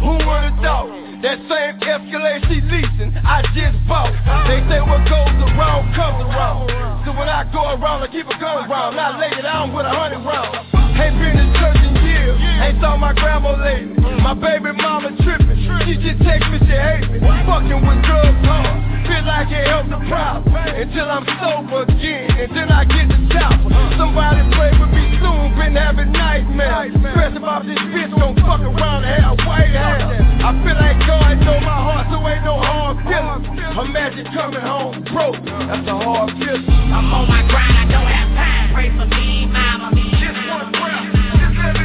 Who 0.00 0.16
would've 0.16 0.58
thought? 0.64 0.88
That 1.22 1.38
same 1.46 1.78
Escalade 1.78 2.42
she 2.50 2.58
leasing, 2.66 3.14
I 3.22 3.46
just 3.54 3.78
bought. 3.86 4.10
They 4.50 4.58
say 4.66 4.82
what 4.82 5.06
goes 5.06 5.38
around 5.54 5.94
comes 5.94 6.18
around. 6.26 6.66
So 7.06 7.14
when 7.14 7.30
I 7.30 7.46
go 7.52 7.78
around, 7.78 8.02
I 8.02 8.08
keep 8.10 8.26
a 8.26 8.34
gun 8.42 8.66
around. 8.66 8.96
Now 8.96 9.20
lay 9.20 9.30
it 9.30 9.42
down 9.46 9.70
with 9.70 9.86
a 9.86 9.92
hundred 9.94 10.24
rounds. 10.26 10.66
Hey, 10.98 11.14
been 11.14 11.36
to 11.36 11.46
church 11.60 12.01
years, 12.38 12.60
ain't 12.62 12.80
saw 12.80 12.96
my 12.96 13.12
grandma 13.12 13.56
lately. 13.58 13.98
My 14.22 14.34
baby 14.34 14.72
mama 14.72 15.10
tripping, 15.22 15.58
she 15.86 15.98
just 15.98 16.22
text 16.22 16.46
me, 16.48 16.58
she 16.62 16.76
hate 16.76 17.10
me. 17.10 17.18
Fucking 17.18 17.82
with 17.82 18.00
drugs 18.06 18.38
hard, 18.46 18.78
feel 19.08 19.24
like 19.26 19.50
it 19.50 19.66
helped 19.66 19.90
the 19.90 20.00
problem. 20.06 20.54
Until 20.54 21.10
I'm 21.10 21.26
sober 21.42 21.82
again, 21.90 22.30
and 22.38 22.50
then 22.54 22.70
I 22.70 22.84
get 22.86 23.10
the 23.10 23.18
chopper. 23.34 23.70
Somebody 23.98 24.46
pray 24.54 24.70
for 24.78 24.86
me 24.86 25.18
soon, 25.18 25.54
been 25.58 25.74
having 25.74 26.12
nightmares. 26.12 26.94
Stress 27.02 27.34
about 27.36 27.66
this 27.66 27.78
bitch, 27.90 28.14
don't 28.14 28.38
fuck 28.40 28.62
around 28.62 29.04
and 29.04 29.22
have 29.22 29.38
white 29.46 29.74
hair. 29.74 29.98
I 30.42 30.50
feel 30.62 30.78
like 30.78 30.98
God 31.06 31.38
know 31.42 31.58
my 31.60 31.78
heart, 31.82 32.06
so 32.14 32.18
ain't 32.26 32.44
no 32.46 32.56
hard 32.62 32.98
feelings. 33.06 33.46
Imagine 33.72 34.26
coming 34.32 34.60
home 34.62 35.02
broke, 35.10 35.38
that's 35.44 35.86
a 35.86 35.96
hard 35.98 36.30
feeling. 36.38 36.66
I'm 36.94 37.10
on 37.10 37.26
my 37.26 37.42
grind, 37.50 37.74
I 37.74 37.84
don't 37.90 38.06
have 38.06 38.30
time. 38.38 38.74
Pray 38.74 38.88
for 38.94 39.06
me, 39.06 39.46
mama. 39.46 39.90
Just 39.94 40.11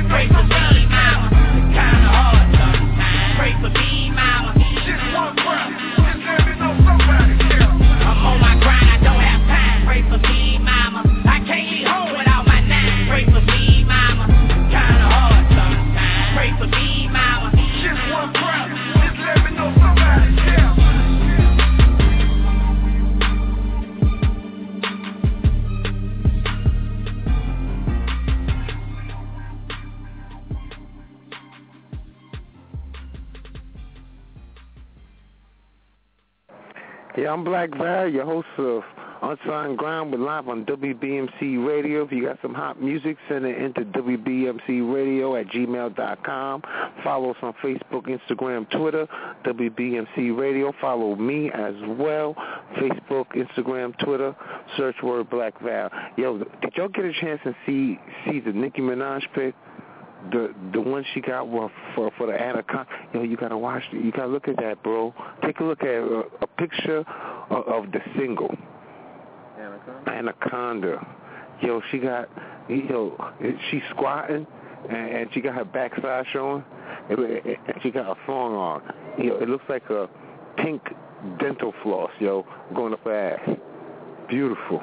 pray 0.10 0.28
for 0.28 0.44
me, 0.44 0.86
mama. 0.88 1.28
It's 1.32 1.74
kinda 1.76 2.10
hard 2.16 2.48
sometimes. 2.56 3.38
Pray 3.40 3.54
for 3.62 3.70
me, 3.70 4.12
mama. 4.12 4.52
Just 4.88 5.04
one 5.14 5.36
breath, 5.36 5.72
just 6.00 6.24
let 6.26 6.40
me 6.48 6.54
know 6.62 6.74
somebody. 6.86 7.36
I'm 8.08 8.20
on 8.26 8.38
my 8.40 8.56
grind, 8.64 8.88
I 8.88 8.98
don't 9.04 9.22
have 9.22 9.44
time. 9.48 9.86
Pray 9.86 10.02
for 10.10 10.20
me, 10.28 10.37
Yeah, 37.18 37.34
I'm 37.34 37.44
Black 37.44 37.76
Val, 37.76 38.08
your 38.08 38.26
host 38.26 38.48
of 38.60 38.84
Unsigned 39.24 39.80
Grind. 39.80 40.12
We're 40.12 40.20
live 40.20 40.48
on 40.50 40.66
WBMC 40.66 41.68
Radio. 41.68 42.06
If 42.06 42.12
you 42.12 42.24
got 42.24 42.38
some 42.44 42.54
hot 42.54 42.80
music, 42.80 43.18
send 43.28 43.44
it 43.44 43.58
into 43.58 43.86
WBMC 43.86 44.94
Radio 44.94 45.36
at 45.36 45.48
gmail.com. 45.48 46.62
Follow 47.04 47.32
us 47.32 47.38
on 47.42 47.56
Facebook, 47.64 48.06
Instagram, 48.08 48.70
Twitter, 48.70 49.08
WBMC 49.46 50.38
Radio. 50.38 50.72
Follow 50.80 51.16
me 51.16 51.50
as 51.56 51.74
well. 51.98 52.36
Facebook, 52.78 53.26
Instagram, 53.36 53.98
Twitter. 54.06 54.36
Search 54.78 54.98
word 55.02 55.28
Black 55.32 55.60
Val. 55.60 55.90
Yo, 56.18 56.38
did 56.38 56.74
y'all 56.76 56.88
get 56.88 57.04
a 57.04 57.14
chance 57.20 57.42
to 57.46 57.56
see 57.66 58.00
see 58.26 58.40
the 58.42 58.52
Nicki 58.52 58.82
Minaj 58.82 59.24
pic? 59.34 59.56
The 60.32 60.54
the 60.74 60.82
one 60.82 61.06
she 61.14 61.22
got 61.22 61.48
was 61.48 61.72
for 61.96 62.12
for 62.18 62.28
the 62.28 62.34
anaconda. 62.34 62.88
Yo, 63.14 63.24
you 63.24 63.38
gotta 63.38 63.58
watch 63.58 63.84
it. 63.92 64.04
You 64.04 64.12
gotta 64.12 64.28
look 64.28 64.48
at 64.48 64.58
that, 64.58 64.82
bro. 64.84 65.14
Take 65.44 65.60
a 65.60 65.64
look 65.64 65.82
at 65.82 65.88
a, 65.88 66.24
a 66.42 66.48
picture 66.58 67.04
of, 67.50 67.68
of 67.68 67.92
the 67.92 68.00
single 68.18 68.56
Anaconda. 69.60 70.12
anaconda. 70.12 71.08
Yo, 71.62 71.82
she 71.92 72.00
got 72.00 72.30
yo, 72.68 73.34
she's 73.70 73.82
squatting 73.92 74.46
and, 74.90 75.10
and 75.10 75.30
she 75.34 75.42
got 75.42 75.56
her 75.56 75.66
backside 75.66 76.26
showing, 76.32 76.64
and, 77.10 77.20
and 77.20 77.58
she 77.82 77.92
got 77.92 78.06
a 78.06 78.16
thong 78.26 78.54
on. 78.54 78.82
Yo, 79.18 79.36
it 79.38 79.50
looks 79.50 79.66
like 79.70 79.84
a 79.90 80.08
pink 80.58 80.82
dental 81.40 81.74
floss, 81.84 82.12
yo, 82.20 82.46
going 82.76 82.94
up 82.94 83.04
her 83.04 83.32
ass. 83.32 83.58
Beautiful, 84.30 84.82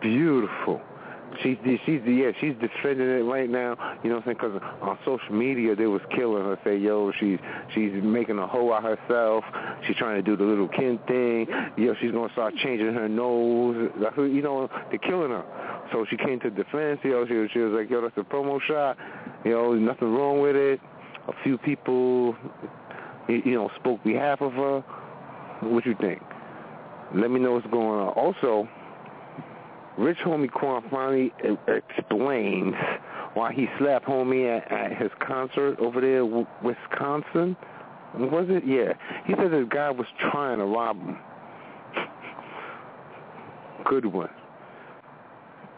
beautiful. 0.00 0.80
She's 1.42 1.56
she's 1.86 2.00
yeah, 2.06 2.30
she's 2.40 2.54
defending 2.60 3.08
it 3.08 3.22
right 3.22 3.48
now. 3.48 3.76
You 4.02 4.10
know 4.10 4.16
what 4.16 4.26
I'm 4.28 4.36
saying? 4.40 4.52
Because 4.52 4.62
on 4.82 4.98
social 5.04 5.34
media 5.34 5.74
they 5.74 5.86
was 5.86 6.02
killing 6.14 6.44
her. 6.44 6.58
Say, 6.64 6.76
yo, 6.76 7.12
she's 7.18 7.38
she's 7.74 7.92
making 8.02 8.38
a 8.38 8.46
hoe 8.46 8.72
out 8.72 8.82
herself. 8.82 9.44
She's 9.86 9.96
trying 9.96 10.16
to 10.16 10.22
do 10.22 10.36
the 10.36 10.44
Lil 10.44 10.68
Kim 10.68 10.98
thing. 11.06 11.46
Yo, 11.76 11.94
she's 12.00 12.12
gonna 12.12 12.32
start 12.32 12.54
changing 12.56 12.94
her 12.94 13.08
nose. 13.08 13.90
You 14.16 14.42
know, 14.42 14.68
they're 14.90 14.98
killing 14.98 15.30
her. 15.30 15.44
So 15.92 16.06
she 16.08 16.16
came 16.16 16.40
to 16.40 16.50
defense. 16.50 17.00
Yo, 17.02 17.26
she 17.26 17.46
she 17.52 17.58
was 17.60 17.72
like, 17.72 17.90
yo, 17.90 18.00
that's 18.00 18.16
a 18.16 18.20
promo 18.20 18.60
shot. 18.60 18.96
You 19.44 19.52
know, 19.52 19.74
nothing 19.74 20.14
wrong 20.14 20.40
with 20.40 20.56
it. 20.56 20.80
A 21.28 21.32
few 21.42 21.56
people, 21.58 22.36
you 23.28 23.54
know, 23.54 23.70
spoke 23.76 24.02
behalf 24.04 24.40
of 24.40 24.52
her. 24.52 24.80
What 25.62 25.86
you 25.86 25.94
think? 26.00 26.20
Let 27.14 27.30
me 27.30 27.40
know 27.40 27.52
what's 27.52 27.66
going 27.68 28.00
on. 28.00 28.08
Also, 28.08 28.68
Rich 29.96 30.18
Homie 30.24 30.50
Quan 30.50 30.82
finally 30.90 31.32
explains 31.68 32.74
why 33.34 33.52
he 33.52 33.68
slapped 33.78 34.06
Homie 34.06 34.56
at, 34.56 34.70
at 34.70 34.96
his 34.96 35.10
concert 35.20 35.78
over 35.78 36.00
there, 36.00 36.22
in 36.22 36.46
Wisconsin. 36.62 37.56
Was 38.14 38.46
it? 38.48 38.64
Yeah. 38.66 38.94
He 39.26 39.34
said 39.34 39.50
this 39.50 39.66
guy 39.68 39.90
was 39.90 40.06
trying 40.30 40.58
to 40.58 40.64
rob 40.64 40.98
him. 40.98 41.18
Good 43.84 44.06
one. 44.06 44.30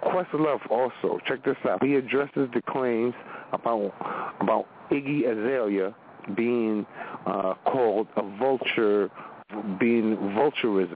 Questlove 0.02 0.70
also, 0.70 1.18
check 1.26 1.44
this 1.44 1.56
out. 1.68 1.82
He 1.82 1.94
addresses 1.96 2.48
the 2.54 2.62
claims 2.68 3.14
about 3.52 3.92
about 4.40 4.66
Iggy 4.90 5.26
Azalea 5.26 5.94
being 6.36 6.86
uh, 7.26 7.54
called 7.64 8.06
a 8.16 8.22
vulture, 8.38 9.10
being 9.78 10.16
vulturism. 10.16 10.94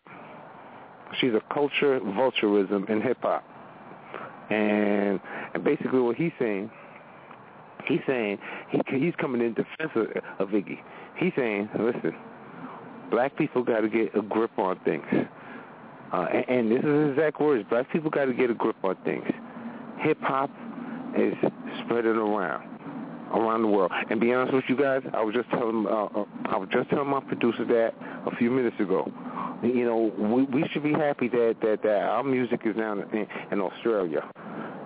She's 1.18 1.32
a 1.32 1.42
culture 1.52 1.98
vulturism 2.00 2.88
in 2.88 3.00
hip 3.00 3.18
hop, 3.22 3.44
and 4.50 5.20
and 5.54 5.64
basically 5.64 6.00
what 6.00 6.16
he's 6.16 6.32
saying, 6.38 6.70
he's 7.86 8.00
saying 8.06 8.38
he 8.70 8.80
he's 8.98 9.14
coming 9.16 9.40
in 9.40 9.54
defense 9.54 9.90
of, 9.94 10.06
of 10.38 10.48
Iggy. 10.54 10.78
He's 11.16 11.32
saying, 11.36 11.68
listen, 11.78 12.14
black 13.10 13.36
people 13.36 13.62
got 13.62 13.80
to 13.80 13.88
get 13.88 14.16
a 14.16 14.22
grip 14.22 14.56
on 14.58 14.78
things. 14.84 15.04
Uh, 16.12 16.26
and, 16.32 16.48
and 16.48 16.72
this 16.72 16.84
is 16.84 17.10
exact 17.10 17.40
words. 17.40 17.64
Black 17.68 17.90
people 17.92 18.10
got 18.10 18.24
to 18.24 18.34
get 18.34 18.50
a 18.50 18.54
grip 18.54 18.76
on 18.82 18.96
things. 19.04 19.24
Hip 19.98 20.18
hop 20.22 20.50
is 21.16 21.34
spreading 21.84 22.16
around, 22.16 22.66
around 23.34 23.62
the 23.62 23.68
world. 23.68 23.92
And 24.10 24.20
be 24.20 24.32
honest 24.32 24.54
with 24.54 24.64
you 24.68 24.76
guys, 24.76 25.02
I 25.12 25.22
was 25.22 25.34
just 25.34 25.48
telling, 25.50 25.86
uh, 25.86 26.20
uh, 26.20 26.24
I 26.46 26.56
was 26.56 26.68
just 26.72 26.88
telling 26.90 27.08
my 27.08 27.20
producer 27.20 27.64
that 27.64 27.94
a 28.26 28.34
few 28.36 28.50
minutes 28.50 28.76
ago. 28.80 29.12
You 29.62 29.84
know, 29.84 30.12
we, 30.18 30.44
we 30.44 30.64
should 30.72 30.82
be 30.82 30.92
happy 30.92 31.28
that, 31.28 31.56
that, 31.62 31.82
that 31.82 32.02
our 32.02 32.22
music 32.22 32.62
is 32.64 32.74
now 32.76 32.92
in, 32.92 33.26
in 33.52 33.60
Australia. 33.60 34.28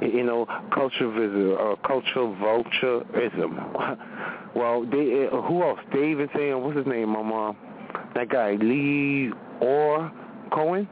You 0.01 0.25
know, 0.25 0.47
culturalism, 0.73 1.55
uh, 1.55 1.77
cultural 1.87 2.35
vultureism. 2.35 3.55
well, 4.57 4.85
they, 4.85 5.29
uh, 5.31 5.41
who 5.43 5.63
else? 5.63 5.79
They 5.93 6.11
even 6.11 6.29
saying, 6.35 6.61
what's 6.61 6.77
his 6.77 6.87
name? 6.87 7.15
Um, 7.15 7.57
that 8.15 8.29
guy, 8.29 8.57
Lee 8.61 9.31
Orr 9.61 10.13
Cohen? 10.53 10.89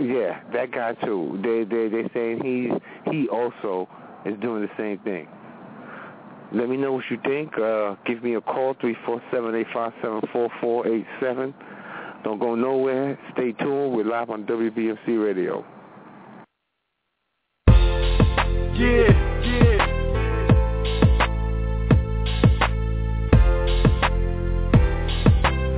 Yeah, 0.00 0.40
that 0.52 0.72
guy 0.72 0.94
too. 1.04 1.38
They 1.42 1.64
they 1.64 1.88
they 1.88 2.08
saying 2.14 2.42
he's 2.42 3.12
he 3.12 3.28
also 3.28 3.88
is 4.24 4.38
doing 4.40 4.62
the 4.62 4.70
same 4.76 4.98
thing. 4.98 5.28
Let 6.52 6.68
me 6.68 6.76
know 6.76 6.92
what 6.92 7.04
you 7.10 7.18
think. 7.24 7.56
Uh, 7.58 7.96
give 8.06 8.22
me 8.22 8.34
a 8.34 8.40
call, 8.40 8.74
three 8.80 8.96
four 9.04 9.22
seven 9.32 9.54
eight 9.54 9.66
five 9.72 9.92
seven 10.02 10.20
four 10.32 10.48
four 10.60 10.86
eight 10.88 11.06
seven. 11.20 11.54
Don't 12.24 12.38
go 12.38 12.54
nowhere. 12.54 13.18
Stay 13.32 13.52
tuned. 13.52 13.94
We're 13.94 14.04
live 14.04 14.30
on 14.30 14.44
WBMC 14.44 15.24
Radio. 15.24 15.64
Yeah, 18.74 19.10
yeah. 19.42 19.98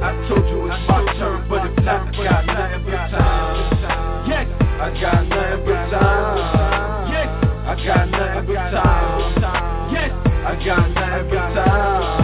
I 0.03 0.28
told 0.28 0.49
you 0.49 0.66
it's 0.66 0.88
my 0.88 1.14
turn, 1.18 1.49
but 1.49 1.66
if 1.66 1.84
not, 1.84 2.09
I 2.09 2.24
got 2.24 2.47
nothing 2.47 2.84
but 2.84 3.11
time. 3.11 4.28
Yes, 4.28 4.47
I 4.80 5.01
got 5.01 5.28
nothing 5.28 5.64
but 5.66 5.91
time. 5.91 7.12
Yes, 7.12 7.28
I 7.66 7.74
got 7.86 8.11
nothing 8.11 8.47
but 8.47 8.70
time. 8.70 9.93
Yes, 9.93 10.11
I 10.26 10.64
got 10.64 10.88
nothing 10.91 11.30
but 11.30 11.64
time. 11.64 12.19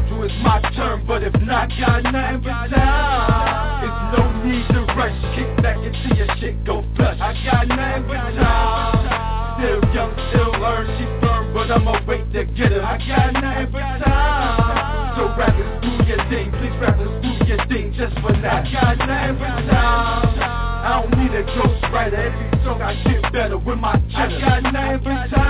You 0.00 0.22
it's 0.22 0.34
my 0.42 0.60
turn, 0.76 1.04
but 1.06 1.22
if 1.22 1.34
not, 1.42 1.68
got 1.78 2.02
nothing 2.04 2.40
but 2.40 2.68
time. 2.68 3.84
It's 3.84 4.00
no 4.16 4.22
need 4.44 4.66
to 4.72 4.80
rush. 4.94 5.16
Kick 5.36 5.50
back 5.62 5.76
and 5.76 5.94
see 6.02 6.16
your 6.16 6.28
shit 6.38 6.64
go 6.64 6.84
flush. 6.96 7.18
I 7.20 7.34
got 7.44 7.68
nothing 7.68 8.08
but 8.08 8.32
time. 8.38 9.58
Still 9.58 9.80
young, 9.94 10.12
still 10.30 10.52
learn. 10.60 10.86
She 10.98 11.04
firm, 11.20 11.52
but 11.52 11.70
I'ma 11.70 12.00
wait 12.06 12.32
to 12.32 12.44
get 12.44 12.72
her. 12.72 12.82
I 12.82 12.98
got 12.98 13.32
nothing 13.34 13.72
but 13.72 13.98
time. 14.04 15.16
So 15.16 15.28
rappers, 15.36 15.70
do 15.82 15.90
your 16.08 16.22
thing. 16.30 16.50
Please 16.56 16.76
rappers, 16.80 17.12
do 17.22 17.30
your 17.44 17.60
thing 17.66 17.92
just 17.96 18.14
for 18.20 18.32
now. 18.32 18.62
I 18.62 18.72
got 18.72 18.98
nothing 18.98 19.38
but 19.38 19.60
time. 19.70 20.62
I 20.82 21.00
don't 21.00 21.18
need 21.18 21.32
a 21.34 21.44
ghostwriter. 21.44 22.18
Every 22.18 22.64
song 22.64 22.82
I 22.82 22.94
get 23.04 23.32
better 23.32 23.58
with 23.58 23.78
my 23.78 23.94
cheddar. 24.10 24.36
I 24.36 24.60
got 24.60 24.72
nothing 24.72 25.04
but 25.04 25.36
time. 25.36 25.41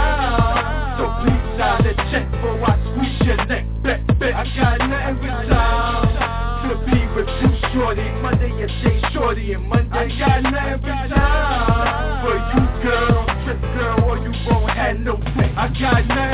Pay. 15.82 15.88
I 15.88 16.31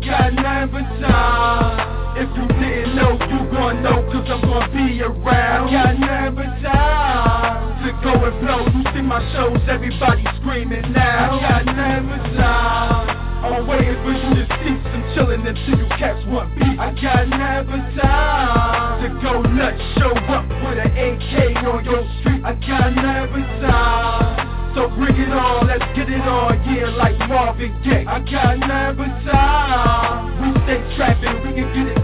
got 0.00 0.32
nothing 0.32 0.72
but 0.72 1.06
time. 1.06 2.16
If 2.16 2.28
you 2.36 2.46
didn't 2.58 2.96
know, 2.96 3.12
you 3.12 3.40
gon' 3.52 3.82
know, 3.82 4.02
cause 4.12 4.26
I'm 4.28 4.40
gon' 4.40 4.72
be 4.72 5.00
around. 5.02 5.68
I 5.68 5.94
got 5.94 5.98
nothing 6.00 6.34
but 6.36 6.52
time 6.64 7.84
to 7.84 7.90
go 8.02 8.12
and 8.24 8.36
blow. 8.40 8.66
You 8.66 8.82
see 8.92 9.02
my 9.02 9.20
shows, 9.32 9.60
everybody 9.68 10.24
screaming 10.40 10.92
now. 10.92 11.38
I 11.38 11.64
got 11.64 11.64
nothing 11.66 12.08
but 12.08 12.24
time. 12.36 13.20
I'm 13.40 13.66
waiting 13.66 13.96
for 14.04 14.12
you 14.12 14.30
to 14.36 14.44
see 14.60 14.76
some 14.92 15.04
chillin' 15.16 15.46
until 15.46 15.78
you 15.78 15.88
catch 15.96 16.20
one 16.28 16.52
beat. 16.56 16.78
I 16.78 16.92
got 17.00 17.28
never 17.28 17.78
time 18.00 19.02
to 19.02 19.08
go 19.22 19.40
nuts, 19.42 19.80
show 19.96 20.12
up 20.12 20.44
with 20.48 20.76
an 20.76 20.92
AK 20.92 21.64
on 21.64 21.84
your 21.84 22.04
street. 22.20 22.44
I 22.44 22.52
got 22.52 22.94
never 22.96 23.40
time. 23.64 24.74
So 24.74 24.88
bring 24.90 25.16
it 25.16 25.32
on, 25.32 25.66
let's 25.66 25.84
get 25.96 26.08
it 26.08 26.20
on, 26.20 26.54
yeah, 26.68 26.94
like 26.94 27.18
Marvin 27.28 27.74
Gaye. 27.82 28.04
I 28.06 28.20
got 28.20 28.58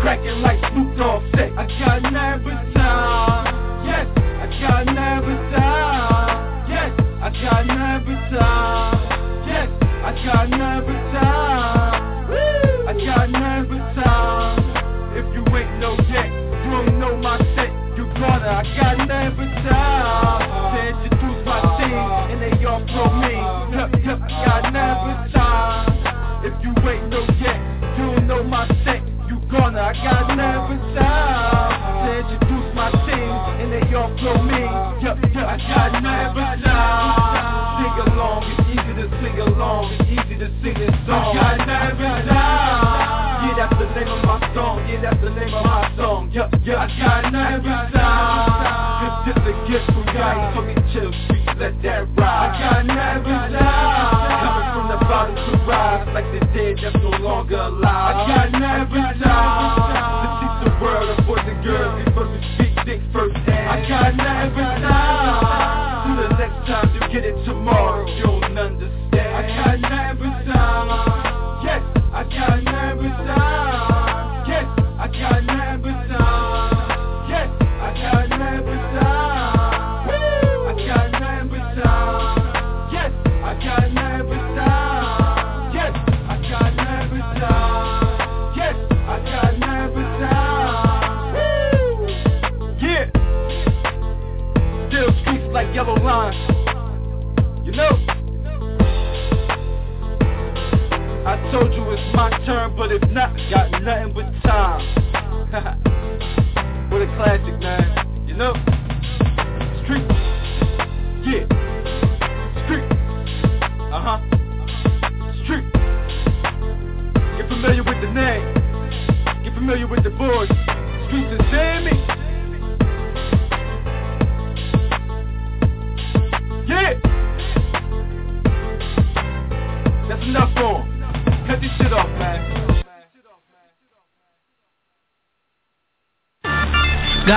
cracking 0.07 0.41
like 0.41 0.56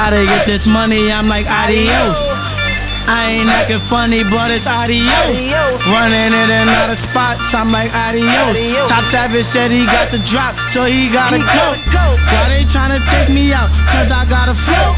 Gotta 0.10 0.26
get 0.26 0.49
this 0.49 0.65
money, 0.65 1.14
I'm 1.14 1.30
like 1.30 1.45
adios. 1.45 2.18
I 2.18 3.30
ain't 3.30 3.45
acting 3.45 3.77
funny, 3.94 4.26
but 4.26 4.49
it's 4.49 4.65
adios. 4.65 5.38
Running 5.86 6.34
in 6.34 6.49
and 6.49 6.65
out 6.65 6.90
of 6.90 6.98
spots, 7.14 7.45
I'm 7.53 7.69
like 7.69 7.94
adios. 7.94 8.90
Top 8.90 9.06
Savage 9.14 9.45
said 9.53 9.69
he 9.69 9.86
got 9.86 10.10
the 10.10 10.18
drop, 10.34 10.57
so 10.73 10.90
he 10.90 11.14
gotta 11.14 11.38
go. 11.38 11.77
Why 12.26 12.49
they 12.49 12.65
tryna 12.73 13.06
take 13.06 13.30
me 13.30 13.53
out? 13.53 13.69
Cause 13.69 14.10
I 14.10 14.26
got 14.26 14.49
a 14.49 14.57
flow. 14.65 14.98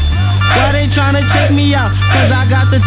Why 0.56 0.72
they 0.80 0.88
tryna 0.96 1.28
take 1.28 1.52
me 1.52 1.76
out? 1.76 1.92
Cause 1.92 2.32
I 2.32 2.48
got 2.48 2.72
the 2.72 2.80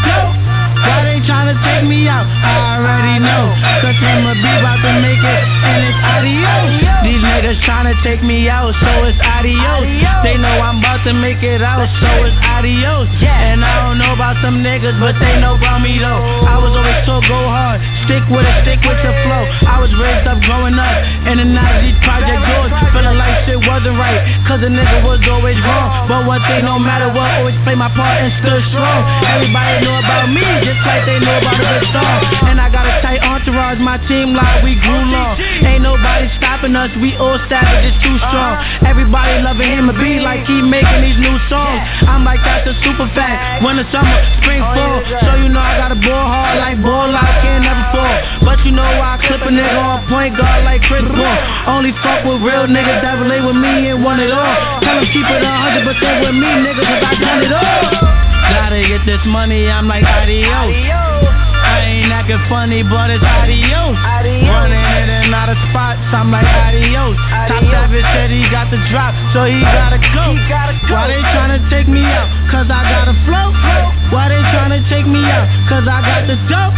Why 0.84 1.00
they 1.08 1.20
tryna 1.24 1.56
take 1.64 1.88
me 1.88 2.08
out? 2.08 2.28
I 2.28 2.80
already 2.80 3.20
know. 3.24 3.44
Cause 3.82 3.98
him 4.02 4.28
a 4.28 4.34
be 4.36 4.52
about 4.60 4.80
to 4.84 4.92
make 5.00 5.22
it, 5.24 5.44
and 5.64 5.80
it's 5.88 6.02
adios. 6.04 6.72
These 7.06 7.22
niggas 7.24 7.60
tryna 7.64 7.96
take 8.04 8.22
me 8.24 8.50
out, 8.50 8.74
so 8.82 8.92
it's 9.08 9.20
adios. 9.22 9.88
They 10.26 10.36
know 10.38 10.60
I'm 10.60 10.80
about 10.80 11.06
to 11.06 11.14
make 11.14 11.42
it 11.44 11.62
out, 11.62 11.86
so 12.02 12.10
it's 12.26 12.38
adios. 12.42 13.08
And 13.24 13.64
I 13.64 13.88
don't 13.88 13.98
know 14.02 14.14
about 14.14 14.42
some 14.42 14.60
niggas, 14.64 14.98
but 15.00 15.16
they 15.22 15.40
know 15.40 15.56
about 15.56 15.80
me 15.80 15.98
though. 16.00 16.22
I 16.44 16.58
was 16.60 16.74
always 16.76 17.00
told 17.06 17.24
go 17.30 17.40
hard, 17.48 17.80
stick 18.06 18.26
with 18.28 18.44
it, 18.46 18.56
stick 18.66 18.82
with 18.84 19.00
the 19.00 19.14
flow. 19.24 19.44
I 19.70 19.80
was 19.80 19.92
raised 19.96 20.28
up 20.28 20.42
growing 20.44 20.76
up 20.76 20.98
in 21.30 21.40
the 21.40 21.48
90s 21.48 21.98
project 22.04 22.42
doors, 22.42 22.72
feeling 22.92 23.18
like 23.18 23.46
shit 23.46 23.60
wasn't 23.64 23.98
right, 23.98 24.22
cause 24.50 24.62
a 24.66 24.70
nigga 24.70 25.06
was 25.06 25.22
always 25.30 25.58
wrong. 25.64 26.10
But 26.10 26.26
one 26.26 26.42
thing, 26.50 26.66
no 26.66 26.78
matter 26.80 27.10
what, 27.14 27.30
always 27.42 27.58
play 27.64 27.76
my 27.76 27.90
part 27.94 28.22
and 28.24 28.34
stood 28.42 28.64
strong. 28.74 29.02
Everybody 29.26 29.86
know 29.86 29.98
about 30.02 30.28
me, 30.32 30.46
like 30.84 31.04
they 31.08 31.20
know 31.22 31.38
about 31.40 31.56
a 31.56 31.66
good 31.66 31.86
song. 31.96 32.20
And 32.50 32.58
I 32.60 32.68
got 32.68 32.86
a 32.90 33.00
tight 33.00 33.22
entourage, 33.24 33.80
my 33.80 33.98
team 34.10 34.36
like 34.36 34.64
we 34.64 34.76
grew 34.80 35.04
long. 35.08 35.40
Ain't 35.64 35.84
nobody 35.84 36.28
stopping 36.38 36.76
us, 36.76 36.92
we 37.00 37.16
all 37.16 37.40
savage, 37.48 37.94
it's 37.94 38.00
too 38.04 38.18
strong. 38.28 38.60
Everybody 38.84 39.42
loving 39.46 39.72
him 39.72 39.88
a 39.90 39.96
beat 39.96 40.22
like 40.22 40.44
he 40.50 40.60
making 40.62 41.02
these 41.06 41.20
new 41.22 41.38
songs. 41.48 41.80
I'm 42.10 42.26
like 42.26 42.42
that's 42.44 42.68
a 42.68 42.76
super 42.84 43.08
fact. 43.16 43.64
Winter, 43.64 43.88
summer, 43.94 44.20
spring, 44.42 44.62
oh, 44.62 44.76
fall. 44.76 44.98
So 45.24 45.32
you 45.40 45.50
know 45.50 45.62
I 45.62 45.78
got 45.80 45.92
a 45.94 46.00
ball 46.00 46.26
hard 46.28 46.60
like 46.60 46.78
ball 46.82 47.12
out, 47.14 47.34
can't 47.46 47.64
never 47.64 47.86
fall. 47.94 48.18
But 48.44 48.58
you 48.66 48.72
know 48.74 48.88
why 49.00 49.16
I 49.16 49.18
clip 49.22 49.42
a 49.42 49.52
nigga 49.52 49.80
on 49.80 50.04
point 50.10 50.38
guard 50.38 50.66
like 50.66 50.82
Chris 50.90 51.06
Paul. 51.06 51.40
Only 51.70 51.94
fuck 52.02 52.26
with 52.26 52.42
real 52.42 52.68
niggas 52.68 53.02
that 53.02 53.22
relate 53.22 53.44
with 53.46 53.58
me 53.58 53.94
and 53.94 54.04
want 54.04 54.22
it 54.22 54.32
all. 54.32 54.82
Tell 54.82 54.98
them 54.98 55.08
keep 55.14 55.26
it 55.26 55.42
100% 55.42 56.22
with 56.22 56.36
me, 56.36 56.50
nigga, 56.66 56.84
cause 56.84 57.04
I 57.06 57.14
done 57.20 57.42
it 57.44 57.54
all. 57.54 58.25
Gotta 58.66 58.82
get 58.82 59.06
this 59.06 59.22
money, 59.28 59.68
I'm 59.68 59.88
like 59.88 60.04
adios. 60.04 60.74
Ain't 60.74 61.35
acting 62.26 62.50
funny, 62.50 62.82
but 62.82 63.14
it's 63.14 63.22
adios. 63.22 63.94
adios. 63.94 64.50
Running 64.50 64.82
in 64.82 65.08
and 65.14 65.30
out 65.30 65.50
of 65.50 65.58
spots, 65.70 66.02
I'm 66.10 66.34
like 66.34 66.46
adios. 66.46 67.14
adios. 67.14 67.54
Top 67.54 67.64
Savage 67.70 68.08
said 68.18 68.34
he 68.34 68.42
got 68.50 68.74
the 68.74 68.82
drop, 68.90 69.14
so 69.34 69.46
he 69.46 69.62
gotta 69.62 70.02
go. 70.02 70.34
He 70.34 70.42
gotta 70.50 70.74
go. 70.90 70.98
Why 70.98 71.06
they 71.14 71.22
tryna 71.22 71.62
take 71.70 71.86
me 71.86 72.02
out? 72.02 72.26
Cause 72.50 72.66
I 72.66 72.82
got 72.82 73.06
a 73.14 73.16
flow. 73.30 73.54
Why 74.10 74.34
they 74.34 74.42
tryna 74.42 74.82
take 74.90 75.06
me 75.06 75.22
out? 75.22 75.46
Cause 75.70 75.86
I 75.86 76.02
got 76.02 76.26
the 76.26 76.38
dope. 76.50 76.74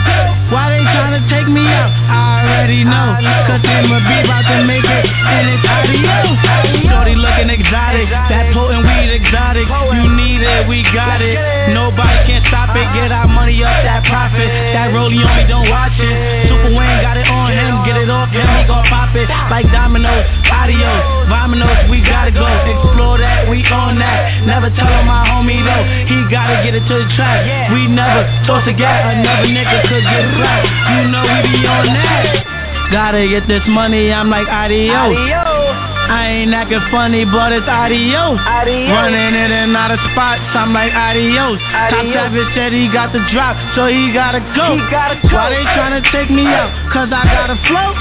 Why 0.51 0.75
they 0.75 0.83
tryna 0.83 1.23
take 1.31 1.47
me 1.47 1.63
out? 1.63 1.91
I 1.95 2.43
already 2.43 2.83
know. 2.83 3.15
Cause 3.47 3.63
I'ma 3.63 4.03
be 4.03 4.17
about 4.27 4.43
to 4.51 4.57
make 4.67 4.83
it, 4.83 5.05
and 5.07 5.45
it's 5.47 5.63
adios. 5.63 6.67
Shorty 6.91 7.15
looking 7.15 7.51
exotic, 7.51 8.11
that 8.11 8.51
potent 8.51 8.83
weed 8.83 9.15
exotic. 9.15 9.67
You 9.67 10.11
need 10.11 10.43
it, 10.43 10.67
we 10.67 10.83
got 10.91 11.23
it. 11.23 11.39
Nobody 11.71 12.19
can 12.27 12.43
stop 12.47 12.75
it. 12.75 12.87
Get 12.95 13.11
uh-huh. 13.11 13.23
our 13.23 13.27
money 13.27 13.63
up, 13.63 13.75
that 13.83 14.03
profit. 14.07 14.47
That 14.75 14.91
rollie 14.91 15.23
on 15.23 15.36
me, 15.37 15.45
don't 15.45 15.69
watch 15.69 15.93
it. 16.01 16.49
Super 16.49 16.73
Wayne 16.73 16.99
got 17.05 17.17
it 17.17 17.29
on 17.29 17.53
him, 17.53 17.85
get 17.85 17.97
it 18.01 18.09
off 18.09 18.33
him, 18.33 18.47
he 18.57 18.65
gon' 18.65 18.85
pop 18.89 19.13
it. 19.13 19.29
Like 19.53 19.69
dominoes, 19.69 20.25
adios, 20.49 21.29
vominos, 21.29 21.89
we 21.89 22.01
gotta 22.01 22.33
go. 22.33 22.45
Explore 22.65 23.21
that, 23.21 23.45
we 23.49 23.61
on 23.69 24.01
that. 24.01 24.41
Never 24.45 24.73
tell 24.73 24.89
him 24.89 25.05
my 25.05 25.21
homie 25.29 25.61
though, 25.61 25.85
he 26.09 26.17
gotta 26.33 26.65
get 26.65 26.73
it 26.73 26.85
to 26.89 26.95
the 27.05 27.07
track. 27.13 27.45
We 27.69 27.85
never 27.87 28.25
toss 28.49 28.65
a 28.65 28.73
gap, 28.73 29.13
another 29.13 29.47
nigga 29.47 29.77
could 29.85 30.03
get 30.03 30.25
slapped. 30.35 30.65
You 30.65 31.01
know 31.13 31.23
we 31.23 31.37
be 31.53 31.67
on 31.67 31.85
that. 31.93 32.89
Gotta 32.91 33.27
get 33.27 33.47
this 33.47 33.63
money, 33.67 34.11
I'm 34.11 34.29
like 34.29 34.47
adios. 34.47 35.13
adios. 35.13 35.96
I 36.07 36.43
ain't 36.43 36.53
acting 36.55 36.81
funny, 36.89 37.25
but 37.27 37.51
it's 37.51 37.67
adios. 37.67 38.39
adios. 38.39 38.91
Running 38.95 39.35
in 39.35 39.49
and 39.51 39.75
out 39.75 39.91
of 39.91 39.99
spots, 40.11 40.43
I'm 40.55 40.71
like 40.71 40.95
adios. 40.95 41.59
adios. 41.59 41.91
Top 41.91 42.05
Savage 42.31 42.49
said 42.55 42.71
he 42.71 42.87
got 42.87 43.11
the 43.11 43.19
drop, 43.31 43.59
so 43.75 43.91
he 43.91 44.11
gotta 44.15 44.39
go. 44.55 44.75
He 44.75 44.83
gotta 44.87 45.19
go. 45.27 45.35
Why 45.35 45.51
they 45.51 45.63
tryna 45.75 46.01
take 46.11 46.31
me 46.31 46.47
out? 46.47 46.71
Cause 46.95 47.11
I 47.11 47.23
got 47.27 47.51
a 47.51 47.57
flow. 47.67 47.91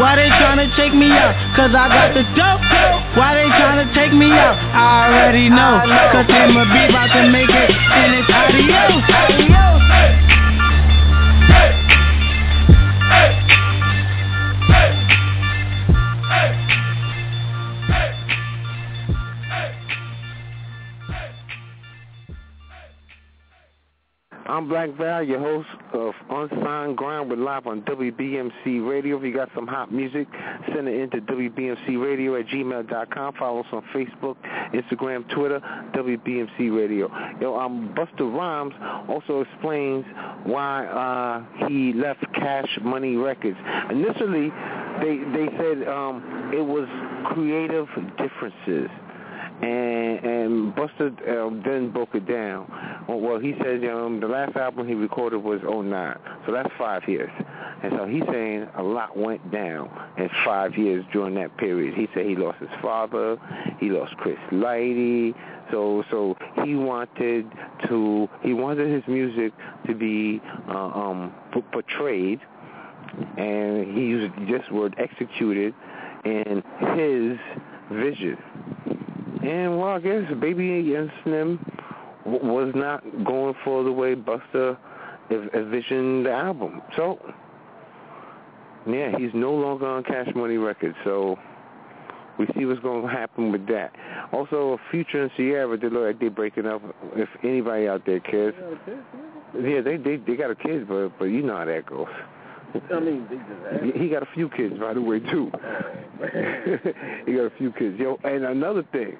Why 0.00 0.16
they 0.16 0.28
tryna 0.40 0.72
take 0.76 0.96
me 0.96 1.12
out? 1.12 1.36
Cause 1.54 1.72
I 1.76 1.86
got 1.92 2.16
the 2.16 2.24
dope. 2.32 2.62
Why 3.20 3.36
they 3.36 3.48
tryna 3.60 3.92
take 3.92 4.12
me 4.16 4.32
out? 4.32 4.56
I 4.72 5.12
already 5.12 5.52
know. 5.52 5.76
Cause 6.16 6.26
I'ma 6.32 6.64
be 6.72 6.88
about 6.88 7.12
to 7.12 7.22
make 7.28 7.52
it, 7.52 7.68
and 7.68 8.16
it's 8.16 8.30
adios. 8.32 9.04
adios. 9.12 9.51
I'm 24.44 24.68
Black 24.68 24.90
Val, 24.96 25.22
your 25.22 25.38
host 25.38 25.68
of 25.92 26.14
Unsigned 26.28 26.96
Grind. 26.96 27.30
We're 27.30 27.36
live 27.36 27.68
on 27.68 27.82
WBMC 27.82 28.88
Radio. 28.88 29.16
If 29.16 29.22
you 29.22 29.32
got 29.32 29.48
some 29.54 29.68
hot 29.68 29.92
music, 29.92 30.26
send 30.74 30.88
it 30.88 30.94
in 30.94 31.02
into 31.02 31.20
WBMCRadio 31.20 32.40
at 32.40 32.46
gmail.com. 32.48 33.34
Follow 33.38 33.60
us 33.60 33.66
on 33.70 33.84
Facebook, 33.94 34.36
Instagram, 34.74 35.28
Twitter, 35.32 35.60
WBMC 35.94 36.76
Radio. 36.76 37.08
Yo, 37.40 37.56
um, 37.56 37.94
Busta 37.96 38.36
Rhymes 38.36 38.74
also 39.08 39.42
explains 39.42 40.04
why 40.44 40.86
uh, 40.86 41.68
he 41.68 41.92
left 41.92 42.24
Cash 42.34 42.78
Money 42.82 43.14
Records. 43.14 43.56
Initially, 43.90 44.50
they 45.00 45.18
they 45.32 45.56
said 45.56 45.86
um, 45.86 46.50
it 46.52 46.64
was 46.64 46.88
creative 47.32 47.86
differences 48.18 48.90
and 49.62 50.24
and 50.24 50.74
Busta 50.74 51.06
um, 51.28 51.62
then 51.64 51.90
broke 51.90 52.14
it 52.14 52.26
down. 52.26 52.66
Well, 53.20 53.38
he 53.38 53.54
said 53.62 53.84
um, 53.84 54.20
the 54.20 54.28
last 54.28 54.56
album 54.56 54.86
he 54.86 54.94
recorded 54.94 55.38
was 55.38 55.60
'09, 55.62 56.16
so 56.46 56.52
that's 56.52 56.70
five 56.78 57.02
years. 57.08 57.30
And 57.82 57.92
so 57.96 58.06
he's 58.06 58.22
saying 58.30 58.68
a 58.76 58.82
lot 58.82 59.16
went 59.16 59.50
down 59.50 59.90
in 60.16 60.30
five 60.44 60.76
years 60.76 61.04
during 61.12 61.34
that 61.34 61.56
period. 61.58 61.94
He 61.94 62.08
said 62.14 62.26
he 62.26 62.36
lost 62.36 62.58
his 62.58 62.70
father, 62.80 63.36
he 63.80 63.90
lost 63.90 64.16
Chris 64.18 64.38
Lighty, 64.52 65.34
so 65.70 66.04
so 66.10 66.36
he 66.64 66.74
wanted 66.74 67.46
to 67.88 68.28
he 68.42 68.52
wanted 68.52 68.92
his 68.92 69.02
music 69.08 69.52
to 69.86 69.94
be 69.94 70.40
uh, 70.68 70.72
um, 70.72 71.34
portrayed, 71.72 72.40
and 73.36 73.96
he 73.96 74.02
used 74.02 74.32
this 74.48 74.62
word 74.70 74.94
executed 74.98 75.74
in 76.24 76.62
his 76.94 77.38
vision. 77.98 78.38
And 79.42 79.76
well, 79.76 79.88
I 79.88 79.98
guess 79.98 80.22
Baby 80.40 80.94
and 80.94 81.10
Slim 81.24 81.58
was 82.24 82.72
not 82.74 83.02
going 83.24 83.54
for 83.64 83.84
the 83.84 83.92
way 83.92 84.14
Busta 84.14 84.76
envisioned 85.30 86.26
the 86.26 86.32
album. 86.32 86.82
So, 86.96 87.18
yeah, 88.86 89.16
he's 89.16 89.30
no 89.34 89.52
longer 89.52 89.86
on 89.86 90.04
Cash 90.04 90.28
Money 90.34 90.56
Records. 90.56 90.96
So 91.04 91.38
we 92.38 92.46
see 92.56 92.64
what's 92.64 92.80
going 92.80 93.02
to 93.02 93.08
happen 93.08 93.52
with 93.52 93.66
that. 93.68 93.92
Also, 94.32 94.78
Future 94.90 95.22
and 95.22 95.30
Ciara, 95.36 95.76
they 95.76 95.88
look 95.88 96.04
like 96.04 96.20
they're 96.20 96.30
breaking 96.30 96.66
up. 96.66 96.82
If 97.14 97.28
anybody 97.42 97.88
out 97.88 98.04
there 98.06 98.20
cares, 98.20 98.54
yeah, 99.60 99.80
they 99.80 99.96
they 99.96 100.16
they 100.16 100.36
got 100.36 100.50
a 100.50 100.54
kid, 100.54 100.88
but 100.88 101.10
but 101.18 101.26
you 101.26 101.42
know 101.42 101.56
how 101.56 101.64
that 101.64 101.86
goes. 101.86 102.08
I 102.90 103.00
mean, 103.00 103.28
he 103.94 104.08
got 104.08 104.22
a 104.22 104.28
few 104.34 104.48
kids, 104.48 104.78
by 104.78 104.94
the 104.94 105.02
way, 105.02 105.20
too. 105.20 105.50
he 107.26 107.34
got 107.34 107.44
a 107.44 107.52
few 107.58 107.70
kids. 107.72 107.98
Yo, 107.98 108.18
and 108.24 108.44
another 108.44 108.82
thing, 108.92 109.18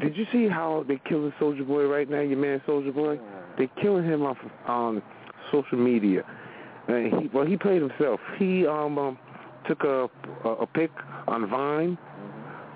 did 0.00 0.16
you 0.16 0.26
see 0.32 0.48
how 0.48 0.84
they 0.86 1.00
killing 1.08 1.32
Soulja 1.40 1.66
Boy 1.66 1.84
right 1.86 2.08
now? 2.08 2.20
Your 2.20 2.38
man 2.38 2.60
Soulja 2.66 2.94
Boy, 2.94 3.18
they 3.58 3.70
killing 3.80 4.04
him 4.04 4.22
off 4.22 4.36
on 4.66 5.02
social 5.52 5.78
media. 5.78 6.22
And 6.88 7.22
he, 7.22 7.28
well, 7.28 7.46
he 7.46 7.56
played 7.56 7.82
himself. 7.82 8.20
He 8.38 8.66
um, 8.66 8.98
um 8.98 9.18
took 9.66 9.84
a, 9.84 10.08
a 10.44 10.48
a 10.48 10.66
pic 10.66 10.90
on 11.28 11.48
Vine, 11.48 11.98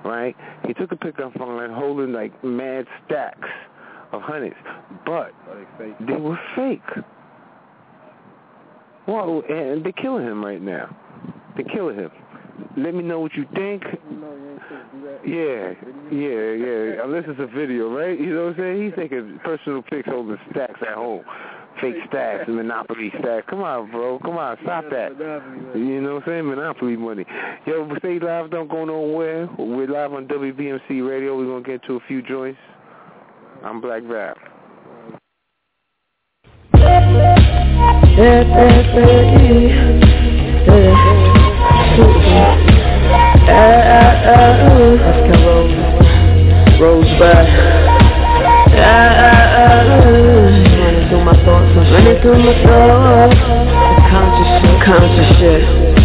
right? 0.05 0.37
He 0.67 0.75
took 0.75 0.93
a 0.93 0.97
pic 0.97 1.19
on 1.19 1.33
Vine 1.39 1.71
holding 1.71 2.13
like 2.13 2.45
mad 2.45 2.87
stacks 3.07 3.49
of 4.13 4.23
hundreds, 4.23 4.57
but 5.05 5.33
they 6.07 6.17
were 6.17 6.39
fake. 6.55 7.05
Well, 9.07 9.43
and 9.49 9.85
they're 9.85 9.93
killing 9.93 10.25
him 10.25 10.45
right 10.45 10.63
now. 10.63 10.97
They're 11.57 11.65
killing 11.67 11.97
him. 11.97 12.11
Let 12.77 12.95
me 12.95 13.03
know 13.03 13.21
what 13.21 13.35
you 13.35 13.47
think. 13.55 13.83
Yeah, 15.25 15.73
yeah, 16.11 16.51
yeah. 16.53 17.05
Unless 17.05 17.25
it's 17.29 17.41
a 17.41 17.47
video, 17.47 17.91
right? 17.91 18.19
You 18.19 18.35
know 18.35 18.47
what 18.47 18.55
I'm 18.55 18.57
saying? 18.59 18.85
He's 18.85 18.95
taking 18.97 19.39
personal 19.45 19.83
pics 19.83 20.09
holding 20.09 20.37
stacks 20.51 20.81
at 20.83 20.95
home. 20.95 21.25
Fake 21.81 21.97
stacks, 22.09 22.45
Monopoly 22.47 23.13
stacks. 23.19 23.47
Come 23.49 23.63
on, 23.63 23.91
bro. 23.91 24.19
Come 24.21 24.39
on, 24.39 24.57
stop 24.63 24.85
that. 24.91 25.11
You 25.75 26.01
know 26.01 26.15
what 26.15 26.23
I'm 26.23 26.29
saying? 26.29 26.47
Monopoly 26.47 26.97
money. 26.97 27.25
Yo, 27.67 27.89
stay 27.99 28.19
live. 28.21 28.51
Don't 28.51 28.71
go 28.71 28.85
nowhere. 28.85 29.49
We're 29.59 29.89
live 29.89 30.13
on 30.13 30.29
WBMC 30.29 31.09
Radio. 31.09 31.37
We're 31.37 31.47
going 31.47 31.65
to 31.65 31.71
get 31.71 31.85
to 31.87 31.97
a 31.97 32.01
few 32.07 32.23
joints. 32.23 32.59
I'm 33.65 33.81
Black 33.81 34.03
Rap. 34.05 34.37
Yeah, 38.17 38.45
yeah, 38.97 39.39
yeah. 39.41 40.24
Uh, 41.95 42.01
uh, 43.47 43.63
uh, 44.27 44.99
Let's 44.99 45.23
go 45.31 45.39
Rosebud. 46.81 47.47
Uh, 48.75 48.83
uh, 48.83 49.39
uh, 49.55 49.87
running 50.75 51.07
through 51.09 51.25
my 51.25 51.37
thoughts, 51.45 51.71
running 51.77 52.19
through 52.21 52.43
my 52.43 52.55
thoughts. 52.65 53.39
Conscious 54.11 54.51
shit, 54.59 54.77
conscious 54.83 55.31
shit. 55.39 56.04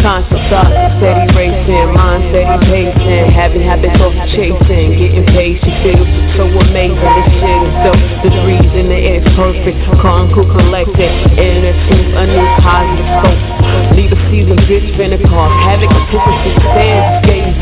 Subconscious 0.00 0.40
thoughts, 0.48 0.72
steady 0.96 1.28
racing, 1.36 1.92
mind 1.92 2.24
steady 2.32 2.56
pacing, 2.72 3.36
having 3.36 3.60
habits 3.60 4.00
of 4.00 4.16
chasing, 4.32 4.96
getting 4.96 5.28
patient, 5.28 5.76
feels 5.84 6.08
so 6.40 6.48
amazing. 6.48 6.96
This 6.96 7.28
shit 7.36 7.60
is 7.68 7.76
dope. 7.84 8.00
The 8.24 8.32
reason 8.48 8.88
it 8.88 9.20
is 9.20 9.28
perfect, 9.36 9.76
calm, 10.00 10.32
cool, 10.32 10.48
collected, 10.48 11.12
inner 11.36 11.76
truth, 11.84 12.16
a 12.16 12.24
new 12.32 12.48
positive 12.64 13.12
scope. 13.20 13.44
Leave 13.92 14.16
a 14.16 14.20
season, 14.32 14.56
bitch, 14.64 14.88
finna 14.96 15.20
cause 15.20 15.52
havoc, 15.68 15.92
hypocrisy, 15.92 16.56
stands 16.72 17.20
gazing 17.28 17.60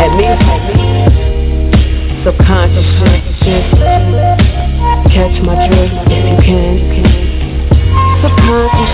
at 0.00 0.08
me. 0.16 0.24
Subconscious 2.24 2.88
catch 5.12 5.36
my 5.44 5.52
drift 5.68 6.00
if 6.08 6.24
you 6.32 6.36
can. 6.48 6.80
Subconscious. 8.24 8.88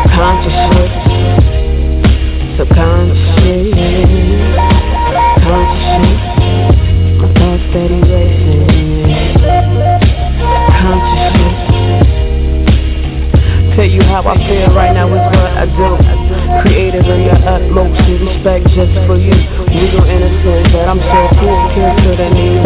Subconscious. 0.00 1.11
My 7.42 7.58
steady 7.70 8.00
racing. 8.06 8.70
Tell 13.74 13.84
you 13.84 14.02
how 14.02 14.22
I 14.22 14.36
feel 14.46 14.70
right 14.74 14.94
now 14.94 15.08
is 15.10 15.26
what 15.34 15.50
I 15.58 15.66
do. 15.66 15.96
Creative 16.62 17.02
in 17.02 17.26
the 17.26 17.34
utmost 17.50 17.98
respect 18.06 18.66
just 18.78 18.94
for 19.10 19.18
you. 19.18 19.34
Legal 19.66 20.04
innocent, 20.06 20.70
but 20.72 20.86
I'm 20.86 21.00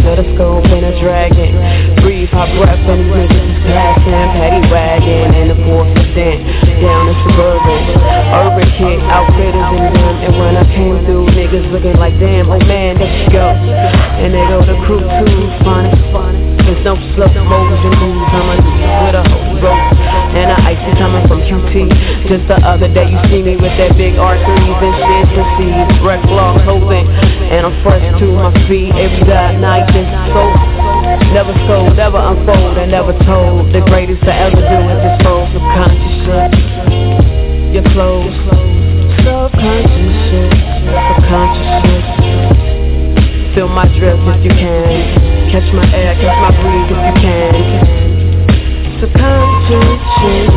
of 0.07 0.23
the 0.23 0.27
scope 0.35 0.65
and 0.71 0.87
a 0.87 0.95
dragon. 1.03 1.59
Breathe 2.03 2.31
pop 2.31 2.47
rap 2.63 2.79
and 2.79 3.11
these 3.11 3.27
niggas 3.27 3.47
is 3.51 3.59
passing. 3.67 4.29
Paddy 4.39 4.63
wagon 4.71 5.35
and 5.35 5.47
the 5.51 5.59
fourth 5.67 5.91
percent 5.99 6.47
Down 6.79 7.11
in 7.11 7.17
suburban. 7.27 7.81
Urban 8.39 8.69
kid, 8.79 8.99
outfitters 9.11 9.71
and 9.75 9.95
them. 9.99 10.15
And 10.23 10.33
when 10.39 10.55
I 10.55 10.65
came 10.71 10.97
through, 11.05 11.27
niggas 11.35 11.67
looking 11.75 11.99
like 11.99 12.15
damn 12.23 12.47
Oh 12.47 12.63
man, 12.63 12.99
there 12.99 13.11
she 13.11 13.27
go. 13.35 13.51
And 13.51 14.31
they 14.31 14.45
go 14.47 14.63
to 14.63 14.77
crew 14.87 15.03
too, 15.03 15.43
funny 15.67 15.91
There's 16.63 16.83
no 16.87 16.95
slow 17.19 17.27
motion 17.27 17.93
moves 17.99 18.31
I'm 18.31 18.55
a 18.55 18.77
with 19.03 19.15
a 19.19 19.25
rope 19.61 19.96
And 20.37 20.53
a 20.53 20.59
icy 20.69 20.93
coming 21.01 21.25
from 21.25 21.41
QT 21.49 22.29
Just 22.29 22.45
the 22.45 22.61
other 22.61 22.93
day 22.93 23.09
you 23.09 23.17
see 23.33 23.41
me 23.41 23.57
with 23.57 23.73
that 23.81 23.97
big 23.97 24.21
R3s 24.21 24.45
and 24.85 24.97
shit 25.01 25.27
to 25.33 25.43
see. 25.57 25.73
Breck 26.05 26.21
law 26.29 26.61
clothing 26.61 27.09
And 27.49 27.65
I'm 27.65 27.73
fresh 27.81 28.05
to 28.21 28.27
my 28.37 28.53
feet 28.69 28.93
every 28.93 29.25
night. 29.57 29.89
Just 29.97 30.13
so 30.37 30.45
Never 31.33 31.57
sold, 31.67 31.97
never 31.97 32.21
unfold, 32.21 32.77
and 32.77 32.93
never 32.93 33.17
told. 33.25 33.73
The 33.73 33.81
greatest 33.89 34.21
to 34.29 34.33
ever 34.33 34.61
do 34.61 34.79
is 34.93 35.01
dispose 35.09 35.49
conscious 35.73 36.17
shit 36.29 36.53
Your 37.73 37.87
clothes. 37.97 38.37
Subconscious. 39.25 40.13
Shit 40.29 40.53
Subconscious. 41.17 41.81
Shit 41.81 43.57
Feel 43.57 43.69
my 43.69 43.89
drift 43.97 44.21
if 44.21 44.45
you 44.45 44.53
can. 44.53 45.51
Catch 45.51 45.73
my 45.73 45.89
air, 45.97 46.13
catch 46.15 46.37
my 46.45 46.53
breathe 46.61 46.93
if 46.93 47.01
you 47.09 47.15
can 47.25 47.96
Subconscious 48.99 50.01
shit 50.17 50.49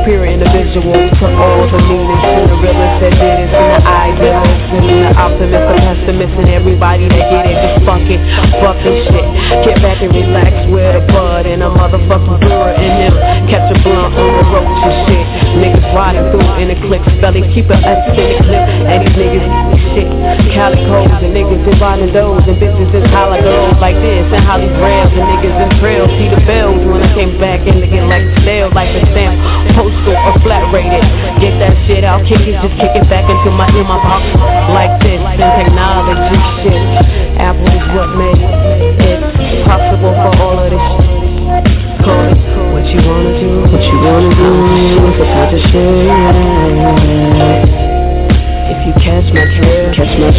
superior 0.00 0.32
individual 0.32 0.96
to 0.96 1.24
all 1.36 1.68
the 1.68 1.80
meanings 1.84 2.24
and 2.24 2.48
the 2.48 2.56
realest 2.64 2.96
that 3.04 3.12
did 3.20 3.36
it, 3.44 3.52
and 3.52 3.68
the 3.68 3.80
idealist 3.84 4.64
and 4.72 4.84
the 4.88 5.12
optimist, 5.12 5.60
the 5.60 5.76
pessimist, 5.76 6.34
and 6.40 6.48
everybody 6.48 7.04
that 7.04 7.24
get 7.28 7.44
it, 7.44 7.56
just 7.60 7.84
fuck 7.84 8.00
it, 8.08 8.20
fuck 8.64 8.80
this 8.80 8.96
shit. 9.12 9.26
Get 9.68 9.76
back 9.84 10.00
and 10.00 10.08
relax 10.08 10.56
with 10.72 10.96
a 10.96 11.04
bud 11.12 11.44
and 11.44 11.60
a 11.60 11.68
motherfucking 11.68 12.40
brewer 12.40 12.72
in 12.80 12.92
them. 12.96 13.14
Catch 13.52 13.68
a 13.68 13.76
blunt 13.84 14.16
on 14.16 14.30
the 14.40 14.44
roach 14.48 14.80
and 14.88 14.96
shit. 15.04 15.26
Niggas 15.60 15.84
riding 15.92 16.24
through 16.32 16.48
in 16.56 16.72
the 16.72 16.78
clip, 16.88 17.04
belly 17.20 17.44
keep 17.52 17.68
it 17.68 17.76
extended 17.76 18.40
clip, 18.40 18.64
and 18.88 19.04
these 19.04 19.16
niggas 19.20 19.44
shit. 19.92 20.08
Calicos 20.56 21.12
and 21.20 21.36
niggas 21.36 21.60
dividing 21.68 22.12
those, 22.16 22.40
and 22.48 22.56
bitches 22.56 22.88
is 22.88 23.04
girls 23.04 23.76
like 23.76 24.00
this, 24.00 24.24
and 24.32 24.42
Holly 24.48 24.72
Rails, 24.80 25.12
and 25.12 25.28
niggas 25.28 25.56
in 25.60 25.68
trail. 25.76 26.08
See 26.16 26.32
the 26.32 26.40
bells 26.48 26.80
when 26.88 27.04
I 27.04 27.10
came 27.12 27.36
back 27.36 27.60
and 27.68 27.84
looking 27.84 28.08
like 28.08 28.24
stale, 28.40 28.72
like 28.72 28.88
a 28.96 29.04
stamp, 29.12 29.36
or 30.06 30.34
flat 30.42 30.66
rated. 30.72 31.02
Get 31.40 31.58
that 31.58 31.74
shit 31.86 32.04
out, 32.04 32.24
kick 32.26 32.40
it, 32.44 32.56
just 32.62 32.76
kick 32.78 32.92
it 32.94 33.06
back 33.08 33.28
into 33.28 33.50
my 33.50 33.68
in 33.72 33.86
my 33.86 33.98
box 34.00 34.24
like 34.72 35.00
this. 35.02 35.20
And 35.20 35.40
technology 35.58 36.40
shit, 36.62 36.82
Apple 37.40 37.68
is 37.68 37.86
what 37.94 38.14
made 38.16 38.40
it 38.40 39.20
possible 39.66 40.14
for 40.14 40.32
all 40.40 40.58
of 40.58 40.70
this. 40.70 40.86
Call 42.04 42.24
it 42.26 42.38
what 42.72 42.84
you 42.88 43.00
wanna 43.06 43.32
do, 43.40 43.66
what 43.70 43.82
you 43.82 43.96
wanna 44.00 44.30
do, 44.34 44.50
conscious 45.20 45.64
shit. 45.70 46.08
If 48.70 48.78
you 48.86 48.92
catch 49.02 49.28
my 49.34 49.44
drift, 49.58 49.96
catch 49.96 50.14
my. 50.18 50.30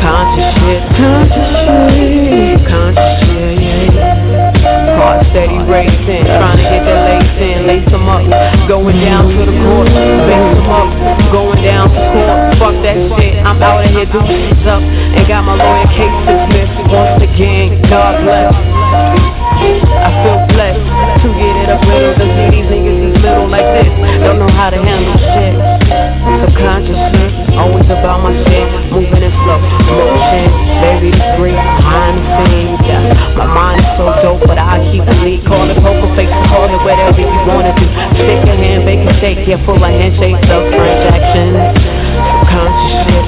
Conscious 0.00 0.48
shit, 0.60 0.82
conscious 0.96 1.48
shit, 1.56 2.55
conscious 2.68 3.12
shit, 3.24 3.58
yeah. 3.62 4.98
Heart 4.98 5.26
steady 5.30 5.60
racing, 5.68 6.24
trying 6.26 6.58
to 6.58 6.66
get 6.66 6.82
that 6.82 7.00
lace 7.06 7.36
in, 7.38 7.66
lace 7.66 7.88
them 7.92 8.08
up. 8.08 8.24
Going 8.66 8.98
down 9.00 9.28
to 9.28 9.40
the 9.44 9.54
court, 9.54 9.88
lace 9.92 10.52
them 10.56 10.70
up. 10.72 10.88
Going 11.30 11.62
down 11.62 11.92
to 11.92 12.00
court, 12.12 12.38
fuck 12.58 12.76
that 12.82 12.96
shit. 13.16 13.38
I'm 13.44 13.62
out 13.62 13.84
of 13.84 13.90
here, 13.92 14.08
doing 14.08 14.26
deuces 14.26 14.66
up. 14.66 14.82
And 14.82 15.22
got 15.28 15.44
my 15.44 15.54
lawyer 15.54 15.88
case 15.94 16.16
dismissed 16.26 16.78
once 16.90 17.22
again. 17.22 17.80
God 17.86 18.24
bless. 18.24 18.52
I 19.56 20.10
feel 20.22 20.38
blessed 20.52 20.84
to 21.24 21.28
get 21.32 21.54
it 21.64 21.68
up 21.72 21.80
little. 21.84 22.14
To 22.16 22.24
see 22.36 22.46
these 22.52 22.68
niggas 22.68 23.00
is 23.08 23.16
little 23.22 23.48
like 23.48 23.68
this. 23.72 23.88
Don't 24.24 24.38
know 24.38 24.52
how 24.52 24.70
to 24.70 24.76
handle 24.76 25.16
shit. 25.16 25.54
Subconsciously, 26.44 27.15
always 27.56 27.88
about 27.88 28.20
my 28.22 28.32
shit. 28.44 28.68
Moving 28.92 29.24
in 29.24 29.32
slow 29.44 29.58
motion. 29.60 30.48
The 30.76 31.12
great 31.40 31.56
behind 31.56 32.20
the 32.20 32.24
scenes. 32.46 32.80
Yeah. 32.84 33.34
My 33.36 33.48
mind 33.48 33.80
is 33.80 33.88
so 33.96 34.12
dope, 34.22 34.44
but 34.46 34.58
I 34.60 34.78
keep 34.92 35.02
it 35.02 35.18
neat. 35.24 35.44
Call 35.44 35.68
it 35.68 35.76
poker 35.80 36.12
face, 36.14 36.30
call 36.52 36.68
it 36.68 36.80
whatever 36.84 37.20
you 37.20 37.26
wanna 37.48 37.72
do. 37.76 37.86
Stick 38.16 38.44
a 38.44 38.54
hand, 38.56 38.84
bake 38.84 39.04
a 39.08 39.12
shake, 39.20 39.48
yeah, 39.48 39.58
full 39.64 39.76
of 39.76 39.82
handshakes, 39.82 40.46
of 40.52 40.62
transactions. 40.72 41.56
Subconscious 42.44 42.92
shit. 43.08 43.24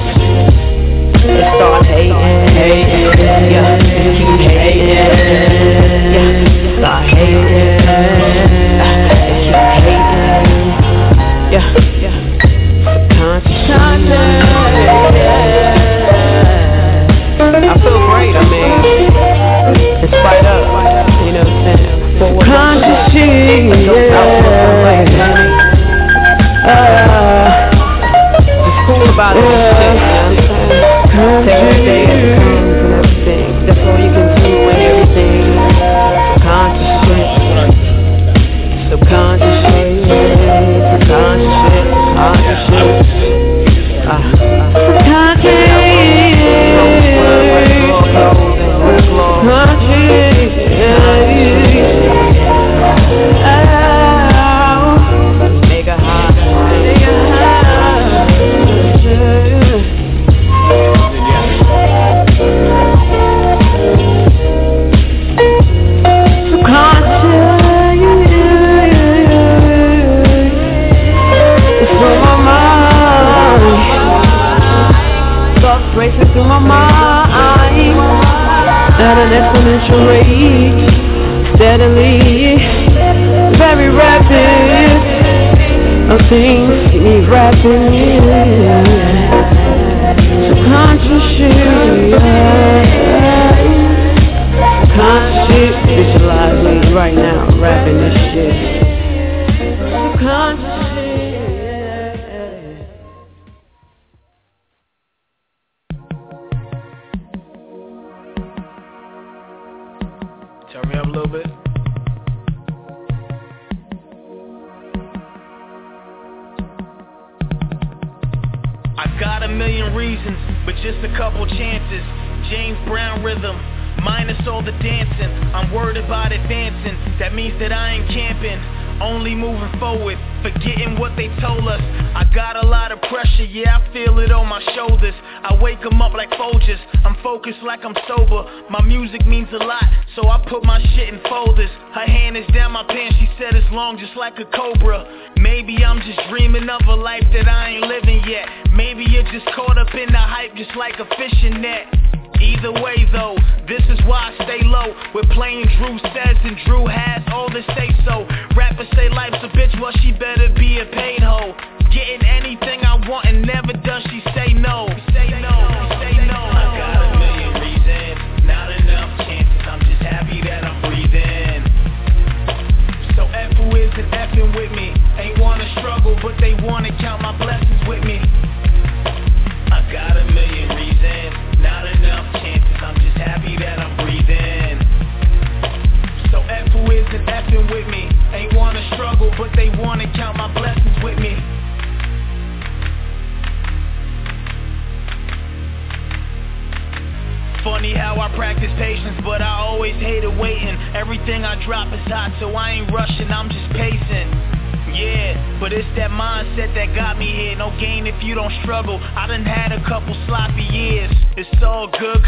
They 1.19 1.45
start 1.57 1.85
hating, 1.85 2.15
hating, 2.57 3.13
yeah, 3.51 3.77
keep 4.17 4.49
hating, 4.49 4.97
yeah, 6.09 6.79
start 6.79 7.05
hating, 7.11 7.77
keep 9.37 9.53
hating, 9.83 10.49
yeah, 11.53 11.88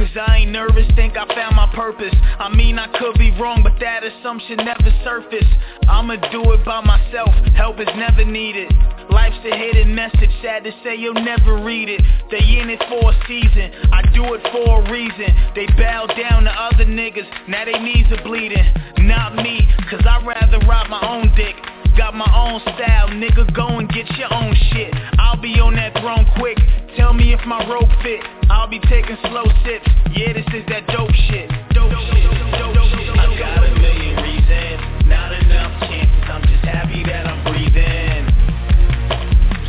cause 0.01 0.17
I 0.17 0.37
ain't 0.37 0.51
nervous, 0.51 0.89
think 0.95 1.13
I 1.15 1.27
found 1.29 1.55
my 1.55 1.69
purpose. 1.75 2.13
I 2.39 2.49
mean 2.49 2.79
I 2.79 2.87
could 2.97 3.17
be 3.19 3.29
wrong, 3.37 3.61
but 3.61 3.77
that 3.79 4.03
assumption 4.03 4.57
never 4.57 4.89
surfaced. 5.03 5.53
I'ma 5.87 6.15
do 6.31 6.41
it 6.53 6.65
by 6.65 6.81
myself, 6.81 7.29
help 7.53 7.79
is 7.79 7.91
never 7.95 8.25
needed. 8.25 8.71
Life's 9.11 9.37
a 9.45 9.53
hidden 9.55 9.93
message, 9.93 10.31
sad 10.41 10.63
to 10.63 10.71
say 10.83 10.95
you'll 10.95 11.13
never 11.13 11.61
read 11.61 11.89
it. 11.89 12.01
They 12.31 12.41
in 12.57 12.69
it 12.69 12.81
for 12.89 13.11
a 13.11 13.15
season, 13.27 13.93
I 13.93 14.01
do 14.13 14.33
it 14.33 14.41
for 14.49 14.81
a 14.81 14.91
reason. 14.91 15.29
They 15.53 15.67
bow 15.77 16.07
down 16.07 16.45
to 16.45 16.51
other 16.51 16.85
niggas, 16.85 17.27
now 17.47 17.65
they 17.65 17.77
knees 17.77 18.09
are 18.09 18.23
bleeding. 18.23 18.65
Not 19.05 19.35
me, 19.35 19.61
cause 19.89 20.01
I'd 20.01 20.25
rather 20.25 20.57
ride 20.65 20.89
my 20.89 21.01
own 21.05 21.29
dick. 21.35 21.55
Got 21.97 22.15
my 22.15 22.29
own 22.33 22.61
style, 22.61 23.09
nigga, 23.09 23.53
go 23.53 23.67
and 23.77 23.87
get 23.89 24.09
your 24.17 24.33
own 24.33 24.55
shit. 24.71 24.93
I'll 25.19 25.41
be 25.41 25.59
on 25.59 25.75
that 25.75 25.91
throne 25.99 26.25
quick, 26.39 26.57
tell 26.95 27.13
me 27.13 27.33
if 27.33 27.39
my 27.45 27.63
rope 27.69 27.89
fit. 28.03 28.19
I'll 28.49 28.67
be 28.67 28.79
taking 28.79 29.17
slow 29.27 29.45
sips, 29.63 29.87
yeah, 30.15 30.33
this 30.33 30.47
is 30.53 30.65
that 30.67 30.87
dope 30.87 31.11
shit. 31.29 31.47
Dope 31.73 31.91
shit, 31.91 32.27
dope 32.57 32.75
shit. 32.75 33.09
I 33.15 33.27
got 33.39 33.63
a 33.63 33.71
million 33.79 34.15
reasons, 34.19 35.07
not 35.07 35.31
enough 35.31 35.71
chances. 35.87 36.23
I'm 36.27 36.43
just 36.43 36.65
happy 36.65 37.03
that 37.07 37.27
I'm 37.27 37.43
breathing. 37.47 38.27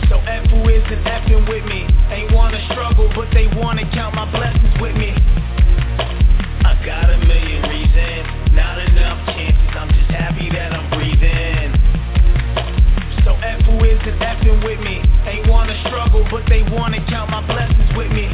So 0.08 0.18
F 0.18 0.50
who 0.50 0.68
isn't 0.68 1.02
effing 1.06 1.48
with 1.48 1.64
me, 1.64 1.86
ain't 2.10 2.32
wanna 2.32 2.60
struggle, 2.72 3.10
but 3.14 3.30
they 3.32 3.46
wanna 3.54 3.88
count 3.92 4.14
my 4.14 4.30
blessings 4.30 4.74
with 4.80 4.96
me. 4.96 5.14
I 6.66 6.74
got 6.84 7.10
a 7.10 7.18
million 7.18 7.62
reasons, 7.70 8.52
not 8.52 8.78
enough 8.78 9.26
chances. 9.30 9.70
I'm 9.78 9.88
just 9.94 10.10
happy 10.10 10.50
that 10.50 10.74
I'm 10.74 10.90
breathing. 10.90 11.70
So 13.24 13.34
F 13.38 13.62
who 13.62 13.84
isn't 13.84 14.18
effing 14.18 14.64
with 14.64 14.80
me 14.80 15.11
Ain't 15.26 15.48
wanna 15.48 15.78
struggle 15.86 16.26
but 16.30 16.42
they 16.48 16.62
wanna 16.62 17.04
count 17.08 17.30
my 17.30 17.46
blessings 17.46 17.96
with 17.96 18.10
me 18.12 18.28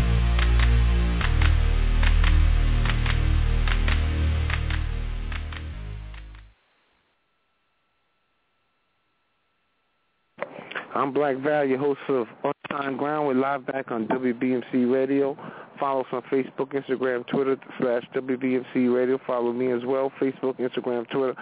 I'm 10.98 11.12
Black 11.12 11.36
Value, 11.36 11.78
host 11.78 12.00
of 12.08 12.26
On 12.42 12.52
Time 12.68 12.96
Ground. 12.96 13.28
We're 13.28 13.34
live 13.34 13.64
back 13.64 13.92
on 13.92 14.08
WBMC 14.08 14.92
Radio. 14.92 15.36
Follow 15.78 16.00
us 16.00 16.06
on 16.12 16.22
Facebook, 16.22 16.72
Instagram, 16.72 17.26
Twitter, 17.28 17.56
slash 17.78 18.02
WBMC 18.14 18.94
Radio. 18.94 19.18
Follow 19.26 19.52
me 19.52 19.70
as 19.70 19.84
well, 19.84 20.12
Facebook, 20.20 20.58
Instagram, 20.58 21.08
Twitter. 21.10 21.34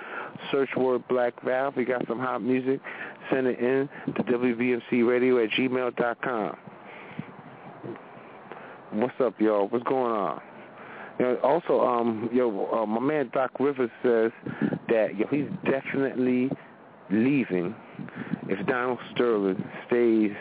Search 0.51 0.71
word 0.77 1.07
Black 1.09 1.35
Val. 1.43 1.73
We 1.77 1.85
got 1.85 2.07
some 2.07 2.19
hot 2.19 2.43
music. 2.43 2.81
Send 3.31 3.47
it 3.47 3.59
in 3.59 3.89
to 4.15 4.23
WBMC 4.23 5.09
Radio 5.09 5.43
at 5.43 5.51
gmail.com. 5.51 6.57
What's 8.93 9.15
up, 9.21 9.41
y'all? 9.41 9.69
What's 9.69 9.85
going 9.85 10.13
on? 10.13 10.41
You 11.19 11.25
know, 11.25 11.37
also, 11.43 11.81
um, 11.81 12.29
yo, 12.33 12.69
uh, 12.73 12.87
my 12.87 13.01
man 13.01 13.31
Doc 13.33 13.53
Rivers 13.59 13.91
says 14.03 14.33
that 14.89 15.17
yo, 15.17 15.27
he's 15.29 15.49
definitely 15.65 16.51
leaving 17.11 17.75
if 18.49 18.67
Donald 18.67 18.99
Sterling 19.15 19.65
stays 19.87 20.33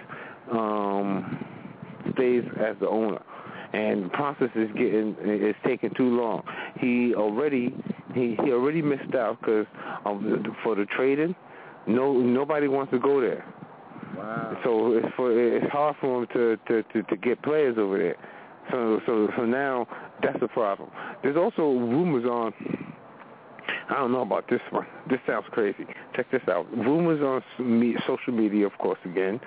um, 0.52 1.46
stays 2.14 2.44
as 2.60 2.76
the 2.80 2.88
owner. 2.88 3.22
And 3.76 4.06
the 4.06 4.10
process 4.10 4.50
is 4.56 4.70
getting 4.78 5.18
is 5.26 5.56
taking 5.66 5.94
too 5.96 6.16
long. 6.16 6.44
He 6.80 7.14
already 7.14 7.76
he, 8.14 8.38
he 8.42 8.52
already 8.52 8.82
missed 8.82 9.14
out 9.16 9.38
because 9.42 9.66
for 10.64 10.76
the 10.76 10.86
trading, 10.96 11.36
no 11.86 12.14
nobody 12.14 12.70
wants 12.70 12.92
to 12.94 13.00
go 13.00 13.20
there. 13.20 13.44
Wow. 14.16 14.58
So 14.64 14.94
it's 14.94 15.08
for 15.18 15.38
it's 15.38 15.70
hard 15.74 15.98
for 16.00 16.22
him 16.22 16.28
to 16.34 16.58
to 16.68 16.84
to, 16.84 17.04
to 17.04 17.18
get 17.18 17.44
players 17.44 17.76
over 17.78 17.98
there. 17.98 18.16
So 18.72 19.02
so 19.06 19.28
so 19.36 19.46
now 19.46 19.88
that's 20.24 20.40
the 20.40 20.48
problem. 20.48 20.90
There's 21.22 21.36
also 21.36 21.64
rumors 21.64 22.24
on. 22.24 22.54
I 23.90 23.96
don't 23.96 24.14
know 24.14 24.22
about 24.22 24.50
this 24.50 24.62
one. 24.72 24.88
This 25.10 25.20
sounds 25.28 25.46
crazy. 25.52 25.86
Check 26.16 26.32
this 26.32 26.42
out. 26.50 26.66
Rumors 26.72 27.22
on 27.22 27.98
social 28.08 28.34
media, 28.34 28.66
of 28.66 28.78
course, 28.78 29.00
again, 29.04 29.40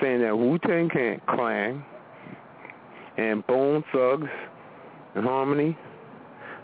saying 0.00 0.22
that 0.22 0.36
Wu 0.38 0.58
Tang 0.58 0.88
Clan 1.28 1.84
and 3.20 3.46
Bone 3.46 3.84
Thugs 3.92 4.30
and 5.14 5.24
Harmony, 5.24 5.76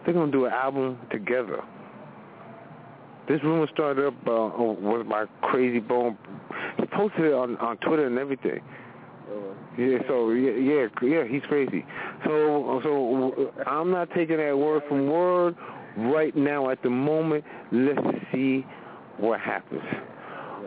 they're 0.05 0.15
gonna 0.15 0.33
do 0.33 0.47
an 0.47 0.53
album 0.53 0.99
together. 1.11 1.63
This 3.29 3.43
rumor 3.43 3.67
started 3.73 4.07
up 4.07 4.15
uh, 4.27 4.63
with 4.63 5.07
my 5.07 5.27
Krayzie 5.43 5.87
Bone. 5.87 6.17
He 6.79 6.87
posted 6.87 7.27
it 7.27 7.35
on 7.35 7.57
on 7.59 7.77
Twitter 7.79 8.07
and 8.07 8.19
everything. 8.19 8.61
Yeah, 9.77 9.99
so 10.09 10.31
yeah, 10.31 10.53
yeah, 10.53 10.87
yeah, 11.03 11.25
he's 11.29 11.43
crazy. 11.49 11.85
So, 12.25 12.81
so 12.83 13.53
I'm 13.67 13.91
not 13.91 14.09
taking 14.15 14.39
that 14.39 14.57
word 14.57 14.83
from 14.89 15.09
word 15.09 15.57
right 15.99 16.35
now 16.35 16.71
at 16.71 16.83
the 16.83 16.89
moment. 16.89 17.45
Let's 17.73 18.01
see 18.33 18.65
what 19.19 19.41
happens. 19.41 19.83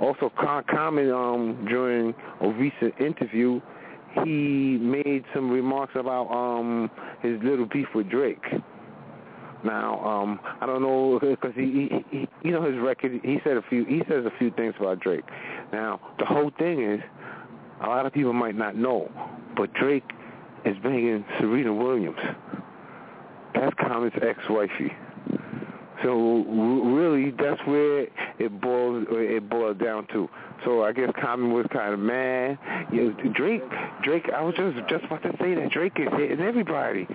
Also, 0.02 0.32
Common 0.38 1.12
um, 1.12 1.66
during 1.68 2.14
a 2.42 2.50
recent 2.50 2.94
interview, 3.00 3.60
he 4.26 4.78
made 4.82 5.24
some 5.34 5.50
remarks 5.50 5.94
about 5.96 6.28
um, 6.32 6.90
his 7.22 7.40
little 7.44 7.66
beef 7.66 7.88
with 7.94 8.10
Drake. 8.10 8.44
Now, 9.64 10.00
um, 10.06 10.40
I 10.62 10.66
don't 10.66 10.82
know 10.82 11.20
because 11.22 11.54
he, 11.56 11.90
he, 12.12 12.20
he, 12.20 12.28
you 12.44 12.52
know, 12.52 12.64
his 12.64 12.80
record. 12.80 13.20
He 13.24 13.40
said 13.44 13.58
a 13.58 13.62
few. 13.70 13.86
He 13.86 14.02
says 14.10 14.26
a 14.26 14.32
few 14.38 14.52
things 14.52 14.74
about 14.80 15.00
Drake. 15.00 15.26
Now, 15.72 16.00
the 16.18 16.26
whole 16.26 16.52
thing 16.58 16.82
is, 16.82 17.02
a 17.82 17.88
lot 17.88 18.06
of 18.06 18.14
people 18.14 18.34
might 18.34 18.56
not 18.56 18.76
know, 18.76 19.10
but 19.56 19.74
Drake 19.74 20.04
is 20.66 20.76
banging 20.84 21.24
Serena 21.40 21.74
Williams. 21.74 22.18
That's 23.54 23.76
Common's 23.80 24.14
ex-wifey. 24.22 24.92
So 26.04 26.44
really, 26.94 27.32
that's 27.32 27.60
where 27.66 28.08
it 28.40 28.62
boils 28.62 29.06
it 29.10 29.50
boiled 29.50 29.80
down 29.80 30.08
to. 30.14 30.30
So 30.66 30.84
I 30.84 30.94
guess 30.94 31.10
Common 31.22 31.54
was 31.54 31.66
kind 31.72 31.94
of 31.94 32.00
mad. 32.00 32.58
You 32.92 33.12
know, 33.12 33.34
Drake, 33.34 33.64
Drake. 34.04 34.30
I 34.36 34.42
was 34.42 34.56
just 34.56 34.78
just 34.90 35.06
about 35.06 35.24
to 35.24 35.32
say 35.40 35.56
that 35.56 35.72
Drake 35.72 35.94
is 35.98 36.08
hitting 36.18 36.40
everybody. 36.40 37.08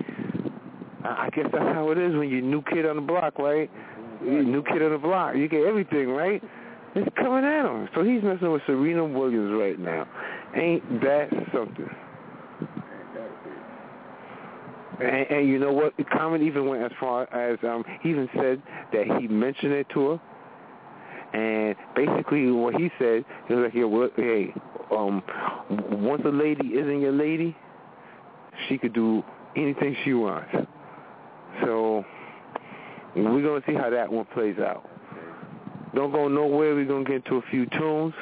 I 1.03 1.29
guess 1.35 1.45
that's 1.51 1.73
how 1.73 1.91
it 1.91 1.97
is 1.97 2.15
when 2.15 2.29
you're 2.29 2.41
new 2.41 2.63
kid 2.63 2.85
on 2.85 2.95
the 2.95 3.01
block, 3.01 3.37
right? 3.37 3.69
You're 4.23 4.43
new 4.43 4.63
kid 4.63 4.81
on 4.81 4.91
the 4.91 4.97
block, 4.97 5.35
you 5.35 5.47
get 5.47 5.63
everything, 5.65 6.09
right? 6.09 6.41
It's 6.95 7.15
coming 7.17 7.43
at 7.43 7.65
him. 7.65 7.89
So 7.93 8.03
he's 8.03 8.23
messing 8.23 8.51
with 8.51 8.61
Serena 8.65 9.05
Williams 9.05 9.51
right 9.53 9.77
now. 9.77 10.07
Ain't 10.55 11.01
that 11.01 11.29
something? 11.53 11.89
And, 14.99 15.27
and 15.29 15.47
you 15.49 15.59
know 15.59 15.73
what? 15.73 15.93
Common 16.11 16.41
even 16.41 16.67
went 16.67 16.83
as 16.83 16.91
far 16.99 17.23
as 17.33 17.59
um, 17.63 17.83
he 18.01 18.09
even 18.09 18.29
said 18.35 18.61
that 18.93 19.05
he 19.19 19.27
mentioned 19.27 19.73
it 19.73 19.87
to 19.93 20.11
her, 20.11 20.19
And 21.33 21.75
basically, 21.95 22.51
what 22.51 22.75
he 22.75 22.89
said, 22.97 23.25
he 23.47 23.53
was 23.53 23.65
like, 23.65 23.73
"Yeah, 23.73 23.85
well, 23.85 24.09
hey, 24.15 24.53
um, 24.91 25.21
once 25.91 26.21
a 26.25 26.29
lady 26.29 26.69
isn't 26.69 27.01
your 27.01 27.11
lady, 27.11 27.55
she 28.67 28.77
could 28.77 28.93
do 28.93 29.23
anything 29.55 29.95
she 30.03 30.13
wants." 30.13 30.49
So 31.63 32.05
we're 33.15 33.41
gonna 33.41 33.63
see 33.67 33.73
how 33.73 33.89
that 33.89 34.11
one 34.11 34.25
plays 34.33 34.57
out. 34.59 34.89
Don't 35.93 36.11
go 36.11 36.27
nowhere. 36.27 36.75
We're 36.75 36.85
gonna 36.85 37.05
get 37.05 37.15
into 37.15 37.37
a 37.37 37.41
few 37.49 37.65
tunes. 37.67 38.13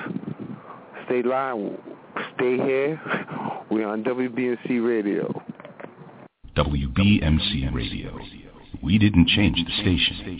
Stay 1.06 1.24
live. 1.24 1.78
Stay 2.36 2.58
here. 2.58 3.02
We're 3.72 3.88
on 3.88 4.04
WBMC 4.04 4.86
Radio. 4.86 5.42
WBMC 6.56 7.74
Radio. 7.74 8.20
We 8.84 9.00
didn't 9.00 9.28
change 9.28 9.58
the 9.58 9.72
station. 9.82 10.40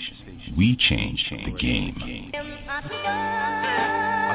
We 0.56 0.76
changed 0.78 1.26
the 1.32 1.52
game. 1.58 1.96
I 2.36 2.82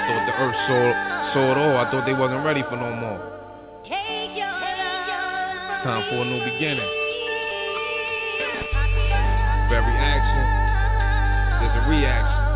thought 0.09 0.27
the 0.27 0.35
earth 0.43 0.57
saw, 0.67 1.35
saw 1.35 1.53
it 1.53 1.59
all. 1.59 1.77
I 1.77 1.89
thought 1.91 2.05
they 2.05 2.15
wasn't 2.15 2.45
ready 2.45 2.63
for 2.63 2.75
no 2.75 2.97
more. 2.97 3.21
Time 5.85 6.03
for 6.11 6.17
a 6.17 6.25
new 6.25 6.43
beginning. 6.53 6.91
Every 9.71 9.95
action, 10.03 10.47
there's 11.61 11.77
a 11.79 11.89
reaction. 11.89 12.48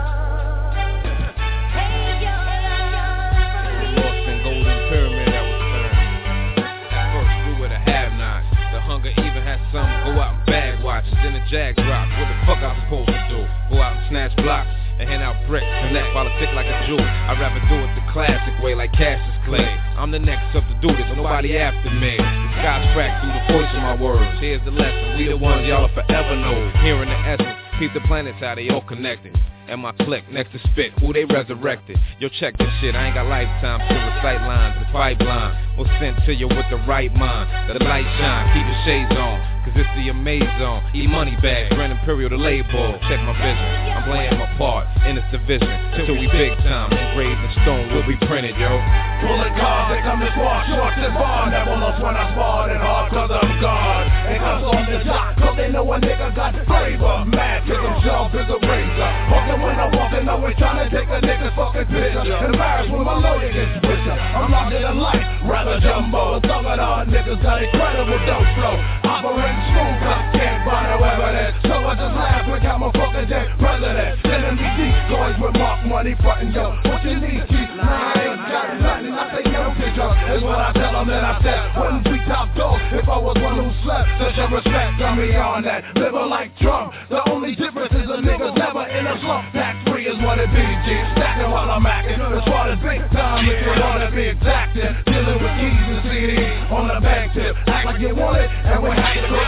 Watches. 11.53 11.77
Then 11.77 11.77
the 11.77 11.83
jag 11.83 11.85
drop. 11.85 12.09
What 12.19 12.29
the 12.29 12.37
fuck 12.47 12.59
I 12.65 12.73
supposed 12.85 13.09
to 13.09 13.29
do? 13.29 13.41
Go 13.71 13.81
out 13.81 13.97
and 13.97 14.09
snatch 14.09 14.37
blocks 14.37 14.69
and 14.99 15.09
hand 15.09 15.23
out 15.23 15.37
bricks, 15.49 15.65
and 15.65 15.89
connect 15.89 16.13
politic 16.13 16.53
like 16.55 16.67
a 16.67 16.87
Jew. 16.87 17.01
I'd 17.01 17.41
rather 17.41 17.61
do 17.69 17.77
it 17.81 17.91
the 17.97 18.05
classic 18.13 18.63
way, 18.63 18.75
like 18.75 18.93
Cassius 18.93 19.37
Clay. 19.47 19.65
I'm 19.97 20.11
the 20.13 20.19
next 20.19 20.55
up 20.55 20.65
to 20.69 20.77
do 20.81 20.95
this, 20.95 21.09
nobody 21.17 21.57
after 21.57 21.91
me. 21.91 22.17
The 22.17 22.49
sky's 22.61 22.85
cracked 22.93 23.25
through 23.25 23.33
the 23.33 23.45
voice 23.57 23.73
of 23.73 23.83
my 23.83 23.97
words. 23.97 24.39
Here's 24.39 24.63
the 24.65 24.71
lesson, 24.71 25.17
we 25.17 25.29
the 25.29 25.37
ones 25.37 25.67
y'all 25.67 25.89
will 25.89 25.95
forever 25.97 26.37
know. 26.37 26.71
Hearing 26.85 27.09
the 27.09 27.19
essence, 27.25 27.57
keep 27.81 27.93
the 27.95 28.05
planets 28.05 28.39
how 28.41 28.55
they 28.55 28.69
all 28.69 28.85
connected. 28.85 29.33
And 29.67 29.81
my 29.81 29.93
clique 30.05 30.29
next 30.31 30.53
to 30.53 30.61
spit, 30.71 30.93
who 31.01 31.13
they 31.13 31.25
resurrected. 31.25 31.97
Yo, 32.21 32.29
check 32.29 32.59
this 32.59 32.69
shit, 32.81 32.95
I 32.95 33.07
ain't 33.07 33.15
got 33.15 33.27
lifetime 33.27 33.81
to 33.81 33.95
recite 33.95 34.45
lines. 34.45 34.77
The 34.79 34.93
pipeline 34.93 35.79
was 35.79 35.89
sent 35.99 36.21
to 36.27 36.35
you 36.35 36.47
with 36.47 36.69
the 36.69 36.77
right 36.85 37.13
mind. 37.15 37.49
The 37.71 37.83
light 37.83 38.05
shine, 38.21 38.53
keep 38.53 38.67
the 38.69 38.79
shades 38.85 39.17
on. 39.19 39.52
Cause 39.63 39.79
it's 39.79 39.95
the 39.95 40.11
amaze 40.11 40.43
zone. 40.59 40.83
E 40.91 41.07
money 41.07 41.39
bag, 41.39 41.71
Grand 41.79 41.95
Imperial 41.95 42.35
the 42.35 42.37
label. 42.37 42.99
Check 43.07 43.23
my 43.23 43.31
vision. 43.39 43.69
I'm 43.95 44.03
playing 44.11 44.35
my 44.35 44.51
part 44.59 44.91
in 45.07 45.15
this 45.15 45.25
division. 45.31 45.71
Till 45.95 46.19
we 46.19 46.27
big 46.35 46.51
time, 46.67 46.91
engraved 46.91 47.39
in 47.39 47.53
stone 47.63 47.87
will 47.95 48.03
be 48.03 48.19
printed, 48.27 48.59
yo. 48.59 48.75
Pulling 49.23 49.55
cards, 49.55 49.95
they 49.95 50.03
come 50.03 50.19
to 50.19 50.27
squad, 50.35 50.67
shorts 50.67 50.99
and 50.99 51.15
bar. 51.15 51.47
Never 51.47 51.79
lost 51.79 52.03
when 52.03 52.11
I 52.11 52.27
sparred 52.35 52.75
and 52.75 52.83
hard 52.83 53.07
cause 53.15 53.31
I'm 53.31 53.51
God. 53.63 54.03
And 54.27 54.39
comes 54.43 54.65
on 54.67 54.83
the 54.91 54.99
dot, 55.07 55.39
cause 55.39 55.55
they 55.55 55.71
know 55.71 55.87
a 55.87 55.97
nigga 56.03 56.35
got 56.35 56.59
flavor. 56.67 57.23
Mad 57.31 57.63
jump 58.03 58.35
is 58.35 58.49
a 58.51 58.59
razor. 58.67 59.11
Walking 59.31 59.63
when 59.63 59.79
I 59.79 59.87
walk 59.95 60.11
and 60.11 60.27
always 60.27 60.59
trying 60.59 60.83
to 60.83 60.87
take 60.91 61.07
a 61.07 61.23
nigga's 61.23 61.55
fucking 61.55 61.87
picture. 61.87 62.35
Embarrassed 62.51 62.91
when 62.91 63.07
my 63.07 63.15
lawyer 63.15 63.47
gets 63.47 63.79
richer. 63.87 64.17
I'm 64.19 64.51
larger 64.51 64.83
than 64.83 64.99
life, 64.99 65.23
rather 65.47 65.79
jumbo. 65.79 66.35
Of 66.35 66.43
the 66.43 66.51
niggas 66.51 67.43
got 67.43 67.63
incredible 67.63 68.19
dope 68.27 68.51
flow. 68.59 68.77
Operate 69.07 69.52
smooth, 69.71 69.97
cause 70.03 70.25
can't 70.35 70.61
find 70.65 70.87
no 70.91 70.97
evidence. 71.03 71.57
So 71.67 71.75
I 71.77 71.93
just 71.95 72.15
laugh 72.17 72.45
when 72.49 72.61
I'm 72.63 72.83
a 72.83 72.91
fucking 72.93 73.29
dead 73.29 73.49
president. 73.59 74.19
Sending 74.23 74.57
me 74.57 74.69
decoys 74.79 75.37
with 75.41 75.55
mark 75.59 75.87
money 75.87 76.15
frontin' 76.23 76.53
yo. 76.53 76.77
What 76.89 77.05
you 77.05 77.17
need? 77.19 77.45
Nah, 77.77 78.13
I 78.13 78.23
ain't 78.23 78.41
got 78.49 78.69
nothing. 78.81 79.13
I 79.13 79.25
say 79.33 79.45
no 79.51 79.73
picture. 79.77 80.13
Is 80.33 80.43
what 80.45 80.61
I 80.61 80.71
tell 80.73 80.93
them 80.93 81.09
that 81.09 81.25
I 81.25 81.35
said. 81.43 81.61
Wouldn't 81.77 82.05
be 82.05 82.17
top 82.29 82.49
dog 82.57 82.81
if 82.93 83.09
I 83.09 83.19
was 83.19 83.37
one 83.41 83.59
who 83.61 83.69
slept. 83.85 84.09
Such 84.21 84.39
a 84.39 84.47
respect 84.49 85.01
on 85.03 85.19
me 85.19 85.35
on 85.37 85.65
that. 85.65 85.85
Living 85.97 86.29
like 86.29 86.53
Trump. 86.61 86.93
The 87.11 87.21
only 87.29 87.57
difference 87.57 87.93
is 87.93 88.09
a 88.09 88.19
nigga's 88.21 88.55
never 88.57 88.85
in 88.87 89.05
a 89.07 89.17
slump. 89.21 89.53
Tax 89.53 89.77
free 89.89 90.07
is 90.07 90.17
what 90.25 90.39
it 90.39 90.49
be, 90.53 90.65
G. 90.87 90.97
Stacking 91.17 91.51
while 91.51 91.69
I'm 91.71 91.85
acting. 91.85 92.21
As 92.21 92.45
far 92.49 92.71
as 92.71 92.79
big 92.81 93.01
time, 93.13 93.49
if 93.49 93.57
you 93.61 93.73
wanna 93.77 94.11
be 94.13 94.33
exacting. 94.33 94.93
Dealing 95.09 95.39
with 95.41 95.55
keys 95.61 95.87
and 95.93 96.03
CDs 96.09 96.73
on 96.73 96.89
the 96.89 96.99
bank 97.01 97.33
tip. 97.35 97.57
Act 97.69 97.87
like 97.87 98.01
you 98.01 98.15
want 98.15 98.39
it, 98.39 98.49
and 98.49 98.83
we 98.83 98.91
have 98.91 99.42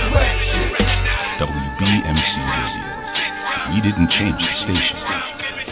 WBMC 1.39 2.35
Radio. 2.51 2.85
We 3.75 3.81
didn't 3.81 4.11
change 4.11 4.39
the 4.39 4.53
station. 4.65 4.99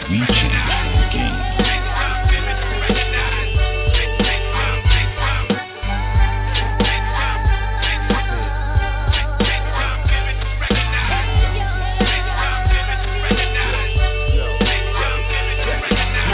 We 0.09 0.17
changed 0.27 0.67
the 0.95 1.07
game. 1.11 1.39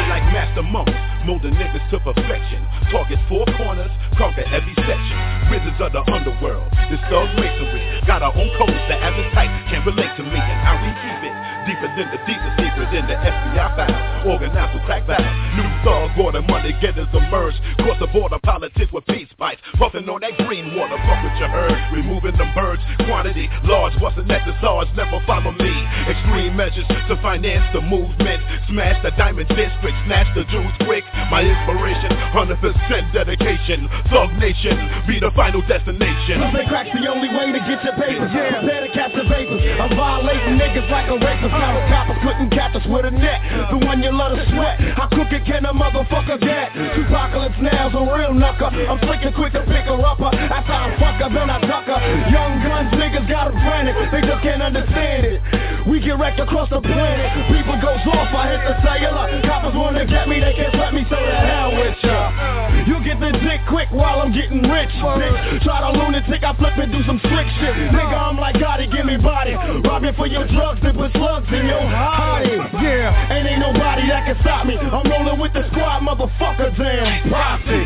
Like 0.10 0.26
master 0.34 0.64
monks, 0.64 0.92
molding 1.26 1.54
niggas 1.54 1.90
to 1.92 2.00
perfection. 2.00 2.66
Target 2.92 3.20
four 3.28 3.46
corners, 3.58 3.92
conquer 4.20 4.44
every 4.52 4.76
section. 4.76 5.18
Wizards 5.50 5.80
of 5.80 5.94
the 5.94 6.04
underworld, 6.12 6.70
this 6.92 7.00
thug 7.10 7.32
masonry. 7.40 7.99
Got 8.08 8.24
our 8.24 8.34
own 8.36 8.50
codes, 8.58 8.80
the 8.90 8.96
type 9.36 9.52
can't 9.68 9.86
relate 9.86 10.12
to 10.18 10.24
me 10.24 10.40
and 10.40 10.60
how 10.64 10.80
we 10.80 10.90
keep 11.04 11.20
it. 11.28 11.36
Deeper 11.68 11.92
than 11.94 12.08
the 12.10 12.20
deepest 12.24 12.56
secret 12.56 12.90
in 12.96 13.06
the 13.06 13.14
FBI 13.20 13.68
files. 13.76 14.26
Organized 14.26 14.74
with 14.74 14.84
crack 14.88 15.06
valves. 15.06 15.28
New 15.60 15.68
thugs, 15.84 16.16
border 16.16 16.42
money 16.48 16.74
getters 16.82 17.12
emerge. 17.12 17.54
Cross 17.84 18.00
the 18.00 18.08
border 18.08 18.40
politics 18.42 18.92
with 18.92 19.06
peace 19.06 19.30
pipes. 19.38 19.62
Puffing 19.76 20.08
on 20.08 20.24
that 20.24 20.34
green 20.48 20.74
water, 20.74 20.96
fuck 21.04 21.20
with 21.20 21.36
your 21.38 21.52
herd. 21.52 21.76
Removing 21.92 22.36
the 22.40 22.48
birds, 22.56 22.82
quantity 23.06 23.52
large, 23.68 23.94
at 24.00 24.44
the 24.48 24.56
SARS. 24.64 24.88
Never 24.96 25.20
follow 25.28 25.52
me. 25.52 25.74
Extreme 26.08 26.56
measures 26.56 26.88
to 26.88 27.16
finance 27.22 27.68
the 27.76 27.82
movement. 27.84 28.40
Smash 28.72 28.98
the 29.04 29.12
diamond 29.20 29.48
district, 29.52 29.98
snatch 30.08 30.32
the 30.36 30.48
Jews 30.48 30.74
quick. 30.88 31.04
My 31.30 31.44
inspiration, 31.44 32.12
100% 32.34 33.14
dedication. 33.14 33.90
Thug 34.10 34.32
nation, 34.40 34.80
be 35.06 35.20
the 35.20 35.32
final 35.36 35.62
destination. 35.68 36.40
Pumping 36.40 36.68
crack's 36.72 36.90
the 36.96 37.04
only 37.12 37.30
way 37.30 37.52
to 37.52 37.60
get 37.68 37.84
your 37.84 37.99
papers. 38.00 38.32
Yeah. 38.32 38.64
Prepare 38.64 38.82
to 38.88 38.92
catch 38.96 39.14
the 39.14 39.28
vapors. 39.28 39.60
I'm 39.60 39.92
violating 39.94 40.56
niggas 40.56 40.88
like 40.88 41.12
a 41.12 41.20
rapist. 41.20 41.52
Uh. 41.52 41.60
Counter 41.60 41.86
coppers 41.92 42.20
couldn't 42.24 42.50
catch 42.56 42.74
us 42.80 42.86
with 42.88 43.06
a 43.06 43.12
net. 43.12 43.40
The 43.76 43.80
one 43.84 44.00
you 44.00 44.16
love 44.16 44.40
to 44.40 44.46
sweat. 44.56 44.80
How 44.96 45.12
crooked 45.12 45.44
can 45.44 45.68
a 45.68 45.74
motherfucker 45.76 46.40
get? 46.40 46.72
Apocalypse 46.74 47.60
now's 47.60 47.94
a 47.94 48.04
real 48.08 48.32
knucker. 48.32 48.72
I'm 48.72 49.00
flicking 49.04 49.36
quick 49.36 49.52
to 49.54 49.64
pick 49.68 49.86
her 49.92 50.00
up. 50.00 50.24
Uh, 50.24 50.32
after 50.32 50.72
I 50.72 50.96
fuck 50.96 51.20
her, 51.20 51.30
then 51.30 51.50
I 51.52 51.60
tuck 51.68 51.86
her. 51.92 52.00
Young 52.32 52.64
guns 52.64 52.90
niggas 52.96 53.28
got 53.28 53.52
a 53.52 53.54
frantic. 53.68 53.96
They 54.16 54.22
just 54.24 54.42
can't 54.42 54.64
understand 54.64 55.26
it. 55.28 55.42
We 55.90 55.98
get 56.00 56.22
wrecked 56.22 56.40
across 56.40 56.70
the 56.70 56.80
planet. 56.86 57.50
People 57.50 57.74
goes 57.82 58.06
off, 58.14 58.30
I 58.30 58.54
hit 58.54 58.62
the 58.62 58.78
cellular. 58.86 59.42
Coppers 59.42 59.74
wanna 59.74 60.06
get 60.06 60.30
me, 60.30 60.38
they 60.38 60.54
can't 60.54 60.78
let 60.78 60.94
me, 60.94 61.02
so 61.10 61.18
the 61.18 61.34
hell 61.34 61.74
with 61.74 61.98
ya. 62.06 62.86
You 62.86 63.02
get 63.02 63.18
the 63.18 63.34
dick 63.42 63.66
quick 63.66 63.90
while 63.90 64.22
I'm 64.22 64.30
getting 64.30 64.62
rich. 64.70 64.94
Bitch. 65.02 65.66
Try 65.66 65.82
to 65.82 65.98
lunatic, 65.98 66.46
I 66.46 66.54
flip 66.54 66.78
and 66.78 66.94
do 66.94 67.02
some 67.10 67.18
slick 67.26 67.50
shit. 67.58 67.74
Nigga, 67.90 68.18
I'm 68.22 68.38
like 68.38 68.62
Gotti, 68.62 68.86
give 68.86 69.04
me 69.04 69.18
body. 69.18 69.58
Robbing 69.58 70.14
for 70.14 70.30
your 70.30 70.46
drugs 70.46 70.80
and 70.86 70.94
put 70.94 71.10
slugs 71.18 71.50
in 71.50 71.66
your 71.66 71.82
body. 71.82 72.62
Yeah, 72.86 73.34
and 73.34 73.50
ain't 73.50 73.60
nobody 73.60 74.06
that 74.14 74.30
can 74.30 74.38
stop 74.46 74.70
me. 74.70 74.78
I'm 74.78 75.10
rolling 75.10 75.42
with 75.42 75.54
the 75.58 75.66
squad, 75.74 76.06
motherfucker, 76.06 76.70
damn 76.78 77.34
profit. 77.34 77.86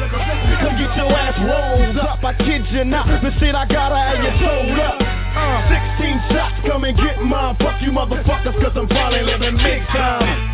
Come 0.59 0.75
get 0.75 0.91
your 0.99 1.07
ass 1.07 1.39
rolled 1.39 1.97
up, 2.03 2.19
I 2.19 2.35
kid 2.35 2.67
you 2.67 2.83
not. 2.83 3.07
The 3.07 3.31
shit 3.39 3.55
I 3.55 3.63
gotta 3.63 3.95
have 3.95 4.19
you 4.19 4.33
told 4.43 4.79
up. 4.79 5.22
Uh, 5.33 5.65
16 5.97 6.21
shots, 6.29 6.55
come 6.67 6.83
and 6.83 6.97
get 6.97 7.21
mine. 7.21 7.55
Fuck 7.57 7.81
you 7.81 7.91
motherfuckers, 7.91 8.53
cause 8.61 8.73
I'm 8.75 8.87
probably 8.87 9.23
living 9.23 9.57
big 9.57 9.81
time. 9.89 10.53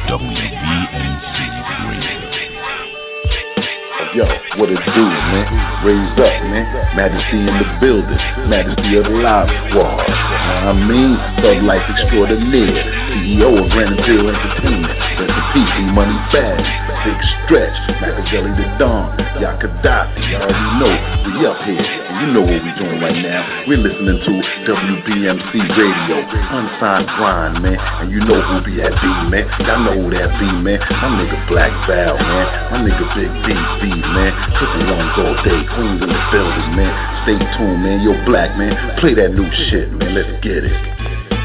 Yo, 4.15 4.25
what 4.57 4.71
it 4.71 4.79
do, 4.95 5.05
man? 5.05 5.85
Raise 5.85 6.11
up, 6.17 6.41
man. 6.49 6.65
Majesty 6.95 7.37
in 7.37 7.45
the 7.45 7.77
building. 7.79 8.17
Majesty 8.49 8.97
of 8.97 9.03
the 9.03 9.19
live 9.21 9.51
squad. 9.69 9.99
I 9.99 10.73
mean? 10.73 11.13
Thug 11.43 11.61
life 11.63 11.85
extraordinaire. 11.87 12.83
CEO 13.13 13.63
of 13.63 13.69
Grand 13.69 13.99
Imperial 13.99 14.33
Entertainment. 14.33 15.38
Rest 15.49 15.77
in 15.79 15.89
E 15.89 15.91
Money 15.91 16.17
Bag. 16.31 16.61
Big 17.05 17.17
Stretch. 17.45 17.73
Machiavelli 18.01 18.53
the 18.53 18.67
Don. 18.77 19.17
Ya 19.41 19.57
Gaddafi. 19.57 20.21
y'all 20.29 20.45
already 20.45 20.69
know. 20.77 20.93
We 21.25 21.45
up 21.45 21.57
here. 21.65 21.81
And 21.81 22.15
you 22.21 22.27
know 22.33 22.41
what 22.41 22.61
we 22.61 22.71
doing 22.77 23.01
right 23.01 23.17
now. 23.17 23.65
We're 23.67 23.81
listening 23.81 24.19
to 24.21 24.31
WBMC 24.69 25.53
Radio. 25.73 26.17
Unsigned 26.53 27.07
grind, 27.17 27.63
man. 27.63 27.77
And 27.79 28.11
you 28.11 28.19
know 28.19 28.41
who 28.41 28.61
be 28.65 28.81
at 28.81 28.93
B, 28.93 29.05
man. 29.29 29.45
Y'all 29.65 29.81
know 29.85 29.95
who 29.97 30.09
that 30.11 30.29
be, 30.39 30.49
man. 30.61 30.79
My 30.79 31.09
nigga 31.17 31.39
Black 31.49 31.73
Val, 31.87 32.17
man. 32.17 32.45
My 32.69 32.77
nigga 32.85 33.05
Big 33.17 33.31
B, 33.45 33.53
B, 33.81 33.89
man. 33.89 34.31
Triple 34.57 34.85
ones 34.85 35.17
all 35.17 35.35
day. 35.41 35.61
Queens 35.73 36.01
in 36.03 36.09
the 36.09 36.21
building, 36.29 36.71
man. 36.77 36.93
Stay 37.25 37.39
tuned, 37.57 37.81
man. 37.81 38.01
Yo, 38.01 38.13
Black, 38.25 38.57
man. 38.57 38.75
Play 38.99 39.15
that 39.15 39.33
new 39.33 39.49
shit, 39.69 39.89
man. 39.93 40.13
Let's 40.13 40.29
get 40.43 40.63
it. 40.63 41.38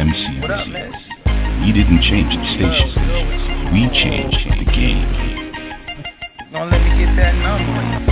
Radio. 0.00 0.90
We 1.60 1.72
didn't 1.72 2.00
change 2.00 2.32
the 2.32 2.42
station. 2.56 2.88
We 3.74 3.86
changed 3.92 4.48
the 4.58 4.64
game. 4.72 5.52
Don't 6.52 6.70
let 6.70 6.80
me 6.80 7.04
get 7.04 7.14
that 7.16 7.34
number 7.34 8.09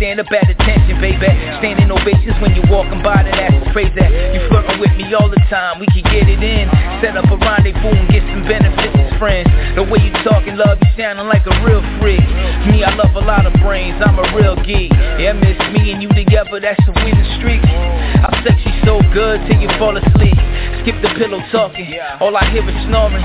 stand 0.00 0.16
up 0.16 0.32
at 0.32 0.48
attention, 0.48 0.96
baby. 0.96 1.28
Standing 1.60 1.92
ovations 1.92 2.32
when 2.40 2.56
you 2.56 2.64
walking 2.72 3.04
by, 3.04 3.20
then 3.20 3.36
that's 3.36 3.52
the 3.52 3.68
phrase 3.76 3.92
that 4.00 4.08
you 4.32 4.40
flirting 4.48 4.80
with 4.80 4.96
me 4.96 5.12
all 5.12 5.28
the 5.28 5.36
time. 5.52 5.76
We 5.76 5.84
can 5.92 6.00
get 6.08 6.24
it 6.24 6.40
in, 6.40 6.72
set 7.04 7.20
up 7.20 7.28
a 7.28 7.36
rendezvous 7.36 7.92
and 7.92 8.08
get 8.08 8.24
some 8.32 8.48
benefits 8.48 8.96
as 8.96 9.12
friends. 9.20 9.52
The 9.76 9.84
way 9.84 10.00
you 10.00 10.08
talking, 10.24 10.56
love, 10.56 10.80
you 10.80 10.88
sounding 10.96 11.28
like 11.28 11.44
a 11.44 11.52
real 11.60 11.84
freak. 12.00 12.24
Me, 12.72 12.80
I 12.80 12.96
love 12.96 13.12
a 13.12 13.20
lot 13.20 13.44
of 13.44 13.52
brains, 13.60 14.00
I'm 14.00 14.16
a 14.16 14.24
real 14.32 14.56
geek. 14.64 14.88
Yeah, 15.20 15.36
miss 15.36 15.60
me 15.76 15.92
and 15.92 16.00
you 16.00 16.08
together, 16.16 16.56
that's 16.56 16.80
a 16.88 16.92
winning 17.04 17.28
streak. 17.36 17.60
I 17.60 18.32
sex 18.40 18.56
you 18.64 18.72
so 18.88 19.04
good 19.12 19.44
till 19.52 19.60
you 19.60 19.68
fall 19.76 20.00
asleep. 20.00 20.40
Skip 20.80 20.96
the 21.04 21.12
pillow 21.20 21.44
talking, 21.52 21.92
all 22.24 22.32
I 22.40 22.48
hear 22.48 22.64
is 22.64 22.78
snoring. 22.88 23.20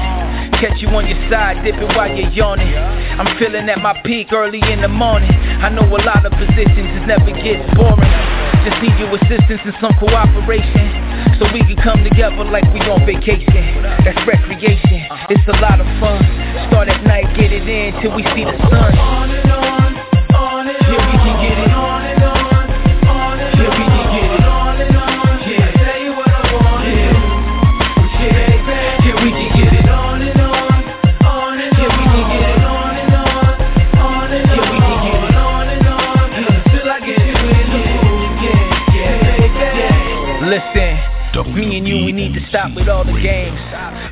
Catch 0.65 0.81
you 0.81 0.89
on 0.97 1.05
your 1.05 1.21
side, 1.29 1.61
dipping 1.61 1.93
while 1.93 2.09
you're 2.09 2.33
yawning. 2.33 2.73
I'm 2.73 3.37
feeling 3.37 3.69
at 3.69 3.77
my 3.85 3.93
peak 4.01 4.33
early 4.33 4.57
in 4.73 4.81
the 4.81 4.89
morning. 4.89 5.29
I 5.61 5.69
know 5.69 5.85
a 5.85 6.01
lot 6.01 6.25
of 6.25 6.33
positions, 6.33 6.89
it 6.89 7.05
never 7.05 7.29
gets 7.37 7.61
boring. 7.77 8.09
Just 8.65 8.81
need 8.81 8.97
your 8.97 9.13
assistance 9.13 9.61
and 9.61 9.77
some 9.77 9.93
cooperation. 10.01 10.89
So 11.37 11.45
we 11.53 11.61
can 11.69 11.77
come 11.85 12.01
together 12.01 12.41
like 12.49 12.65
we 12.73 12.81
on 12.89 13.05
vacation. 13.05 13.61
That's 14.09 14.17
recreation, 14.25 15.05
it's 15.29 15.45
a 15.45 15.53
lot 15.61 15.77
of 15.77 15.85
fun. 16.01 16.25
Start 16.73 16.89
at 16.89 17.05
night, 17.05 17.29
get 17.37 17.53
it 17.53 17.69
in 17.69 18.01
till 18.01 18.17
we 18.17 18.25
see 18.33 18.49
the 18.49 18.57
sun. 18.65 18.97
On 18.97 19.29
and 19.29 19.51
on, 19.53 19.93
on 20.33 20.65
and 20.65 20.77
Yeah, 20.81 20.84
need 42.15 42.33
to 42.33 42.41
stop 42.47 42.71
with 42.73 42.87
all 42.87 43.03
the 43.03 43.19
games. 43.19 43.59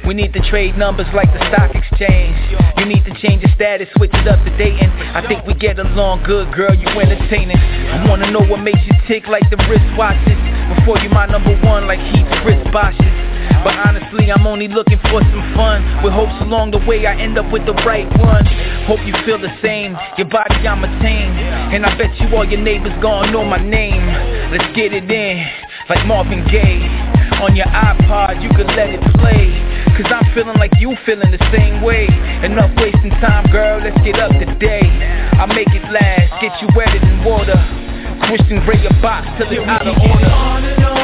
We 0.05 0.13
need 0.13 0.33
to 0.33 0.41
trade 0.51 0.77
numbers 0.77 1.07
like 1.15 1.31
the 1.31 1.39
stock 1.47 1.71
exchange. 1.71 2.35
You 2.77 2.85
need 2.85 3.07
to 3.07 3.15
change 3.23 3.41
your 3.41 3.55
status, 3.55 3.87
switch 3.95 4.11
it 4.13 4.27
up 4.27 4.43
to 4.43 4.51
dating. 4.59 4.91
I 5.15 5.23
think 5.25 5.47
we 5.47 5.55
get 5.55 5.79
along 5.79 6.27
good, 6.27 6.51
girl, 6.53 6.75
you 6.75 6.85
entertaining. 6.99 7.57
I 7.57 8.03
wanna 8.07 8.29
know 8.29 8.43
what 8.43 8.59
makes 8.59 8.83
you 8.83 8.93
tick 9.07 9.27
like 9.27 9.47
the 9.49 9.55
wristwatches. 9.71 10.35
Before 10.75 10.99
you 10.99 11.09
my 11.09 11.25
number 11.25 11.55
one 11.63 11.87
like 11.87 11.99
Heat 12.11 12.27
Chris 12.43 12.59
Bosh's. 12.75 12.99
But 13.63 13.79
honestly, 13.79 14.31
I'm 14.31 14.45
only 14.45 14.67
looking 14.67 14.99
for 15.07 15.23
some 15.23 15.45
fun. 15.55 16.03
With 16.03 16.11
hopes 16.11 16.35
along 16.41 16.71
the 16.71 16.83
way 16.83 17.07
I 17.07 17.15
end 17.15 17.39
up 17.39 17.49
with 17.51 17.65
the 17.65 17.73
right 17.87 18.07
one. 18.19 18.45
Hope 18.87 18.99
you 19.07 19.15
feel 19.25 19.39
the 19.39 19.51
same. 19.63 19.95
Your 20.17 20.27
body 20.27 20.67
I'm 20.67 20.83
attained. 20.83 21.39
And 21.71 21.85
I 21.85 21.95
bet 21.97 22.11
you 22.19 22.35
all 22.35 22.43
your 22.43 22.59
neighbors 22.59 22.93
gonna 23.01 23.31
know 23.31 23.45
my 23.45 23.63
name. 23.63 24.03
Let's 24.51 24.67
get 24.75 24.91
it 24.91 25.09
in, 25.09 25.47
like 25.87 26.05
Marvin 26.05 26.43
Gaye. 26.51 27.12
On 27.43 27.57
your 27.57 27.67
iPod, 27.67 28.41
you 28.41 28.47
can 28.55 28.67
let 28.67 28.87
it 28.87 29.03
play. 29.19 29.51
Cause 29.99 30.09
I'm 30.15 30.23
feeling 30.33 30.55
like 30.55 30.71
you 30.79 30.95
feeling 31.05 31.29
the 31.29 31.43
same 31.51 31.81
way. 31.81 32.07
Enough 32.41 32.71
wasting 32.77 33.11
time, 33.19 33.51
girl, 33.51 33.83
let's 33.83 33.99
get 33.99 34.17
up 34.17 34.31
today. 34.31 34.79
I 34.79 35.45
make 35.47 35.67
it 35.75 35.83
last, 35.91 36.39
get 36.39 36.55
you 36.61 36.69
wetter 36.73 37.01
than 37.01 37.21
water. 37.25 37.59
Twist 38.29 38.47
and 38.49 38.65
break 38.65 38.81
your 38.81 38.95
box 39.01 39.27
till 39.37 39.51
it's 39.51 39.67
out 39.67 39.85
of 39.85 39.97
order. 39.99 41.02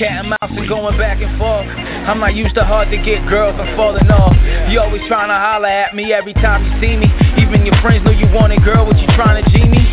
Cat 0.00 0.24
and 0.24 0.32
mouse 0.32 0.48
and 0.48 0.64
going 0.64 0.96
back 0.96 1.20
and 1.20 1.28
forth. 1.36 1.68
I'm 2.08 2.24
not 2.24 2.32
used 2.32 2.56
to 2.56 2.64
hard 2.64 2.88
to 2.88 2.96
get 2.96 3.20
girls, 3.28 3.52
I'm 3.60 3.68
falling 3.76 4.08
off. 4.08 4.32
You 4.72 4.80
always 4.80 5.04
trying 5.04 5.28
to 5.28 5.36
holler 5.36 5.68
at 5.68 5.92
me 5.92 6.16
every 6.16 6.32
time 6.32 6.64
you 6.64 6.72
see 6.80 6.96
me. 6.96 7.04
Even 7.36 7.68
your 7.68 7.76
friends 7.84 8.00
know 8.08 8.16
you 8.16 8.24
want 8.32 8.56
it, 8.56 8.64
girl, 8.64 8.88
what 8.88 8.96
you 8.96 9.04
trying 9.12 9.36
to 9.36 9.44
G 9.52 9.60
me? 9.68 9.84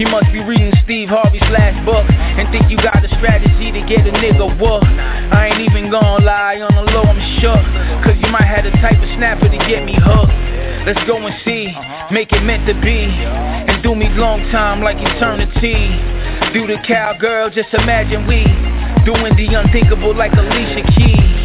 You 0.00 0.08
must 0.08 0.32
be 0.32 0.40
reading 0.40 0.72
Steve 0.80 1.12
Harvey's 1.12 1.44
last 1.52 1.76
book 1.84 2.08
and 2.08 2.48
think 2.48 2.72
you 2.72 2.80
got 2.80 3.04
a 3.04 3.10
strategy 3.20 3.68
to 3.68 3.84
get 3.84 4.08
a 4.08 4.12
nigga 4.16 4.48
whooped. 4.48 4.88
I 4.88 5.52
ain't 5.52 5.60
even 5.60 5.92
gonna 5.92 6.24
lie, 6.24 6.64
on 6.64 6.72
the 6.72 6.88
low 6.96 7.04
I'm 7.04 7.20
shook. 7.44 7.60
Cause 8.00 8.16
you 8.16 8.32
might 8.32 8.48
have 8.48 8.64
the 8.64 8.72
type 8.80 8.96
of 8.96 9.10
snapper 9.20 9.52
to 9.52 9.60
get 9.68 9.84
me 9.84 9.92
hooked. 9.92 10.32
Let's 10.88 11.04
go 11.04 11.20
and 11.20 11.36
see, 11.44 11.68
make 12.08 12.32
it 12.32 12.40
meant 12.40 12.64
to 12.64 12.72
be. 12.80 13.12
And 13.12 13.84
do 13.84 13.92
me 13.92 14.08
long 14.16 14.40
time 14.48 14.80
like 14.80 14.96
eternity. 14.96 15.92
Do 16.56 16.64
the 16.64 16.80
cowgirl, 16.88 17.52
just 17.52 17.68
imagine 17.76 18.24
we 18.24 18.48
doing 19.04 19.34
the 19.36 19.46
unthinkable 19.54 20.14
like 20.14 20.32
Alicia 20.32 20.84
Keys. 20.96 21.36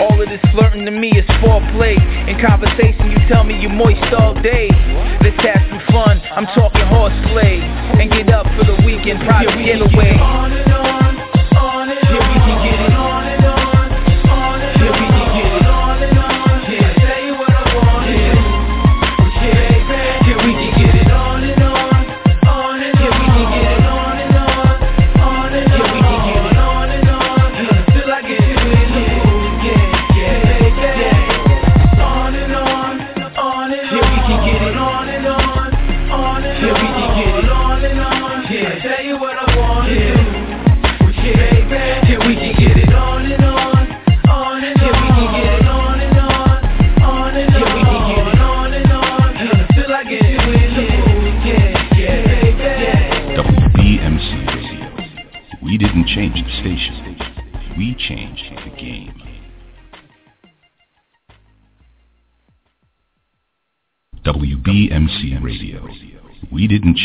All 0.00 0.20
of 0.20 0.28
this 0.28 0.42
flirting 0.52 0.84
to 0.84 0.90
me 0.90 1.10
is 1.10 1.24
foreplay. 1.40 1.96
In 2.28 2.36
conversation, 2.40 3.10
you 3.10 3.18
tell 3.28 3.44
me 3.44 3.58
you 3.58 3.68
moist 3.68 4.12
all 4.12 4.34
day. 4.34 4.68
Let's 5.22 5.40
have 5.42 5.62
some 5.70 5.82
fun. 5.92 6.20
I'm 6.34 6.46
talking 6.54 6.84
horseplay. 6.86 7.60
And 7.96 8.10
get 8.10 8.28
up 8.30 8.46
for 8.58 8.64
the 8.64 8.76
weekend, 8.84 9.20
private 9.24 9.56
getaway. 9.64 10.18
On 10.18 10.52
and 10.52 10.72
on 10.72 10.95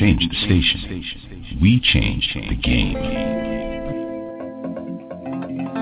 change 0.01 0.27
the 0.27 0.35
station. 0.45 1.59
We 1.61 1.79
change 1.79 2.27
the 2.33 2.55
game. 2.55 2.95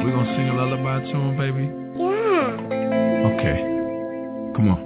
We're 0.04 0.12
gonna 0.12 0.36
sing 0.36 0.50
a 0.50 0.56
lullaby 0.56 1.00
to 1.08 1.16
him, 1.16 1.38
baby? 1.40 1.72
Yeah. 1.96 3.30
Okay. 3.32 3.58
Come 4.58 4.68
on. 4.76 4.82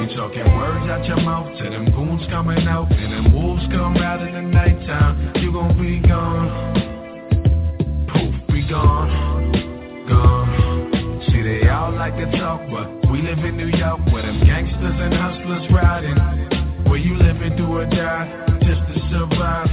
You 0.00 0.06
talking 0.16 0.42
words 0.58 0.90
out 0.90 1.06
your 1.06 1.20
mouth 1.20 1.56
to 1.56 1.70
them 1.70 1.84
goons 1.92 2.26
coming 2.30 2.66
out 2.66 2.90
and 2.90 3.12
them 3.12 3.32
wolves 3.32 3.62
come 3.70 3.96
out 3.98 4.26
in 4.26 4.34
the 4.34 4.42
nighttime. 4.42 5.34
You 5.36 5.52
gon' 5.52 5.78
be 5.80 6.00
gone. 6.06 6.50
Poof, 8.12 8.34
be 8.48 8.68
gone. 8.68 10.08
Gone. 10.08 11.22
See, 11.30 11.42
they 11.42 11.68
all 11.68 11.92
like 11.94 12.16
to 12.16 12.26
talk, 12.40 12.60
but 12.68 13.08
we 13.12 13.22
live 13.22 13.38
in 13.38 13.56
New 13.56 13.68
York 13.68 14.00
where 14.10 14.22
them 14.22 14.40
gangsters 14.44 14.98
and 14.98 15.14
hustlers 15.14 15.70
riding 15.70 16.55
do 17.02 17.66
or 17.76 17.84
die 17.86 18.24
just 18.64 18.80
to 18.88 18.96
survive. 19.12 19.68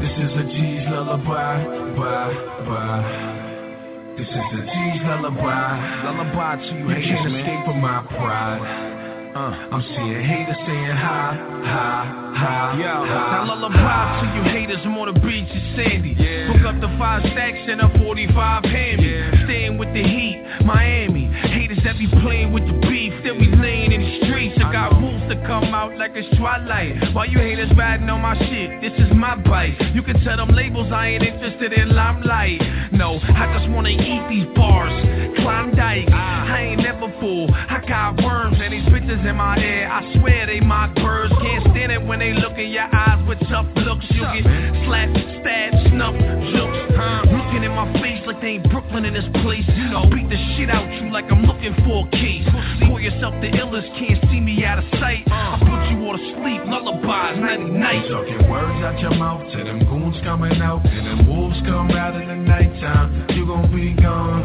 This 0.00 0.12
is 0.12 0.32
a 0.36 0.44
G's 0.44 0.84
lullaby, 0.92 1.64
bye, 1.96 2.34
bye. 2.68 4.12
This 4.18 4.28
is 4.28 4.36
a 4.36 4.62
G's 4.62 5.00
lullaby, 5.04 6.04
lullaby 6.04 6.56
to 6.56 6.74
you, 6.76 6.88
you 6.88 6.94
can't 6.94 7.32
escape 7.32 7.64
from 7.64 7.80
my 7.80 8.04
pride. 8.08 9.32
Uh, 9.36 9.52
I'm 9.72 9.82
seeing 9.82 10.20
haters 10.24 10.56
saying 10.66 10.96
hi, 10.96 11.36
hi, 11.64 12.32
hi. 12.36 12.78
Yo, 12.80 13.04
hi, 13.04 13.44
now 13.44 13.54
lullaby 13.54 14.20
to 14.20 14.26
you 14.36 14.42
haters, 14.44 14.80
I'm 14.84 14.96
on 14.98 15.12
the 15.12 15.20
beach 15.20 15.48
in 15.48 15.76
Sandy. 15.76 16.14
Yeah. 16.16 16.52
Hook 16.52 16.74
up 16.74 16.80
the 16.80 16.88
five 16.98 17.22
stacks 17.32 17.68
and 17.68 17.80
a 17.80 17.88
45 18.04 18.64
hand 18.64 19.00
Yeah. 19.04 19.44
Staying 19.44 19.78
with 19.78 19.92
the 19.92 20.02
heat, 20.02 20.40
Miami. 20.64 21.26
Haters 21.52 21.78
that 21.84 21.98
be 21.98 22.08
playing 22.22 22.52
with 22.52 22.64
the 22.66 22.80
beef, 22.88 23.12
that 23.24 23.36
we 23.36 23.48
laying 23.56 23.92
in 23.92 24.00
the 24.00 24.26
streets. 24.26 24.56
I 24.56 24.72
got 24.72 25.00
wolves 25.00 25.15
to 25.28 25.36
come 25.46 25.74
out 25.74 25.96
like 25.96 26.12
it's 26.14 26.28
twilight. 26.36 27.14
Why 27.14 27.24
you 27.24 27.38
haters 27.38 27.70
riding 27.76 28.08
on 28.08 28.20
my 28.20 28.36
shit? 28.38 28.80
This 28.80 28.92
is 28.98 29.12
my 29.14 29.34
bite. 29.36 29.76
You 29.94 30.02
can 30.02 30.22
tell 30.22 30.36
them 30.36 30.50
labels 30.50 30.92
I 30.92 31.08
ain't 31.08 31.22
interested 31.22 31.72
in 31.72 31.94
limelight. 31.94 32.60
No, 32.92 33.18
I 33.22 33.58
just 33.58 33.70
wanna 33.70 33.90
eat 33.90 34.22
these 34.28 34.46
bars. 34.54 34.92
Klondike, 35.38 36.08
ah. 36.12 36.46
I 36.46 36.60
ain't 36.62 36.82
never 36.82 37.12
full. 37.20 37.50
I 37.52 37.82
got 37.88 38.22
worms 38.22 38.56
and 38.60 38.72
these 38.72 38.86
bitches 38.86 39.28
in 39.28 39.36
my 39.36 39.58
ear. 39.58 39.88
I 39.90 40.14
swear 40.18 40.46
they 40.46 40.60
my 40.60 40.86
birds. 40.94 41.34
Can't 41.42 41.62
stand 41.70 41.92
it 41.92 42.02
when 42.04 42.18
they 42.18 42.32
look 42.32 42.56
in 42.58 42.70
your 42.70 42.88
eyes 42.94 43.26
with 43.26 43.40
tough 43.48 43.66
looks. 43.76 44.06
You 44.10 44.22
get 44.22 44.44
slapped, 44.86 45.18
stabbed, 45.40 45.76
snuffed, 45.90 46.18
jokes. 46.54 47.35
Looking 47.46 47.62
in 47.62 47.76
my 47.78 47.86
face 48.02 48.26
like 48.26 48.40
they 48.40 48.58
ain't 48.58 48.68
Brooklyn 48.70 49.04
in 49.04 49.14
this 49.14 49.24
place. 49.40 49.62
You 49.68 49.86
know, 49.86 50.10
beat 50.10 50.28
the 50.28 50.36
shit 50.56 50.68
out 50.68 50.90
you 50.90 51.12
like 51.12 51.30
I'm 51.30 51.46
looking 51.46 51.78
for 51.86 52.02
a 52.02 52.10
case. 52.10 52.42
Call 52.82 52.98
yourself 52.98 53.34
the 53.40 53.46
illest, 53.54 53.86
can't 53.94 54.18
see 54.32 54.40
me 54.40 54.64
out 54.64 54.80
of 54.80 54.84
sight. 54.98 55.22
I 55.30 55.54
put 55.62 55.94
you 55.94 56.02
all 56.02 56.18
to 56.18 56.24
sleep, 56.42 56.66
lullabies, 56.66 57.38
nighty 57.38 57.70
night. 57.70 58.02
Talking 58.10 58.50
words 58.50 58.82
out 58.82 58.98
your 58.98 59.14
mouth 59.14 59.46
to 59.52 59.58
them 59.62 59.78
goons 59.86 60.18
coming 60.24 60.60
out, 60.60 60.84
and 60.86 61.06
them 61.06 61.28
wolves 61.28 61.56
come 61.62 61.92
out 61.92 62.20
in 62.20 62.26
the 62.26 62.34
nighttime. 62.34 63.30
You 63.30 63.46
gon' 63.46 63.70
be 63.70 63.94
gone. 63.94 64.42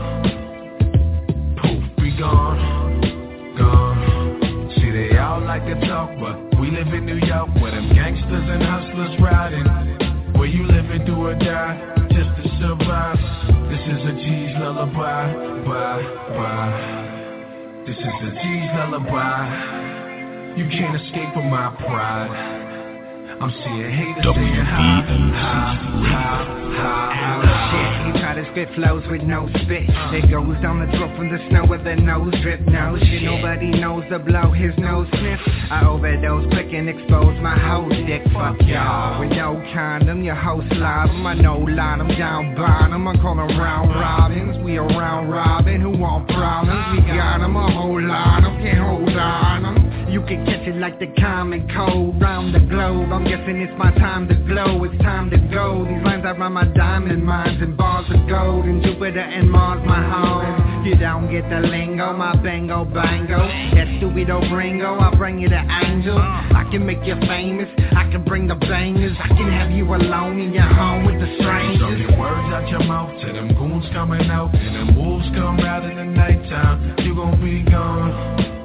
Poof, 1.57 1.82
be 1.98 2.15
gone, 2.22 3.57
gone 3.57 4.69
See, 4.78 4.91
they 4.91 5.18
all 5.18 5.41
like 5.41 5.65
to 5.65 5.73
talk, 5.90 6.11
but 6.22 6.38
we 6.61 6.69
live 6.69 6.94
in 6.94 7.07
New 7.07 7.18
York 7.18 7.49
where 7.60 7.72
them 7.72 7.90
gangsters 7.95 8.45
and 8.45 8.61
hustlers 8.61 9.19
riding. 9.19 10.11
Where 10.42 10.50
you 10.50 10.66
living 10.66 11.06
do 11.06 11.14
or 11.18 11.36
die 11.36 11.78
just 12.10 12.34
to 12.42 12.50
survive. 12.58 13.16
This 13.70 13.80
is 13.80 14.02
a 14.10 14.14
G's 14.18 14.58
lullaby, 14.58 15.34
bye, 15.64 16.02
bye. 16.34 17.84
This 17.86 17.96
is 17.96 18.06
a 18.06 18.32
G's 18.42 18.70
lullaby. 18.74 20.58
You 20.58 20.66
can't 20.68 21.00
escape 21.00 21.32
from 21.36 21.48
my 21.52 21.70
pride. 21.86 22.70
I'm 23.42 23.50
seeing 23.66 23.90
haters 23.90 24.22
saying 24.22 24.54
ha, 24.70 25.02
ha, 25.02 26.22
ha, 26.78 27.02
Shit, 27.74 28.14
he 28.14 28.22
try 28.22 28.38
to 28.38 28.46
spit 28.54 28.70
flows 28.76 29.02
with 29.10 29.24
no 29.24 29.50
spit. 29.66 29.90
It 30.14 30.30
goes 30.30 30.62
down 30.62 30.78
the 30.78 30.86
throat 30.94 31.10
from 31.18 31.34
the 31.34 31.42
snow 31.50 31.66
with 31.66 31.84
the 31.84 31.96
nose 31.96 32.36
drip 32.44 32.62
No 32.70 33.00
shit, 33.02 33.24
nobody 33.24 33.72
knows 33.72 34.04
the 34.12 34.20
blow 34.20 34.52
his 34.54 34.78
nose 34.78 35.08
sniff. 35.18 35.40
I 35.74 35.82
overdose, 35.90 36.54
quick 36.54 36.70
and 36.70 36.88
expose 36.88 37.34
my 37.42 37.58
whole 37.58 37.90
dick. 37.90 38.22
Fuck 38.30 38.62
y'all, 38.62 39.20
with 39.20 39.34
no 39.34 39.58
condom, 39.74 40.22
your 40.22 40.36
host 40.36 40.70
live 40.78 41.10
I 41.10 41.34
no 41.34 41.58
line, 41.66 41.98
I'm 41.98 42.14
down 42.14 42.54
bottom. 42.54 43.08
I 43.08 43.18
call 43.18 43.38
them 43.42 43.58
round 43.58 43.90
robins, 43.90 44.64
we 44.64 44.78
around 44.78 45.30
robbing 45.30 45.82
Who 45.82 45.98
want 45.98 46.28
problems, 46.30 46.94
we 46.94 47.08
got 47.10 47.40
them 47.40 47.56
a 47.56 47.72
whole 47.74 48.02
lot. 48.06 48.46
Of 48.46 48.62
Can't 48.62 48.86
hold 48.86 49.18
on. 49.18 49.64
Them 49.64 49.81
you 50.12 50.22
can 50.24 50.46
catch 50.46 50.68
it 50.68 50.76
like 50.76 51.00
the 51.00 51.08
common 51.22 51.72
cold 51.74 52.20
round 52.20 52.54
the 52.54 52.60
globe. 52.60 53.14
I'm 53.14 53.24
guessing 53.24 53.62
it's 53.62 53.72
my 53.80 53.92
time 53.96 54.28
to 54.28 54.36
glow. 54.36 54.84
It's 54.84 55.02
time 55.02 55.30
to 55.30 55.38
go. 55.48 55.88
These 55.88 56.04
lines 56.04 56.26
I 56.26 56.32
run 56.32 56.52
my 56.52 56.66
diamond 56.66 57.24
mines 57.24 57.62
and 57.62 57.78
bars 57.78 58.06
of 58.12 58.28
gold. 58.28 58.66
And 58.66 58.84
Jupiter 58.84 59.22
and 59.22 59.50
Mars 59.50 59.82
my 59.86 60.04
home. 60.04 60.86
You 60.86 60.98
don't 60.98 61.32
get 61.32 61.48
the 61.50 61.66
lingo, 61.66 62.12
my 62.12 62.36
bango 62.36 62.84
bango. 62.84 63.40
That 63.72 63.88
stupido 64.02 64.42
gringo, 64.50 64.96
I'll 64.96 65.16
bring 65.16 65.40
you 65.40 65.48
the 65.48 65.64
angel. 65.86 66.18
I 66.18 66.68
can 66.70 66.86
make 66.86 67.06
you 67.06 67.16
famous. 67.28 67.70
I 67.96 68.12
can 68.12 68.26
bring 68.26 68.48
the 68.48 68.56
bangers. 68.56 69.16
I 69.18 69.30
can 69.30 69.50
have 69.50 69.72
you 69.72 69.86
alone 69.96 70.40
in 70.40 70.52
your 70.52 70.68
home 70.68 71.06
with 71.06 71.22
the 71.22 71.38
strangers. 71.40 71.80
So 71.80 71.96
get 71.96 72.20
words 72.20 72.52
out 72.52 72.68
your 72.68 72.84
mouth 72.84 73.16
to 73.22 73.28
them 73.32 73.56
goons 73.56 73.86
coming 73.94 74.30
out. 74.30 74.54
And 74.54 74.76
them 74.76 74.96
wolves 74.98 75.28
come 75.36 75.62
out 75.62 75.90
in 75.90 75.96
the 75.96 76.04
nighttime. 76.04 76.96
You 77.00 77.16
gon' 77.16 77.40
be 77.40 77.64
gone 77.72 78.61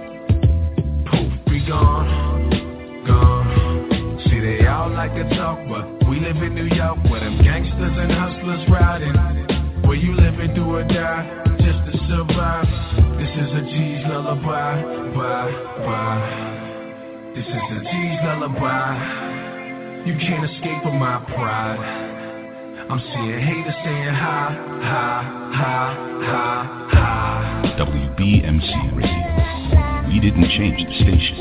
gone, 1.66 3.04
gone. 3.06 4.22
See, 4.30 4.40
they 4.40 4.66
all 4.66 4.90
like 4.90 5.14
to 5.14 5.24
talk, 5.36 5.58
but 5.68 6.08
we 6.08 6.20
live 6.20 6.36
in 6.36 6.54
New 6.54 6.70
York 6.74 6.98
where 7.10 7.20
them 7.20 7.42
gangsters 7.42 7.96
and 7.98 8.12
hustlers 8.12 8.62
riding. 8.70 9.14
Where 9.82 9.96
you 9.96 10.14
living, 10.14 10.54
do 10.54 10.64
or 10.64 10.82
die, 10.82 11.44
just 11.58 11.80
to 11.86 11.92
survive. 12.08 12.66
This 13.18 13.30
is 13.30 13.50
a 13.54 13.62
G's 13.62 14.02
lullaby, 14.06 14.82
bye, 15.14 15.52
bye. 15.84 17.32
This 17.34 17.46
is 17.46 17.54
a 17.54 17.80
G's 17.82 18.18
lullaby. 18.24 20.04
You 20.06 20.14
can't 20.18 20.44
escape 20.50 20.82
from 20.82 20.98
my 20.98 21.18
pride. 21.34 22.14
I'm 22.88 23.00
seeing 23.00 23.40
haters 23.40 23.74
saying 23.84 24.14
ha, 24.14 24.54
ha, 24.82 25.22
ha, 25.52 25.94
ha, 26.22 26.88
ha. 26.92 27.76
WBMC 27.78 28.96
Radio. 28.96 29.55
We 30.08 30.20
didn't 30.20 30.48
change 30.50 30.86
the 30.86 30.94
station. 31.02 31.36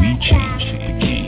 We 0.00 0.18
changed 0.20 0.66
the 0.82 0.98
game. 1.00 1.25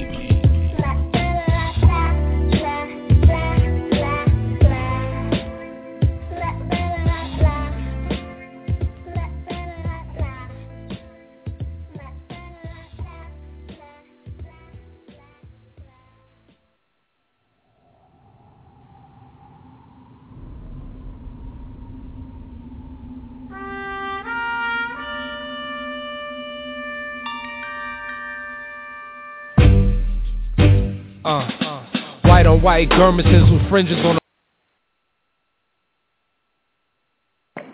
White 32.59 32.59
on 32.59 32.63
white 32.63 32.89
garments 32.89 33.51
with 33.51 33.69
fringes 33.69 33.97
on. 34.05 34.19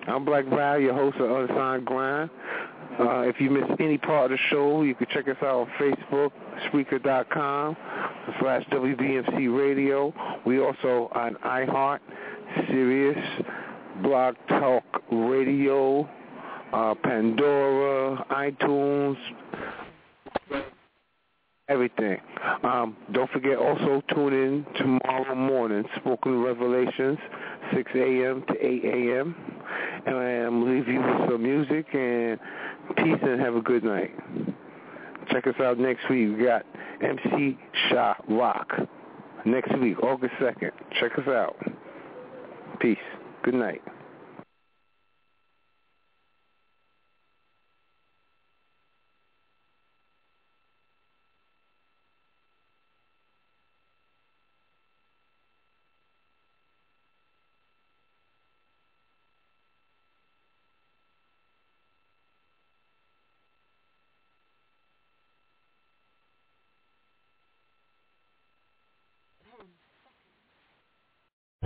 I'm 0.06 0.24
Black 0.24 0.44
Val, 0.46 0.78
your 0.78 0.94
host 0.94 1.16
of 1.18 1.30
Unsigned 1.30 1.86
Grind. 1.86 2.30
Uh, 2.98 3.22
if 3.22 3.40
you 3.40 3.50
missed 3.50 3.80
any 3.80 3.98
part 3.98 4.30
of 4.30 4.38
the 4.38 4.42
show, 4.50 4.82
you 4.82 4.94
can 4.94 5.06
check 5.10 5.26
us 5.26 5.36
out 5.42 5.66
on 5.66 5.70
Facebook, 5.80 6.30
Spreaker.com 6.68 7.76
slash 8.40 8.64
WBMC 8.70 9.58
Radio. 9.58 10.14
We 10.46 10.60
also 10.60 11.10
on 11.12 11.34
iHeart, 11.44 11.98
Sirius, 12.68 13.18
Blog 14.02 14.36
Talk 14.48 14.84
Radio, 15.10 16.08
uh, 16.72 16.94
Pandora, 17.02 18.24
iTunes, 18.30 19.16
everything. 21.68 22.18
Um, 22.64 22.96
don't 23.12 23.30
forget 23.30 23.58
also 23.58 24.02
tune 24.14 24.34
in 24.34 24.66
tomorrow 24.78 25.34
morning, 25.34 25.84
Spoken 25.96 26.42
Revelations, 26.42 27.18
6 27.74 27.92
a.m. 27.96 28.44
to 28.48 28.54
8 28.66 28.84
a.m. 28.84 29.36
And 30.06 30.16
I'm 30.16 30.66
leave 30.70 30.88
you 30.88 31.00
with 31.00 31.30
some 31.30 31.42
music 31.42 31.86
and 31.94 32.38
peace 32.98 33.20
and 33.22 33.40
have 33.40 33.56
a 33.56 33.62
good 33.62 33.84
night. 33.84 34.12
Check 35.30 35.46
us 35.46 35.54
out 35.60 35.78
next 35.78 36.08
week. 36.10 36.36
We 36.38 36.44
got 36.44 36.66
MC 37.02 37.58
Shah 37.88 38.14
Rock 38.28 38.72
next 39.46 39.76
week, 39.80 40.02
August 40.02 40.34
2nd. 40.40 40.70
Check 41.00 41.12
us 41.18 41.28
out. 41.28 41.56
Peace. 42.80 42.98
Good 43.44 43.54
night. 43.54 43.82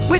With 0.09 0.18